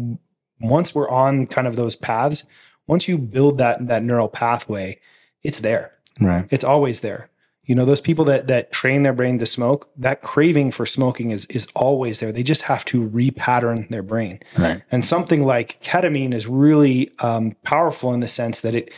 once 0.61 0.93
we're 0.93 1.09
on 1.09 1.47
kind 1.47 1.65
of 1.65 1.78
those 1.78 1.95
paths, 1.95 2.45
once 2.86 3.07
you 3.07 3.17
build 3.17 3.57
that 3.57 3.88
that 3.88 4.03
neural 4.03 4.30
pathway, 4.30 4.99
it's 5.41 5.61
there. 5.61 5.93
Right. 6.21 6.45
It's 6.51 6.63
always 6.63 6.99
there. 6.99 7.32
You 7.68 7.76
know, 7.76 7.86
those 7.86 8.01
people 8.01 8.26
that 8.26 8.47
that 8.47 8.72
train 8.72 9.03
their 9.03 9.13
brain 9.13 9.39
to 9.39 9.45
smoke, 9.45 9.89
that 9.97 10.22
craving 10.22 10.72
for 10.72 10.86
smoking 10.86 11.32
is 11.32 11.45
is 11.47 11.68
always 11.76 12.20
there. 12.20 12.32
They 12.32 12.41
just 12.41 12.63
have 12.63 12.84
to 12.86 13.07
repattern 13.07 13.89
their 13.89 14.03
brain. 14.03 14.39
Right. 14.57 14.82
And 14.89 15.05
something 15.05 15.43
like 15.43 15.82
ketamine 15.84 16.34
is 16.34 16.47
really 16.47 17.11
um, 17.20 17.55
powerful 17.63 18.13
in 18.13 18.22
the 18.22 18.28
sense 18.30 18.61
that 18.61 18.74
it 18.74 18.91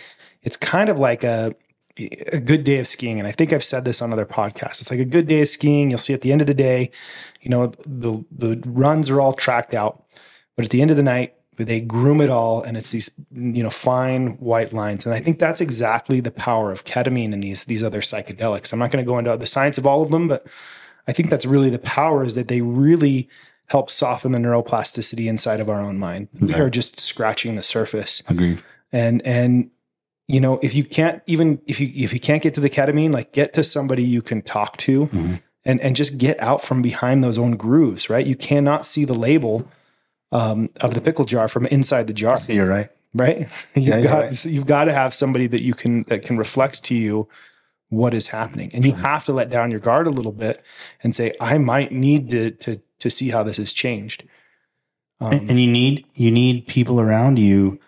it's 0.43 0.55
kind 0.55 0.87
of 0.89 0.99
like 0.99 1.23
a 1.23 1.55
a 2.31 2.39
good 2.39 2.63
day 2.63 2.77
of 2.77 2.87
skiing. 2.87 3.19
And 3.19 3.27
I 3.27 3.31
think 3.31 3.51
I've 3.51 3.63
said 3.63 3.85
this 3.85 4.01
on 4.01 4.13
other 4.13 4.25
podcasts. 4.25 4.79
It's 4.79 4.91
like 4.91 4.99
a 4.99 5.05
good 5.05 5.27
day 5.27 5.41
of 5.41 5.49
skiing. 5.49 5.89
You'll 5.89 5.99
see 5.99 6.13
at 6.13 6.21
the 6.21 6.31
end 6.31 6.41
of 6.41 6.47
the 6.47 6.53
day, 6.53 6.91
you 7.41 7.49
know, 7.49 7.73
the 7.85 8.23
the 8.31 8.61
runs 8.65 9.09
are 9.09 9.19
all 9.19 9.33
tracked 9.33 9.73
out, 9.73 10.05
but 10.55 10.63
at 10.63 10.71
the 10.71 10.81
end 10.81 10.91
of 10.91 10.97
the 10.97 11.03
night, 11.03 11.33
they 11.65 11.81
groom 11.81 12.21
it 12.21 12.29
all, 12.29 12.61
and 12.61 12.77
it's 12.77 12.91
these 12.91 13.09
you 13.33 13.61
know 13.63 13.69
fine 13.69 14.37
white 14.39 14.73
lines. 14.73 15.05
And 15.05 15.13
I 15.13 15.19
think 15.19 15.39
that's 15.39 15.61
exactly 15.61 16.19
the 16.19 16.31
power 16.31 16.71
of 16.71 16.85
ketamine 16.85 17.33
and 17.33 17.43
these 17.43 17.65
these 17.65 17.83
other 17.83 18.01
psychedelics. 18.01 18.71
I'm 18.73 18.79
not 18.79 18.91
going 18.91 19.03
to 19.03 19.07
go 19.09 19.17
into 19.17 19.35
the 19.37 19.47
science 19.47 19.77
of 19.77 19.85
all 19.85 20.01
of 20.01 20.11
them, 20.11 20.27
but 20.27 20.47
I 21.07 21.13
think 21.13 21.29
that's 21.29 21.45
really 21.45 21.69
the 21.69 21.79
power 21.79 22.23
is 22.23 22.35
that 22.35 22.47
they 22.47 22.61
really 22.61 23.29
help 23.67 23.89
soften 23.89 24.31
the 24.31 24.39
neuroplasticity 24.39 25.27
inside 25.27 25.59
of 25.59 25.69
our 25.69 25.79
own 25.79 25.99
mind. 25.99 26.27
We 26.39 26.53
are 26.55 26.69
just 26.69 26.99
scratching 26.99 27.55
the 27.55 27.61
surface 27.63 28.23
Agreed. 28.27 28.63
and 28.91 29.21
and 29.25 29.69
you 30.27 30.39
know 30.39 30.59
if 30.63 30.73
you 30.75 30.83
can't 30.83 31.21
even 31.27 31.61
if 31.67 31.79
you 31.79 31.91
if 31.95 32.13
you 32.13 32.19
can't 32.19 32.41
get 32.41 32.55
to 32.55 32.61
the 32.61 32.69
ketamine 32.69 33.11
like 33.11 33.31
get 33.31 33.53
to 33.55 33.63
somebody 33.63 34.03
you 34.03 34.21
can 34.21 34.41
talk 34.41 34.77
to 34.77 35.05
Mhm. 35.07 35.41
and 35.65 35.81
and 35.81 35.95
just 35.95 36.17
get 36.17 36.39
out 36.39 36.63
from 36.63 36.81
behind 36.81 37.23
those 37.23 37.37
own 37.37 37.57
grooves 37.57 38.09
right 38.09 38.25
you 38.25 38.35
cannot 38.35 38.85
see 38.85 39.05
the 39.05 39.13
label 39.15 39.67
um, 40.31 40.69
of 40.81 40.93
the 40.93 41.01
pickle 41.01 41.25
jar 41.25 41.47
from 41.47 41.65
inside 41.67 42.07
the 42.07 42.13
jar. 42.13 42.39
You're 42.47 42.67
right. 42.67 42.89
right? 43.13 43.47
You've 43.75 43.85
Yeah, 43.87 44.01
got 44.01 44.23
right. 44.25 44.45
you've 44.45 44.65
got 44.67 44.85
to 44.85 44.93
have 44.93 45.13
somebody 45.13 45.47
that 45.47 45.61
you 45.61 45.73
can 45.73 46.03
that 46.03 46.23
can 46.23 46.37
reflect 46.37 46.83
to 46.85 46.95
you 46.95 47.27
what 47.89 48.13
is 48.13 48.27
happening. 48.27 48.69
And 48.73 48.85
you 48.85 48.93
have 48.93 49.25
to 49.25 49.33
let 49.33 49.49
down 49.49 49.71
your 49.71 49.79
guard 49.79 50.05
a 50.05 50.11
little 50.11 50.31
bit 50.31 50.61
and 51.01 51.15
say 51.15 51.33
i 51.41 51.57
might 51.57 51.91
need 51.91 52.29
to 52.29 52.51
to 52.51 52.81
to 52.99 53.09
see 53.09 53.29
how 53.29 53.41
this 53.43 53.57
has 53.57 53.73
changed. 53.73 54.23
Um, 55.21 55.33
and, 55.33 55.49
and 55.51 55.59
you 55.59 55.71
need 55.71 56.05
you 56.13 56.29
need 56.31 56.67
people 56.67 57.01
around 57.01 57.39
you 57.39 57.79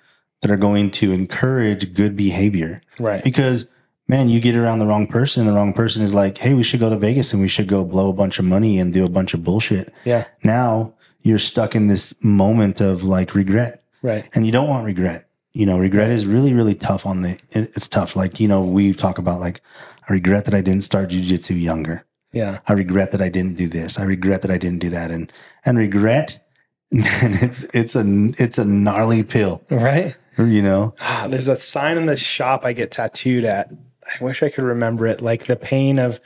that 0.41 0.49
are 0.49 0.57
going 0.57 0.89
to 0.89 1.11
encourage 1.11 1.93
good 1.93 2.15
behavior. 2.17 2.81
Right. 2.99 3.23
Because 3.23 3.69
man 4.07 4.27
you 4.29 4.39
get 4.39 4.55
around 4.55 4.79
the 4.79 4.87
wrong 4.87 5.05
person 5.07 5.45
the 5.45 5.53
wrong 5.53 5.71
person 5.73 6.01
is 6.01 6.13
like 6.13 6.39
hey 6.39 6.53
we 6.55 6.63
should 6.63 6.79
go 6.79 6.89
to 6.89 6.97
vegas 6.97 7.31
and 7.31 7.41
we 7.41 7.47
should 7.47 7.67
go 7.67 7.85
blow 7.85 8.09
a 8.09 8.13
bunch 8.13 8.39
of 8.39 8.45
money 8.45 8.77
and 8.79 8.91
do 8.93 9.05
a 9.05 9.09
bunch 9.09 9.35
of 9.35 9.43
bullshit. 9.43 9.93
Yeah. 10.03 10.25
Now 10.43 10.95
you're 11.22 11.39
stuck 11.39 11.76
in 11.76 11.88
this 11.88 12.13
moment 12.24 12.82
of 12.82 13.03
like 13.03 13.36
regret 13.36 13.84
right 14.01 14.28
and 14.34 14.45
you 14.45 14.51
don't 14.51 14.67
want 14.69 14.86
regret 14.86 15.28
you 15.53 15.65
know 15.65 15.78
regret 15.78 16.09
is 16.09 16.26
really 16.26 16.53
really 16.53 16.76
tough 16.76 17.05
on 17.05 17.22
the 17.22 17.32
it- 17.51 17.72
it's 17.76 17.88
tough 17.88 18.15
like 18.15 18.39
you 18.39 18.47
know 18.47 18.61
we 18.63 18.93
talk 18.93 19.17
about 19.17 19.39
like 19.39 19.61
i 20.09 20.13
regret 20.13 20.45
that 20.45 20.53
i 20.53 20.61
didn't 20.61 20.84
start 20.84 21.09
jujitsu 21.09 21.59
younger 21.59 22.05
yeah 22.34 22.59
I 22.67 22.74
regret 22.74 23.11
that 23.11 23.22
I 23.22 23.28
didn't 23.28 23.57
do 23.57 23.67
this. 23.67 23.99
I 23.99 24.03
regret 24.03 24.41
that 24.43 24.51
I 24.51 24.57
didn't 24.57 24.80
do 24.80 24.89
that. 24.91 25.11
And 25.11 25.30
and 25.65 25.78
regret, 25.78 26.39
man, 26.91 27.34
it's 27.41 27.63
it's 27.74 27.93
a 27.93 28.03
it's 28.38 28.57
a 28.57 28.63
gnarly 28.63 29.22
pill. 29.24 29.61
right 29.69 30.15
You 30.38 30.61
know, 30.61 30.95
Ah, 31.01 31.28
there's 31.30 31.49
a 31.49 31.57
sign 31.57 31.97
in 31.97 32.05
the 32.05 32.15
shop 32.15 32.63
I 32.63 32.72
get 32.72 32.89
tattooed 32.89 33.43
at. 33.43 33.69
I 34.07 34.24
wish 34.24 34.41
I 34.41 34.49
could 34.49 34.63
remember 34.63 35.07
it. 35.07 35.19
Like 35.22 35.47
the 35.47 35.57
pain 35.57 35.99
of 35.99 36.22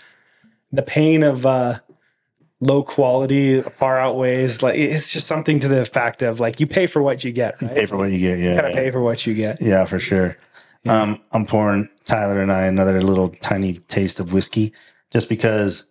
the 0.72 0.84
pain 0.84 1.24
of 1.24 1.46
uh 1.48 1.80
low 2.66 2.84
quality 2.84 3.62
far 3.62 3.98
outweighs 4.00 4.62
like 4.64 4.76
it's 4.78 5.12
just 5.12 5.28
something 5.28 5.60
to 5.60 5.68
the 5.68 5.86
fact 5.86 6.22
of 6.22 6.40
like 6.40 6.60
you 6.60 6.68
pay 6.68 6.88
for 6.88 7.02
what 7.02 7.24
you 7.24 7.32
get, 7.32 7.62
right? 7.62 7.72
pay 7.76 7.86
for 7.86 7.98
what 7.98 8.12
you 8.12 8.20
get. 8.20 8.40
You 8.40 8.56
gotta 8.56 8.70
Yeah, 8.70 8.76
pay 8.76 8.92
for 8.92 9.02
what 9.02 9.26
you 9.26 9.34
get. 9.34 9.62
yeah, 9.62 9.86
for 9.86 10.00
sure. 10.00 10.38
Um, 10.88 11.22
I'm 11.32 11.46
pouring 11.46 11.90
Tyler 12.06 12.42
and 12.42 12.52
I 12.52 12.66
another 12.66 13.02
little 13.02 13.30
tiny 13.42 13.74
taste 13.88 14.20
of 14.20 14.34
whiskey, 14.34 14.72
just 15.12 15.30
because 15.30 15.88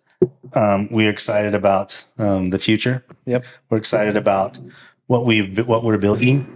um, 0.54 0.88
we're 0.90 1.10
excited 1.10 1.54
about 1.54 2.04
um, 2.18 2.50
the 2.50 2.58
future. 2.58 3.04
Yep. 3.26 3.44
We're 3.70 3.78
excited 3.78 4.16
about 4.16 4.58
what 5.06 5.26
we've 5.26 5.66
what 5.66 5.82
we're 5.84 5.98
building. 5.98 6.46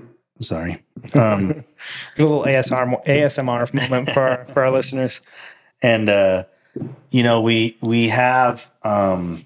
Sorry. 0.41 0.83
Um, 1.15 1.65
a 2.19 2.23
little 2.23 2.45
ASMR 2.45 3.05
ASMR 3.07 3.75
moment 3.91 4.11
for 4.15 4.23
our, 4.23 4.45
for 4.45 4.63
our 4.65 4.71
listeners. 4.71 5.21
and 5.83 6.09
uh 6.09 6.45
you 7.11 7.23
know 7.25 7.41
we 7.41 7.77
we 7.83 8.09
have 8.09 8.71
um 8.85 9.45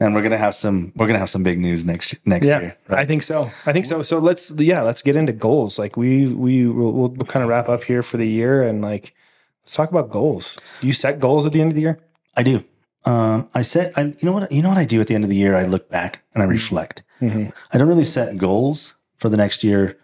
and 0.00 0.14
we're 0.14 0.22
gonna 0.22 0.38
have 0.38 0.54
some 0.54 0.92
we're 0.96 1.06
gonna 1.06 1.18
have 1.18 1.30
some 1.30 1.42
big 1.42 1.58
news 1.58 1.84
next 1.84 2.14
next 2.24 2.46
Yeah, 2.46 2.60
year 2.60 2.76
I 2.88 3.04
think 3.04 3.22
so. 3.22 3.50
I 3.66 3.72
think 3.72 3.86
so. 3.86 4.02
So 4.02 4.18
let's 4.18 4.50
yeah, 4.52 4.82
let's 4.82 5.02
get 5.02 5.16
into 5.16 5.32
goals. 5.32 5.78
Like 5.78 5.96
we 5.96 6.26
we 6.32 6.66
will 6.66 6.92
we'll, 6.92 7.08
we'll 7.10 7.26
kind 7.26 7.42
of 7.42 7.48
wrap 7.48 7.68
up 7.68 7.84
here 7.84 8.02
for 8.02 8.16
the 8.16 8.26
year 8.28 8.62
and 8.62 8.82
like 8.82 9.14
let's 9.64 9.74
talk 9.74 9.90
about 9.90 10.10
goals. 10.10 10.56
Do 10.80 10.86
you 10.86 10.92
set 10.92 11.18
goals 11.20 11.46
at 11.46 11.52
the 11.52 11.60
end 11.60 11.70
of 11.72 11.74
the 11.76 11.82
year? 11.82 11.98
i 12.36 12.42
do 12.42 12.62
um 13.04 13.48
i 13.54 13.62
said 13.62 13.92
I, 13.96 14.02
you 14.02 14.14
know 14.22 14.32
what 14.32 14.52
you 14.52 14.62
know 14.62 14.68
what 14.68 14.78
i 14.78 14.84
do 14.84 15.00
at 15.00 15.08
the 15.08 15.14
end 15.16 15.24
of 15.24 15.30
the 15.30 15.34
year 15.36 15.56
i 15.56 15.64
look 15.64 15.88
back 15.90 16.22
and 16.34 16.42
i 16.42 16.46
reflect 16.46 17.02
Mm-hmm. 17.20 17.50
i 17.72 17.78
don't 17.78 17.88
really 17.88 18.04
set 18.04 18.36
goals 18.38 18.94
for 19.16 19.28
the 19.28 19.36
next 19.36 19.64
year 19.64 19.98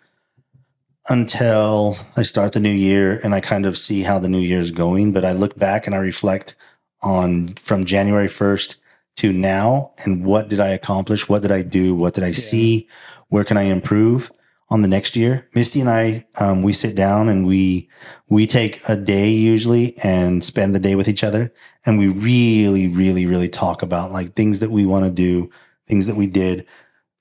until 1.09 1.97
i 2.17 2.23
start 2.23 2.53
the 2.53 2.61
new 2.61 2.73
year 2.73 3.21
and 3.23 3.35
i 3.35 3.41
kind 3.41 3.67
of 3.67 3.77
see 3.79 4.03
how 4.03 4.19
the 4.19 4.29
new 4.29 4.41
year 4.41 4.59
is 4.59 4.71
going 4.71 5.13
but 5.13 5.25
i 5.25 5.33
look 5.33 5.57
back 5.57 5.87
and 5.87 5.95
i 5.95 5.99
reflect 5.99 6.57
on 7.03 7.49
from 7.55 7.85
january 7.85 8.27
1st 8.29 8.77
to 9.17 9.33
now 9.33 9.93
and 9.99 10.25
what 10.25 10.49
did 10.49 10.61
i 10.61 10.69
accomplish? 10.69 11.29
What 11.29 11.43
did 11.43 11.53
i 11.53 11.63
do? 11.63 11.95
What 11.95 12.15
did 12.15 12.25
i 12.25 12.33
see? 12.33 12.89
Where 13.29 13.45
can 13.45 13.57
i 13.57 13.63
improve 13.63 14.33
on 14.71 14.83
the 14.83 14.89
next 14.89 15.15
year? 15.17 15.49
Misty 15.55 15.81
and 15.81 15.91
i 15.91 16.25
um, 16.37 16.63
we 16.63 16.73
sit 16.73 16.95
down 16.95 17.29
and 17.29 17.47
we 17.47 17.89
we 18.29 18.47
take 18.47 18.87
a 18.89 18.97
day 18.97 19.31
usually 19.31 19.97
and 19.99 20.45
spend 20.45 20.75
the 20.75 20.81
day 20.81 20.95
with 20.95 21.09
each 21.09 21.25
other. 21.25 21.53
And 21.87 21.99
we 21.99 22.09
really 22.09 22.89
really 22.89 23.27
really 23.27 23.49
talk 23.49 23.83
about 23.83 24.13
like 24.13 24.35
things 24.35 24.61
that 24.61 24.71
we 24.71 24.87
want 24.87 25.05
to 25.05 25.11
do 25.11 25.51
things 25.87 26.07
that 26.07 26.17
we 26.17 26.27
did 26.27 26.67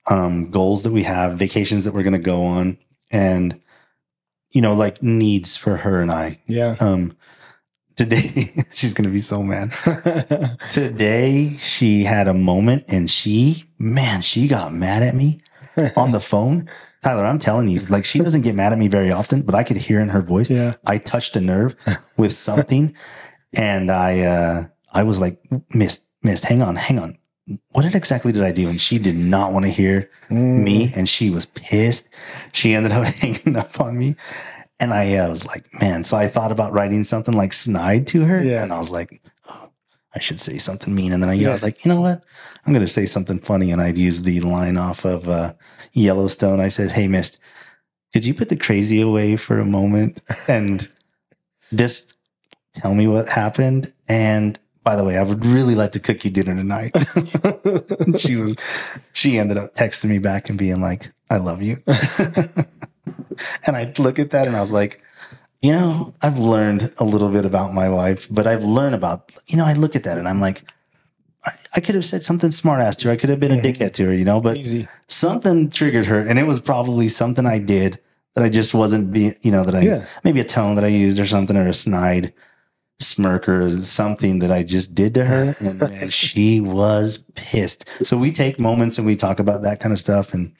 um, 0.06 0.50
goals 0.50 0.82
that 0.82 0.92
we 0.92 1.02
have 1.02 1.38
vacations 1.38 1.84
that 1.84 1.94
we're 1.94 2.02
going 2.02 2.12
to 2.12 2.18
go 2.18 2.44
on 2.44 2.78
and 3.10 3.60
you 4.50 4.60
know 4.60 4.74
like 4.74 5.02
needs 5.02 5.56
for 5.56 5.76
her 5.78 6.00
and 6.00 6.10
i. 6.10 6.40
Yeah. 6.46 6.76
um 6.80 7.16
today 7.96 8.64
she's 8.72 8.92
going 8.92 9.04
to 9.04 9.10
be 9.12 9.20
so 9.20 9.42
mad. 9.42 9.72
Today 10.72 11.56
she 11.58 12.04
had 12.04 12.28
a 12.28 12.34
moment 12.34 12.84
and 12.88 13.10
she 13.10 13.64
man 13.78 14.22
she 14.22 14.48
got 14.48 14.72
mad 14.74 15.02
at 15.02 15.14
me 15.14 15.40
on 15.96 16.12
the 16.12 16.20
phone. 16.20 16.68
Tyler 17.02 17.24
i'm 17.24 17.38
telling 17.38 17.68
you 17.68 17.80
like 17.90 18.04
she 18.06 18.18
doesn't 18.20 18.40
get 18.42 18.54
mad 18.54 18.72
at 18.72 18.78
me 18.78 18.88
very 18.88 19.12
often 19.12 19.42
but 19.42 19.54
i 19.54 19.62
could 19.62 19.76
hear 19.76 20.00
in 20.00 20.08
her 20.08 20.22
voice. 20.22 20.48
Yeah. 20.48 20.74
i 20.86 20.96
touched 20.98 21.36
a 21.36 21.40
nerve 21.40 21.76
with 22.16 22.32
something 22.32 22.94
and 23.52 23.90
i 23.90 24.20
uh 24.20 24.64
i 24.92 25.02
was 25.02 25.20
like 25.20 25.38
missed 25.74 26.02
missed 26.22 26.44
hang 26.46 26.62
on 26.62 26.76
hang 26.76 26.98
on. 26.98 27.18
What 27.72 27.84
exactly 27.94 28.32
did 28.32 28.42
i 28.42 28.52
do? 28.52 28.70
And 28.70 28.80
she 28.80 28.98
did 28.98 29.16
not 29.16 29.52
want 29.52 29.66
to 29.66 29.70
hear 29.70 30.08
Mm. 30.30 30.62
me 30.64 30.90
and 30.96 31.06
she 31.06 31.28
was 31.28 31.44
pissed. 31.44 32.08
She 32.52 32.72
ended 32.72 32.92
up 32.92 33.04
hanging 33.04 33.54
up 33.56 33.78
on 33.78 33.98
me 33.98 34.16
and 34.84 34.94
i 34.94 35.16
uh, 35.16 35.28
was 35.28 35.44
like 35.46 35.64
man 35.80 36.04
so 36.04 36.16
i 36.16 36.28
thought 36.28 36.52
about 36.52 36.72
writing 36.72 37.02
something 37.04 37.34
like 37.36 37.52
snide 37.52 38.06
to 38.08 38.24
her 38.24 38.42
Yeah. 38.42 38.62
and 38.62 38.72
i 38.72 38.78
was 38.78 38.90
like 38.90 39.20
oh, 39.48 39.70
i 40.14 40.20
should 40.20 40.38
say 40.40 40.58
something 40.58 40.94
mean 40.94 41.12
and 41.12 41.22
then 41.22 41.30
I, 41.30 41.34
you 41.34 41.44
know, 41.44 41.50
I 41.50 41.52
was 41.54 41.62
like 41.62 41.84
you 41.84 41.92
know 41.92 42.00
what 42.00 42.22
i'm 42.66 42.72
going 42.72 42.86
to 42.86 42.92
say 42.92 43.06
something 43.06 43.38
funny 43.40 43.72
and 43.72 43.80
i'd 43.80 43.98
use 43.98 44.22
the 44.22 44.40
line 44.40 44.76
off 44.76 45.04
of 45.04 45.28
uh, 45.28 45.54
yellowstone 45.92 46.60
i 46.60 46.68
said 46.68 46.90
hey 46.92 47.08
mist 47.08 47.38
could 48.12 48.24
you 48.24 48.34
put 48.34 48.48
the 48.48 48.56
crazy 48.56 49.00
away 49.00 49.36
for 49.36 49.58
a 49.58 49.64
moment 49.66 50.22
and 50.46 50.88
just 51.74 52.14
tell 52.74 52.94
me 52.94 53.06
what 53.08 53.28
happened. 53.28 53.92
And 54.08 54.56
by 54.84 54.94
the 54.96 55.04
way, 55.04 55.16
I 55.16 55.22
would 55.22 55.44
really 55.44 55.74
like 55.74 55.92
to 55.92 56.00
cook 56.00 56.24
you 56.24 56.30
dinner 56.30 56.54
tonight. 56.54 56.94
she 58.18 58.36
was, 58.36 58.54
she 59.12 59.38
ended 59.38 59.56
up 59.56 59.74
texting 59.74 60.10
me 60.10 60.18
back 60.18 60.48
and 60.48 60.56
being 60.56 60.80
like, 60.80 61.10
I 61.30 61.38
love 61.38 61.60
you. 61.62 61.82
and 63.66 63.76
I 63.76 63.92
look 63.98 64.18
at 64.18 64.30
that 64.30 64.46
and 64.46 64.56
I 64.56 64.60
was 64.60 64.72
like, 64.72 65.02
you 65.60 65.72
know, 65.72 66.14
I've 66.20 66.38
learned 66.38 66.92
a 66.98 67.04
little 67.04 67.30
bit 67.30 67.46
about 67.46 67.72
my 67.72 67.88
wife, 67.88 68.28
but 68.30 68.46
I've 68.46 68.64
learned 68.64 68.94
about, 68.94 69.32
you 69.46 69.56
know, 69.56 69.64
I 69.64 69.72
look 69.72 69.96
at 69.96 70.02
that 70.04 70.18
and 70.18 70.28
I'm 70.28 70.40
like, 70.40 70.62
I, 71.44 71.52
I 71.74 71.80
could 71.80 71.94
have 71.94 72.04
said 72.04 72.22
something 72.22 72.50
smart 72.50 72.80
ass 72.80 72.96
to 72.96 73.08
her. 73.08 73.14
I 73.14 73.16
could 73.16 73.30
have 73.30 73.40
been 73.40 73.52
a 73.52 73.56
mm-hmm. 73.56 73.82
dickhead 73.82 73.94
to 73.94 74.06
her, 74.06 74.14
you 74.14 74.24
know, 74.24 74.40
but 74.40 74.56
Easy. 74.56 74.88
something 75.08 75.70
triggered 75.70 76.06
her. 76.06 76.20
And 76.20 76.38
it 76.38 76.46
was 76.46 76.60
probably 76.60 77.08
something 77.08 77.46
I 77.46 77.58
did 77.58 77.98
that 78.34 78.44
I 78.44 78.48
just 78.48 78.74
wasn't 78.74 79.12
being, 79.12 79.36
you 79.40 79.50
know, 79.50 79.64
that 79.64 79.74
I, 79.74 79.80
Yeah. 79.80 80.06
maybe 80.22 80.40
a 80.40 80.44
tone 80.44 80.74
that 80.74 80.84
I 80.84 80.88
used 80.88 81.18
or 81.18 81.26
something 81.26 81.56
or 81.56 81.68
a 81.68 81.74
snide 81.74 82.32
smirk 83.00 83.48
or 83.48 83.80
something 83.82 84.38
that 84.40 84.50
I 84.50 84.62
just 84.62 84.94
did 84.94 85.14
to 85.14 85.24
her. 85.24 85.56
And 85.60 85.78
man, 85.78 86.10
she 86.10 86.60
was 86.60 87.24
pissed. 87.34 87.88
So 88.04 88.16
we 88.16 88.32
take 88.32 88.58
moments 88.58 88.98
and 88.98 89.06
we 89.06 89.16
talk 89.16 89.38
about 89.38 89.62
that 89.62 89.80
kind 89.80 89.92
of 89.92 89.98
stuff 89.98 90.34
and 90.34 90.52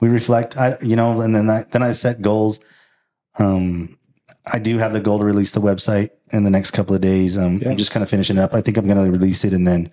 we 0.00 0.08
reflect, 0.08 0.56
I, 0.56 0.76
you 0.80 0.96
know, 0.96 1.20
and 1.20 1.34
then 1.34 1.48
I, 1.50 1.64
then 1.70 1.82
I 1.82 1.92
set 1.92 2.22
goals. 2.22 2.60
Um, 3.38 3.98
I 4.46 4.58
do 4.58 4.78
have 4.78 4.92
the 4.92 5.00
goal 5.00 5.18
to 5.18 5.24
release 5.24 5.52
the 5.52 5.60
website 5.60 6.10
in 6.32 6.44
the 6.44 6.50
next 6.50 6.70
couple 6.70 6.94
of 6.94 7.00
days. 7.02 7.36
Um, 7.36 7.58
Yeah. 7.58 7.70
I'm 7.70 7.76
just 7.76 7.90
kind 7.90 8.02
of 8.02 8.08
finishing 8.08 8.38
it 8.38 8.40
up. 8.40 8.54
I 8.54 8.60
think 8.62 8.76
I'm 8.76 8.86
going 8.86 9.04
to 9.04 9.10
release 9.10 9.44
it 9.44 9.52
and 9.52 9.66
then 9.66 9.90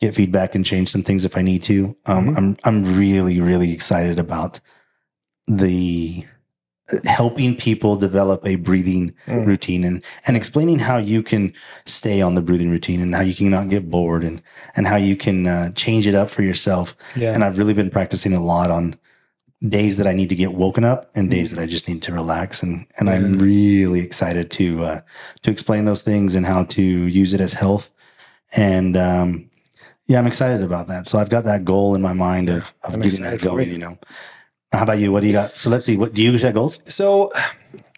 get 0.00 0.14
feedback 0.14 0.54
and 0.54 0.64
change 0.64 0.90
some 0.90 1.02
things 1.04 1.24
if 1.24 1.36
I 1.36 1.42
need 1.42 1.62
to. 1.64 1.96
Um, 2.06 2.28
Mhm. 2.28 2.36
I'm 2.38 2.56
I'm 2.64 2.96
really 2.98 3.40
really 3.40 3.72
excited 3.72 4.18
about 4.18 4.58
the 5.46 6.24
helping 7.04 7.56
people 7.56 7.96
develop 7.96 8.44
a 8.46 8.56
breathing 8.56 9.14
Mm. 9.26 9.46
routine 9.46 9.84
and 9.84 10.02
and 10.26 10.36
explaining 10.36 10.78
how 10.80 10.98
you 10.98 11.22
can 11.22 11.52
stay 11.86 12.20
on 12.20 12.34
the 12.34 12.42
breathing 12.42 12.70
routine 12.70 13.00
and 13.00 13.14
how 13.14 13.22
you 13.22 13.34
can 13.34 13.50
not 13.50 13.68
get 13.68 13.88
bored 13.88 14.24
and 14.24 14.42
and 14.76 14.86
how 14.86 14.96
you 14.96 15.16
can 15.16 15.46
uh, 15.46 15.70
change 15.72 16.06
it 16.06 16.14
up 16.14 16.28
for 16.28 16.42
yourself. 16.42 16.96
Yeah. 17.16 17.32
And 17.32 17.44
I've 17.44 17.56
really 17.58 17.74
been 17.74 17.90
practicing 17.90 18.34
a 18.34 18.42
lot 18.42 18.70
on 18.70 18.96
days 19.68 19.96
that 19.96 20.08
I 20.08 20.12
need 20.12 20.28
to 20.30 20.34
get 20.34 20.54
woken 20.54 20.82
up 20.82 21.10
and 21.14 21.30
days 21.30 21.52
that 21.52 21.62
I 21.62 21.66
just 21.66 21.88
need 21.88 22.02
to 22.02 22.12
relax. 22.12 22.62
And 22.64 22.84
and 22.98 23.08
I'm 23.08 23.38
really 23.38 24.00
excited 24.00 24.50
to 24.52 24.84
uh, 24.84 25.00
to 25.42 25.50
explain 25.50 25.84
those 25.84 26.02
things 26.02 26.34
and 26.34 26.44
how 26.44 26.64
to 26.64 26.82
use 26.82 27.32
it 27.32 27.40
as 27.40 27.52
health. 27.52 27.90
And 28.56 28.96
um, 28.96 29.48
yeah, 30.06 30.18
I'm 30.18 30.26
excited 30.26 30.62
about 30.62 30.88
that. 30.88 31.06
So 31.06 31.18
I've 31.18 31.30
got 31.30 31.44
that 31.44 31.64
goal 31.64 31.94
in 31.94 32.02
my 32.02 32.12
mind 32.12 32.48
of, 32.48 32.74
of 32.82 32.94
I'm 32.94 33.00
getting 33.00 33.22
that 33.22 33.40
going. 33.40 33.70
You 33.70 33.78
know, 33.78 33.98
how 34.72 34.84
about 34.84 34.98
you? 34.98 35.12
What 35.12 35.20
do 35.20 35.26
you 35.26 35.32
got? 35.32 35.52
So 35.52 35.70
let's 35.70 35.86
see. 35.86 35.96
What 35.96 36.14
do 36.14 36.22
you 36.22 36.36
set 36.38 36.54
goals? 36.54 36.80
So 36.86 37.30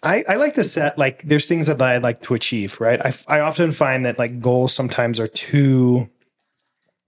I, 0.03 0.23
I 0.27 0.35
like 0.35 0.55
to 0.55 0.63
set 0.63 0.97
like 0.97 1.23
there's 1.23 1.47
things 1.47 1.67
that 1.67 1.81
I'd 1.81 2.03
like 2.03 2.21
to 2.23 2.33
achieve, 2.33 2.79
right? 2.79 3.01
I, 3.01 3.13
I 3.27 3.39
often 3.39 3.71
find 3.71 4.05
that 4.05 4.19
like 4.19 4.39
goals 4.39 4.73
sometimes 4.73 5.19
are 5.19 5.27
too, 5.27 6.09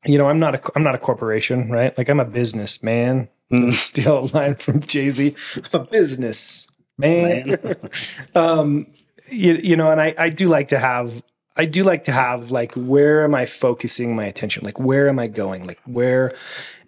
you 0.06 0.18
know, 0.18 0.28
I'm 0.28 0.40
not 0.40 0.56
a 0.56 0.62
I'm 0.76 0.84
not 0.84 0.96
a 0.96 0.98
corporation, 1.00 1.70
right? 1.70 1.96
Like 1.98 2.10
I'm 2.10 2.20
a 2.20 2.26
business 2.26 2.82
man. 2.82 3.30
Steal 3.72 4.20
a 4.20 4.26
line 4.36 4.56
from 4.56 4.82
Jay 4.82 5.10
Z. 5.10 5.36
A 5.74 5.80
business 5.80 6.68
man. 6.98 7.58
um, 8.36 8.88
you, 9.30 9.54
you 9.56 9.76
know, 9.76 9.92
and 9.92 10.02
I 10.02 10.16
I 10.18 10.30
do 10.30 10.48
like 10.48 10.70
to 10.70 10.80
have 10.80 11.24
I 11.58 11.66
do 11.66 11.84
like 11.84 12.06
to 12.06 12.12
have 12.12 12.52
like 12.52 12.72
where 12.74 13.24
am 13.24 13.36
I 13.36 13.46
focusing 13.46 14.16
my 14.16 14.26
attention? 14.26 14.64
Like 14.64 14.80
where 14.80 15.10
am 15.10 15.20
I 15.20 15.28
going? 15.28 15.68
Like 15.68 15.82
where 15.86 16.34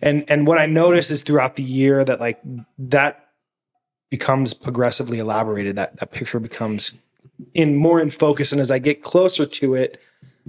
and 0.02 0.26
and 0.30 0.47
what 0.47 0.58
I 0.58 0.66
notice 0.66 1.12
is 1.12 1.24
throughout 1.24 1.56
the 1.56 1.64
year 1.64 2.04
that 2.04 2.20
like 2.20 2.39
that 2.78 3.26
becomes 4.10 4.54
progressively 4.54 5.20
elaborated. 5.20 5.76
That 5.76 5.97
that 5.97 6.12
picture 6.12 6.39
becomes 6.39 6.95
in 7.54 7.76
more 7.76 8.00
in 8.00 8.10
focus. 8.10 8.52
And 8.52 8.62
as 8.62 8.72
I 8.72 8.80
get 8.80 9.04
closer 9.04 9.45
to 9.45 9.76
it, 9.76 10.00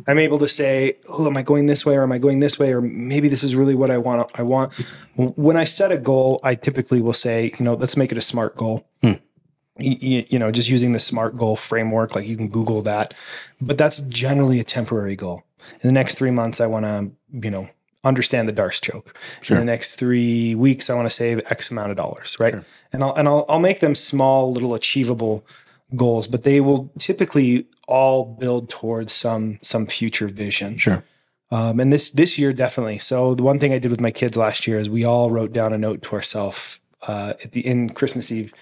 I'm 0.07 0.19
able 0.19 0.39
to 0.39 0.49
say, 0.49 0.99
"Oh, 1.09 1.27
am 1.27 1.37
I 1.37 1.43
going 1.43 1.67
this 1.67 1.85
way, 1.85 1.97
or 1.97 2.03
am 2.03 2.13
I 2.13 2.19
going 2.19 2.41
this 2.41 2.59
way, 2.59 2.73
or 2.73 2.81
maybe 2.81 3.29
this 3.29 3.43
is 3.43 3.55
really 3.55 3.75
what 3.75 3.91
I 3.91 3.99
want." 3.99 4.31
I 4.35 4.43
want. 4.43 4.73
When 5.17 5.57
I 5.57 5.65
set 5.65 5.93
a 5.93 5.99
goal, 5.99 6.41
I 6.43 6.55
typically 6.55 7.01
will 7.03 7.13
say, 7.13 7.53
"You 7.59 7.65
know, 7.65 7.75
let's 7.75 7.97
make 7.97 8.13
it 8.13 8.19
a 8.19 8.23
smart 8.23 8.57
goal." 8.57 8.87
Hmm. 9.03 9.15
You, 9.79 10.25
you 10.29 10.39
know, 10.39 10.51
just 10.51 10.69
using 10.69 10.93
the 10.93 11.01
smart 11.01 11.39
goal 11.39 11.57
framework, 11.57 12.15
like 12.15 12.27
you 12.27 12.37
can 12.37 12.49
Google 12.49 12.83
that, 12.83 13.15
but 13.63 13.79
that's 13.79 14.01
generally 14.01 14.61
a 14.61 14.65
temporary 14.65 15.17
goal. 15.17 15.43
In 15.83 15.89
the 15.89 15.93
next 15.93 16.17
three 16.17 16.31
months, 16.31 16.61
I 16.61 16.67
want 16.67 16.85
to, 16.85 17.13
you 17.33 17.51
know, 17.51 17.71
understand 18.05 18.49
the 18.49 18.53
D'Arce 18.53 18.81
choke. 18.81 19.19
In 19.49 19.57
the 19.57 19.65
next 19.65 19.97
three 19.97 20.55
weeks, 20.55 20.89
I 20.89 20.95
want 20.95 21.07
to 21.07 21.15
save 21.15 21.41
X 21.51 21.71
amount 21.71 21.91
of 21.91 21.97
dollars, 21.97 22.37
right? 22.41 22.55
And 22.93 23.03
I'll 23.03 23.15
and 23.15 23.29
I'll 23.29 23.45
I'll 23.49 23.59
make 23.59 23.81
them 23.81 23.95
small, 23.95 24.53
little 24.53 24.75
achievable 24.75 25.45
goals, 25.97 26.27
but 26.27 26.45
they 26.45 26.61
will 26.61 26.93
typically 26.99 27.67
all 27.87 28.25
build 28.25 28.69
towards 28.71 29.13
some 29.13 29.59
some 29.63 29.87
future 29.87 30.29
vision. 30.29 30.79
Sure. 30.79 31.05
Um, 31.51 31.81
and 31.81 31.93
this 31.93 32.11
this 32.11 32.39
year 32.39 32.53
definitely. 32.53 32.99
So 32.99 33.35
the 33.35 33.43
one 33.43 33.59
thing 33.59 33.73
I 33.73 33.79
did 33.79 33.91
with 33.91 34.01
my 34.01 34.13
kids 34.13 34.37
last 34.37 34.67
year 34.67 34.79
is 34.79 34.89
we 34.89 35.05
all 35.05 35.31
wrote 35.31 35.53
down 35.53 35.73
a 35.73 35.79
note 35.79 36.03
to 36.03 36.13
ourselves 36.13 36.79
uh, 37.07 37.35
at 37.43 37.53
the 37.53 37.67
in 37.67 37.91
Christmas 37.91 38.31
Eve, 38.31 38.55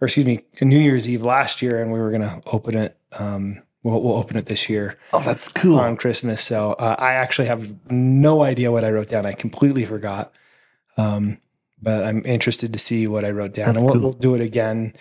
or 0.00 0.06
excuse 0.06 0.26
me, 0.26 0.44
New 0.60 0.78
Year's 0.78 1.08
Eve 1.08 1.22
last 1.22 1.62
year, 1.62 1.80
and 1.80 1.92
we 1.92 1.98
were 1.98 2.10
going 2.10 2.22
to 2.22 2.40
open 2.46 2.76
it. 2.76 2.98
Um, 3.12 3.62
we'll, 3.84 4.02
we'll 4.02 4.16
open 4.16 4.36
it 4.36 4.46
this 4.46 4.68
year 4.68 4.98
Oh, 5.12 5.20
that's 5.20 5.46
cool. 5.48 5.78
on 5.78 5.96
Christmas. 5.96 6.42
So 6.42 6.72
uh, 6.72 6.96
I 6.98 7.12
actually 7.12 7.46
have 7.46 7.90
no 7.92 8.42
idea 8.42 8.72
what 8.72 8.82
I 8.84 8.90
wrote 8.90 9.08
down. 9.10 9.24
I 9.26 9.32
completely 9.34 9.84
forgot. 9.84 10.32
Um, 10.96 11.38
but 11.80 12.02
I'm 12.04 12.24
interested 12.26 12.72
to 12.72 12.78
see 12.80 13.06
what 13.06 13.24
I 13.24 13.30
wrote 13.30 13.52
down, 13.54 13.66
That's 13.74 13.78
and 13.78 13.84
we'll, 13.86 13.94
cool. 13.94 14.02
we'll 14.02 14.12
do 14.12 14.34
it 14.34 14.40
again. 14.40 14.94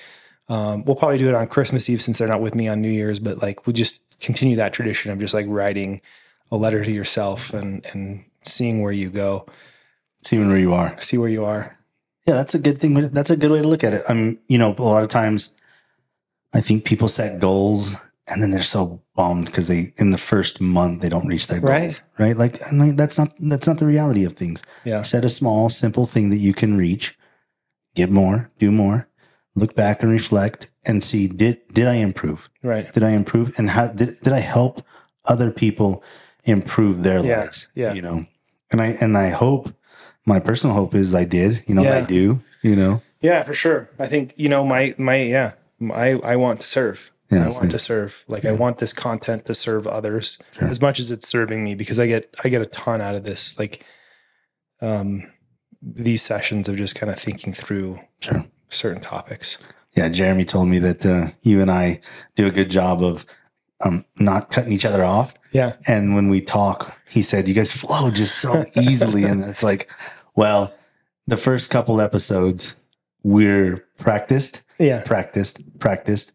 Um, 0.50 0.84
we'll 0.86 0.96
probably 0.98 1.18
do 1.18 1.30
it 1.30 1.36
on 1.36 1.48
Christmas 1.48 1.90
Eve 1.90 2.02
since 2.02 2.18
they're 2.18 2.28
not 2.28 2.42
with 2.42 2.54
me 2.56 2.68
on 2.68 2.82
New 2.82 2.92
Year's. 2.92 3.20
But 3.20 3.42
like, 3.42 3.66
we'll 3.66 3.74
just 3.74 4.02
continue 4.20 4.58
that 4.58 4.74
tradition 4.74 5.10
of 5.12 5.18
just 5.20 5.34
like 5.34 5.46
writing 5.48 6.02
a 6.52 6.58
letter 6.58 6.84
to 6.84 6.92
yourself 6.92 7.54
and 7.54 7.86
and 7.94 8.26
seeing 8.42 8.82
where 8.82 8.92
you 8.92 9.10
go, 9.10 9.46
Seeing 10.24 10.48
where 10.50 10.58
you 10.60 10.74
are. 10.74 10.96
see 11.00 11.18
where 11.18 11.30
you 11.30 11.46
are. 11.46 11.78
Yeah, 12.28 12.34
that's 12.36 12.54
a 12.54 12.60
good 12.60 12.80
thing. 12.82 12.94
That's 13.10 13.30
a 13.32 13.38
good 13.38 13.52
way 13.52 13.62
to 13.62 13.68
look 13.68 13.84
at 13.84 13.94
it. 13.94 14.04
I'm, 14.10 14.40
you 14.48 14.58
know, 14.58 14.76
a 14.78 14.82
lot 14.84 15.04
of 15.04 15.10
times 15.10 15.54
I 16.54 16.60
think 16.62 16.84
people 16.86 17.08
set 17.08 17.40
goals 17.40 17.96
and 18.34 18.42
then 18.44 18.52
they're 18.52 18.62
so 18.64 19.02
bummed 19.16 19.46
because 19.46 19.68
they 19.68 19.94
in 19.98 20.10
the 20.12 20.18
first 20.18 20.60
month 20.60 21.02
they 21.02 21.10
don't 21.10 21.28
reach 21.28 21.48
their 21.48 21.60
goals. 21.60 21.72
Right. 21.72 22.02
Right. 22.20 22.38
Like, 22.38 22.62
I'm 22.72 22.80
like 22.80 22.96
that's 22.98 23.18
not 23.18 23.34
that's 23.40 23.68
not 23.68 23.78
the 23.78 23.86
reality 23.86 24.26
of 24.26 24.34
things. 24.34 24.62
Yeah, 24.84 25.02
Set 25.04 25.24
a 25.26 25.30
small, 25.30 25.70
simple 25.70 26.06
thing 26.06 26.30
that 26.32 26.38
you 26.38 26.54
can 26.54 26.78
reach, 26.78 27.18
get 27.96 28.10
more, 28.12 28.52
do 28.60 28.72
more, 28.72 29.08
look 29.56 29.76
back 29.76 30.02
and 30.04 30.12
reflect 30.12 30.70
and 30.86 31.04
see 31.04 31.28
did 31.28 31.60
did 31.74 31.88
I 31.88 31.96
improve? 31.96 32.50
right. 32.64 32.92
Did 32.94 33.04
I 33.04 33.12
improve? 33.12 33.54
And 33.58 33.70
how 33.70 33.88
did 33.88 34.20
did 34.22 34.34
I 34.34 34.40
help 34.40 34.82
other 35.26 35.52
people 35.52 36.04
improve 36.44 37.04
their 37.04 37.24
Yeah, 37.24 37.40
lives? 37.40 37.68
yeah. 37.76 37.94
You 37.94 38.02
know. 38.02 38.26
And 38.72 38.82
I 38.82 38.88
and 39.00 39.16
I 39.18 39.30
hope 39.30 39.74
my 40.26 40.40
personal 40.40 40.76
hope 40.76 40.96
is 40.96 41.14
I 41.14 41.26
did, 41.26 41.64
you 41.68 41.76
know, 41.76 41.84
I 41.92 42.02
do, 42.02 42.42
you 42.64 42.76
know. 42.76 43.02
Yeah, 43.22 43.44
for 43.44 43.54
sure. 43.54 43.90
I 44.00 44.08
think 44.08 44.34
you 44.36 44.50
know 44.50 44.64
my 44.66 44.96
my 44.98 45.18
yeah. 45.22 45.54
I 45.94 46.14
I 46.24 46.36
want 46.38 46.62
to 46.62 46.68
serve. 46.68 47.12
Yeah, 47.32 47.46
I 47.48 47.50
want 47.50 47.72
to 47.72 47.80
serve. 47.80 48.24
Like 48.28 48.46
I 48.46 48.52
want 48.52 48.78
this 48.78 48.94
content 48.94 49.46
to 49.46 49.56
serve 49.56 49.88
others 49.88 50.38
Sure. 50.52 50.68
as 50.68 50.80
much 50.82 51.00
as 51.00 51.10
it's 51.12 51.28
serving 51.28 51.64
me 51.64 51.74
because 51.76 52.00
I 52.00 52.08
get 52.08 52.34
I 52.44 52.50
get 52.50 52.62
a 52.62 52.66
ton 52.68 53.02
out 53.02 53.16
of 53.16 53.24
this. 53.24 53.58
Like 53.58 53.84
um 54.82 55.32
these 55.82 56.22
sessions 56.22 56.70
of 56.70 56.78
just 56.78 56.96
kind 56.96 57.12
of 57.12 57.20
thinking 57.20 57.54
through 57.54 58.00
Sure. 58.20 58.46
certain 58.70 59.02
topics. 59.02 59.58
Yeah, 59.96 60.10
Jeremy 60.10 60.46
told 60.46 60.70
me 60.70 60.80
that 60.80 61.06
uh, 61.06 61.28
you 61.42 61.62
and 61.62 61.70
I 61.70 62.00
do 62.36 62.48
a 62.48 62.52
good 62.52 62.70
job 62.72 63.04
of 63.04 63.26
um, 63.84 64.06
not 64.18 64.50
cutting 64.50 64.72
each 64.72 64.86
other 64.86 65.04
off. 65.04 65.34
Yeah. 65.52 65.76
And 65.86 66.16
when 66.16 66.30
we 66.30 66.42
talk, 66.42 66.98
he 67.08 67.22
said, 67.22 67.48
you 67.48 67.54
guys 67.54 67.72
flow 67.72 68.10
just 68.10 68.40
so 68.40 68.66
easily. 68.76 69.24
and 69.26 69.44
it's 69.44 69.62
like, 69.62 69.92
well, 70.36 70.74
the 71.28 71.38
first 71.38 71.70
couple 71.70 72.02
episodes, 72.02 72.76
we're 73.24 73.86
practiced, 74.00 74.64
Yeah. 74.80 75.04
practiced, 75.04 75.62
practiced. 75.80 76.32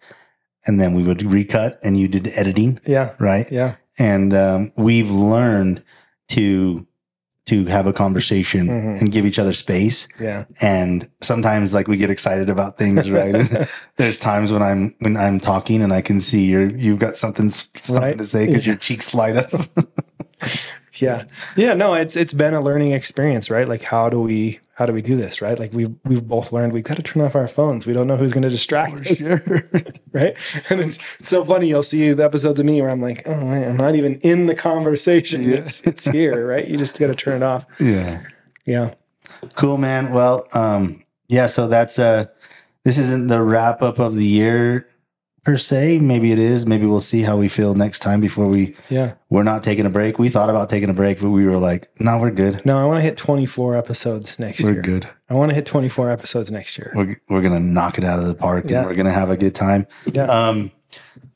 And 0.66 0.80
then 0.80 0.94
we 0.94 1.02
would 1.02 1.22
recut 1.22 1.78
and 1.82 1.98
you 1.98 2.08
did 2.08 2.24
the 2.24 2.38
editing, 2.38 2.80
Yeah. 2.86 3.12
right? 3.18 3.50
Yeah. 3.50 3.76
And 3.98 4.34
um, 4.34 4.72
we've 4.76 5.10
learned 5.10 5.82
to 6.30 6.86
to 7.46 7.64
have 7.64 7.86
a 7.86 7.94
conversation 7.94 8.66
Mhm. 8.68 9.00
and 9.00 9.10
give 9.10 9.24
each 9.24 9.38
other 9.38 9.54
space 9.54 10.06
Yeah. 10.20 10.44
and 10.60 11.08
sometimes 11.22 11.72
like 11.72 11.88
we 11.88 11.96
get 11.96 12.10
excited 12.10 12.50
about 12.50 12.76
things 12.76 13.10
right 13.10 13.34
there's 13.96 14.18
times 14.18 14.52
when 14.52 14.60
i'm 14.62 14.94
when 14.98 15.16
i'm 15.16 15.40
talking 15.40 15.80
and 15.80 15.90
i 15.90 16.02
can 16.02 16.20
see 16.20 16.44
you're 16.44 16.68
you've 16.76 16.98
got 16.98 17.16
something 17.16 17.48
something 17.48 17.96
Right. 17.96 18.18
to 18.18 18.26
say 18.26 18.44
because 18.46 18.66
your 18.66 18.76
cheeks 18.76 19.14
light 19.14 19.38
up 19.38 19.50
Yeah. 21.02 21.24
Yeah. 21.56 21.74
No, 21.74 21.94
it's 21.94 22.16
it's 22.16 22.32
been 22.32 22.54
a 22.54 22.60
learning 22.60 22.92
experience, 22.92 23.50
right? 23.50 23.68
Like 23.68 23.82
how 23.82 24.08
do 24.08 24.20
we 24.20 24.60
how 24.74 24.86
do 24.86 24.92
we 24.92 25.02
do 25.02 25.16
this, 25.16 25.40
right? 25.42 25.58
Like 25.58 25.72
we've 25.72 25.94
we've 26.04 26.26
both 26.26 26.52
learned 26.52 26.72
we've 26.72 26.84
got 26.84 26.96
to 26.96 27.02
turn 27.02 27.22
off 27.22 27.34
our 27.36 27.48
phones. 27.48 27.86
We 27.86 27.92
don't 27.92 28.06
know 28.06 28.16
who's 28.16 28.32
going 28.32 28.42
to 28.42 28.48
distract 28.50 29.06
us. 29.10 29.22
right? 30.12 30.36
And 30.70 30.80
it's, 30.80 30.98
it's 31.18 31.28
so 31.28 31.44
funny. 31.44 31.68
You'll 31.68 31.82
see 31.82 32.12
the 32.12 32.24
episodes 32.24 32.58
of 32.60 32.66
me 32.66 32.80
where 32.80 32.90
I'm 32.90 33.00
like, 33.00 33.22
oh 33.26 33.40
man, 33.40 33.70
I'm 33.70 33.76
not 33.76 33.94
even 33.96 34.16
in 34.20 34.46
the 34.46 34.54
conversation. 34.54 35.42
Yeah. 35.42 35.56
It's 35.56 35.82
it's 35.82 36.04
here, 36.04 36.46
right? 36.46 36.66
You 36.66 36.76
just 36.76 36.98
got 36.98 37.08
to 37.08 37.14
turn 37.14 37.42
it 37.42 37.44
off. 37.44 37.66
yeah 37.80 38.22
Yeah. 38.66 38.94
cool 39.54 39.76
man 39.76 40.12
well 40.12 40.46
um 40.52 41.04
yeah 41.28 41.46
so 41.46 41.68
that's 41.68 41.98
uh 41.98 42.24
this 42.84 42.98
isn't 42.98 43.28
the 43.28 43.42
wrap 43.42 43.82
up 43.82 43.98
of 43.98 44.14
the 44.14 44.24
year 44.26 44.88
per 45.48 45.56
se. 45.56 45.98
Maybe 45.98 46.30
it 46.30 46.38
is. 46.38 46.66
Maybe 46.66 46.84
we'll 46.84 47.00
see 47.00 47.22
how 47.22 47.38
we 47.38 47.48
feel 47.48 47.74
next 47.74 48.00
time 48.00 48.20
before 48.20 48.46
we. 48.46 48.76
Yeah. 48.90 49.14
We're 49.30 49.44
not 49.44 49.64
taking 49.64 49.86
a 49.86 49.90
break. 49.90 50.18
We 50.18 50.28
thought 50.28 50.50
about 50.50 50.68
taking 50.68 50.90
a 50.90 50.92
break, 50.92 51.22
but 51.22 51.30
we 51.30 51.46
were 51.46 51.56
like, 51.56 51.88
no, 51.98 52.18
we're 52.20 52.30
good. 52.30 52.66
No, 52.66 52.78
I 52.78 52.84
want 52.84 52.98
to 52.98 53.00
hit 53.02 53.16
24 53.16 53.74
episodes 53.74 54.38
next 54.38 54.60
year. 54.60 54.74
We're 54.74 54.82
good. 54.82 55.08
I 55.30 55.34
want 55.34 55.48
to 55.50 55.54
hit 55.54 55.64
24 55.64 56.10
episodes 56.10 56.50
next 56.50 56.76
year. 56.76 56.92
We're, 56.94 57.18
we're 57.30 57.40
going 57.40 57.54
to 57.54 57.60
knock 57.60 57.96
it 57.96 58.04
out 58.04 58.18
of 58.18 58.26
the 58.26 58.34
park 58.34 58.66
Yeah. 58.68 58.80
and 58.80 58.88
we're 58.88 58.94
going 58.94 59.06
to 59.06 59.12
have 59.12 59.30
a 59.30 59.38
good 59.38 59.54
time. 59.54 59.86
Yeah. 60.12 60.24
Um, 60.24 60.70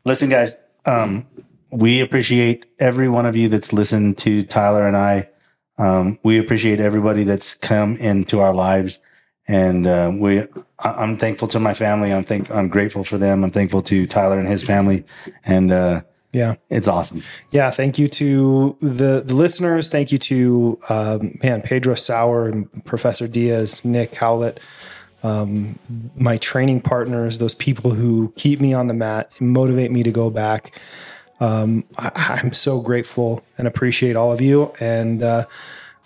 listen, 0.05 0.29
guys, 0.29 0.57
um, 0.85 1.27
we 1.71 2.01
appreciate 2.01 2.67
every 2.79 3.09
one 3.09 3.25
of 3.25 3.35
you 3.35 3.49
that's 3.49 3.73
listened 3.73 4.19
to 4.19 4.43
Tyler 4.43 4.87
and 4.87 4.95
I. 4.97 5.31
Um, 5.79 6.19
we 6.23 6.37
appreciate 6.39 6.81
everybody 6.81 7.25
that's 7.25 7.55
come 7.55 7.97
into 7.97 8.41
our 8.41 8.53
lives, 8.53 9.01
and 9.49 9.86
uh, 9.86 10.12
we. 10.14 10.40
I- 10.40 10.47
I'm 10.84 11.16
thankful 11.16 11.49
to 11.49 11.61
my 11.61 11.74
family. 11.74 12.12
I'm 12.12 12.24
thank. 12.24 12.51
I'm 12.51 12.68
grateful 12.68 13.05
for 13.05 13.18
them. 13.18 13.45
I'm 13.45 13.51
thankful 13.51 13.82
to 13.82 14.07
Tyler 14.07 14.38
and 14.38 14.49
his 14.49 14.62
family, 14.62 15.05
and 15.45 15.70
uh, 15.72 16.03
Yeah. 16.32 16.55
it's 16.70 16.88
awesome. 16.88 17.22
Yeah. 17.51 17.70
Thank 17.70 17.99
you 17.99 18.09
to 18.09 18.76
the, 18.80 19.22
the 19.24 19.34
listeners. 19.34 19.88
Thank 19.90 20.11
you 20.12 20.18
to, 20.18 20.78
um, 20.88 21.38
man, 21.43 21.62
Pedro 21.62 21.95
Sauer 21.95 22.49
and 22.49 22.84
Professor 22.84 23.28
Diaz, 23.28 23.84
Nick 23.84 24.14
Howlett, 24.16 24.59
um, 25.22 25.78
my 26.16 26.36
training 26.38 26.80
partners, 26.80 27.38
those 27.38 27.55
people 27.55 27.93
who 27.93 28.32
keep 28.36 28.61
me 28.61 28.72
on 28.74 28.86
the 28.88 28.95
mat, 28.95 29.30
motivate 29.40 29.90
me 29.93 30.03
to 30.03 30.11
go 30.11 30.30
back. 30.30 30.76
Um, 31.40 31.84
I, 31.99 32.40
I'm 32.43 32.53
so 32.53 32.80
grateful 32.80 33.45
and 33.59 33.68
appreciate 33.68 34.16
all 34.16 34.32
of 34.32 34.40
you. 34.40 34.72
And 34.80 35.22
uh, 35.22 35.45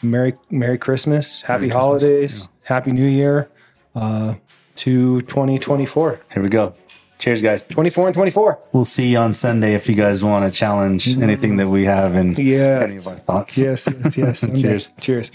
Merry 0.03 0.35
Merry 0.51 0.77
Christmas, 0.79 1.43
Happy 1.43 1.69
Holidays, 1.69 2.49
Happy 2.67 2.91
New 2.91 3.07
Year 3.07 3.49
uh, 3.95 4.35
to 4.77 5.23
2024. 5.23 6.21
Here 6.35 6.43
we 6.43 6.49
go. 6.49 6.75
Cheers, 7.19 7.41
guys. 7.41 7.65
24 7.65 8.09
and 8.09 8.15
24. 8.15 8.59
We'll 8.73 8.85
see 8.85 9.13
you 9.13 9.19
on 9.19 9.33
Sunday 9.33 9.75
if 9.75 9.89
you 9.89 9.95
guys 9.95 10.23
want 10.23 10.45
to 10.53 10.57
challenge 10.57 11.09
anything 11.09 11.57
that 11.59 11.69
we 11.69 11.85
have 11.85 12.15
and 12.15 12.37
Yes. 12.39 12.83
any 12.83 12.97
of 12.99 13.07
our 13.09 13.15
thoughts. 13.17 13.57
Yes, 13.57 13.89
yes, 14.05 14.17
yes. 14.19 14.41
Sunday. 14.41 14.63
Cheers. 14.63 14.89
Cheers. 15.01 15.31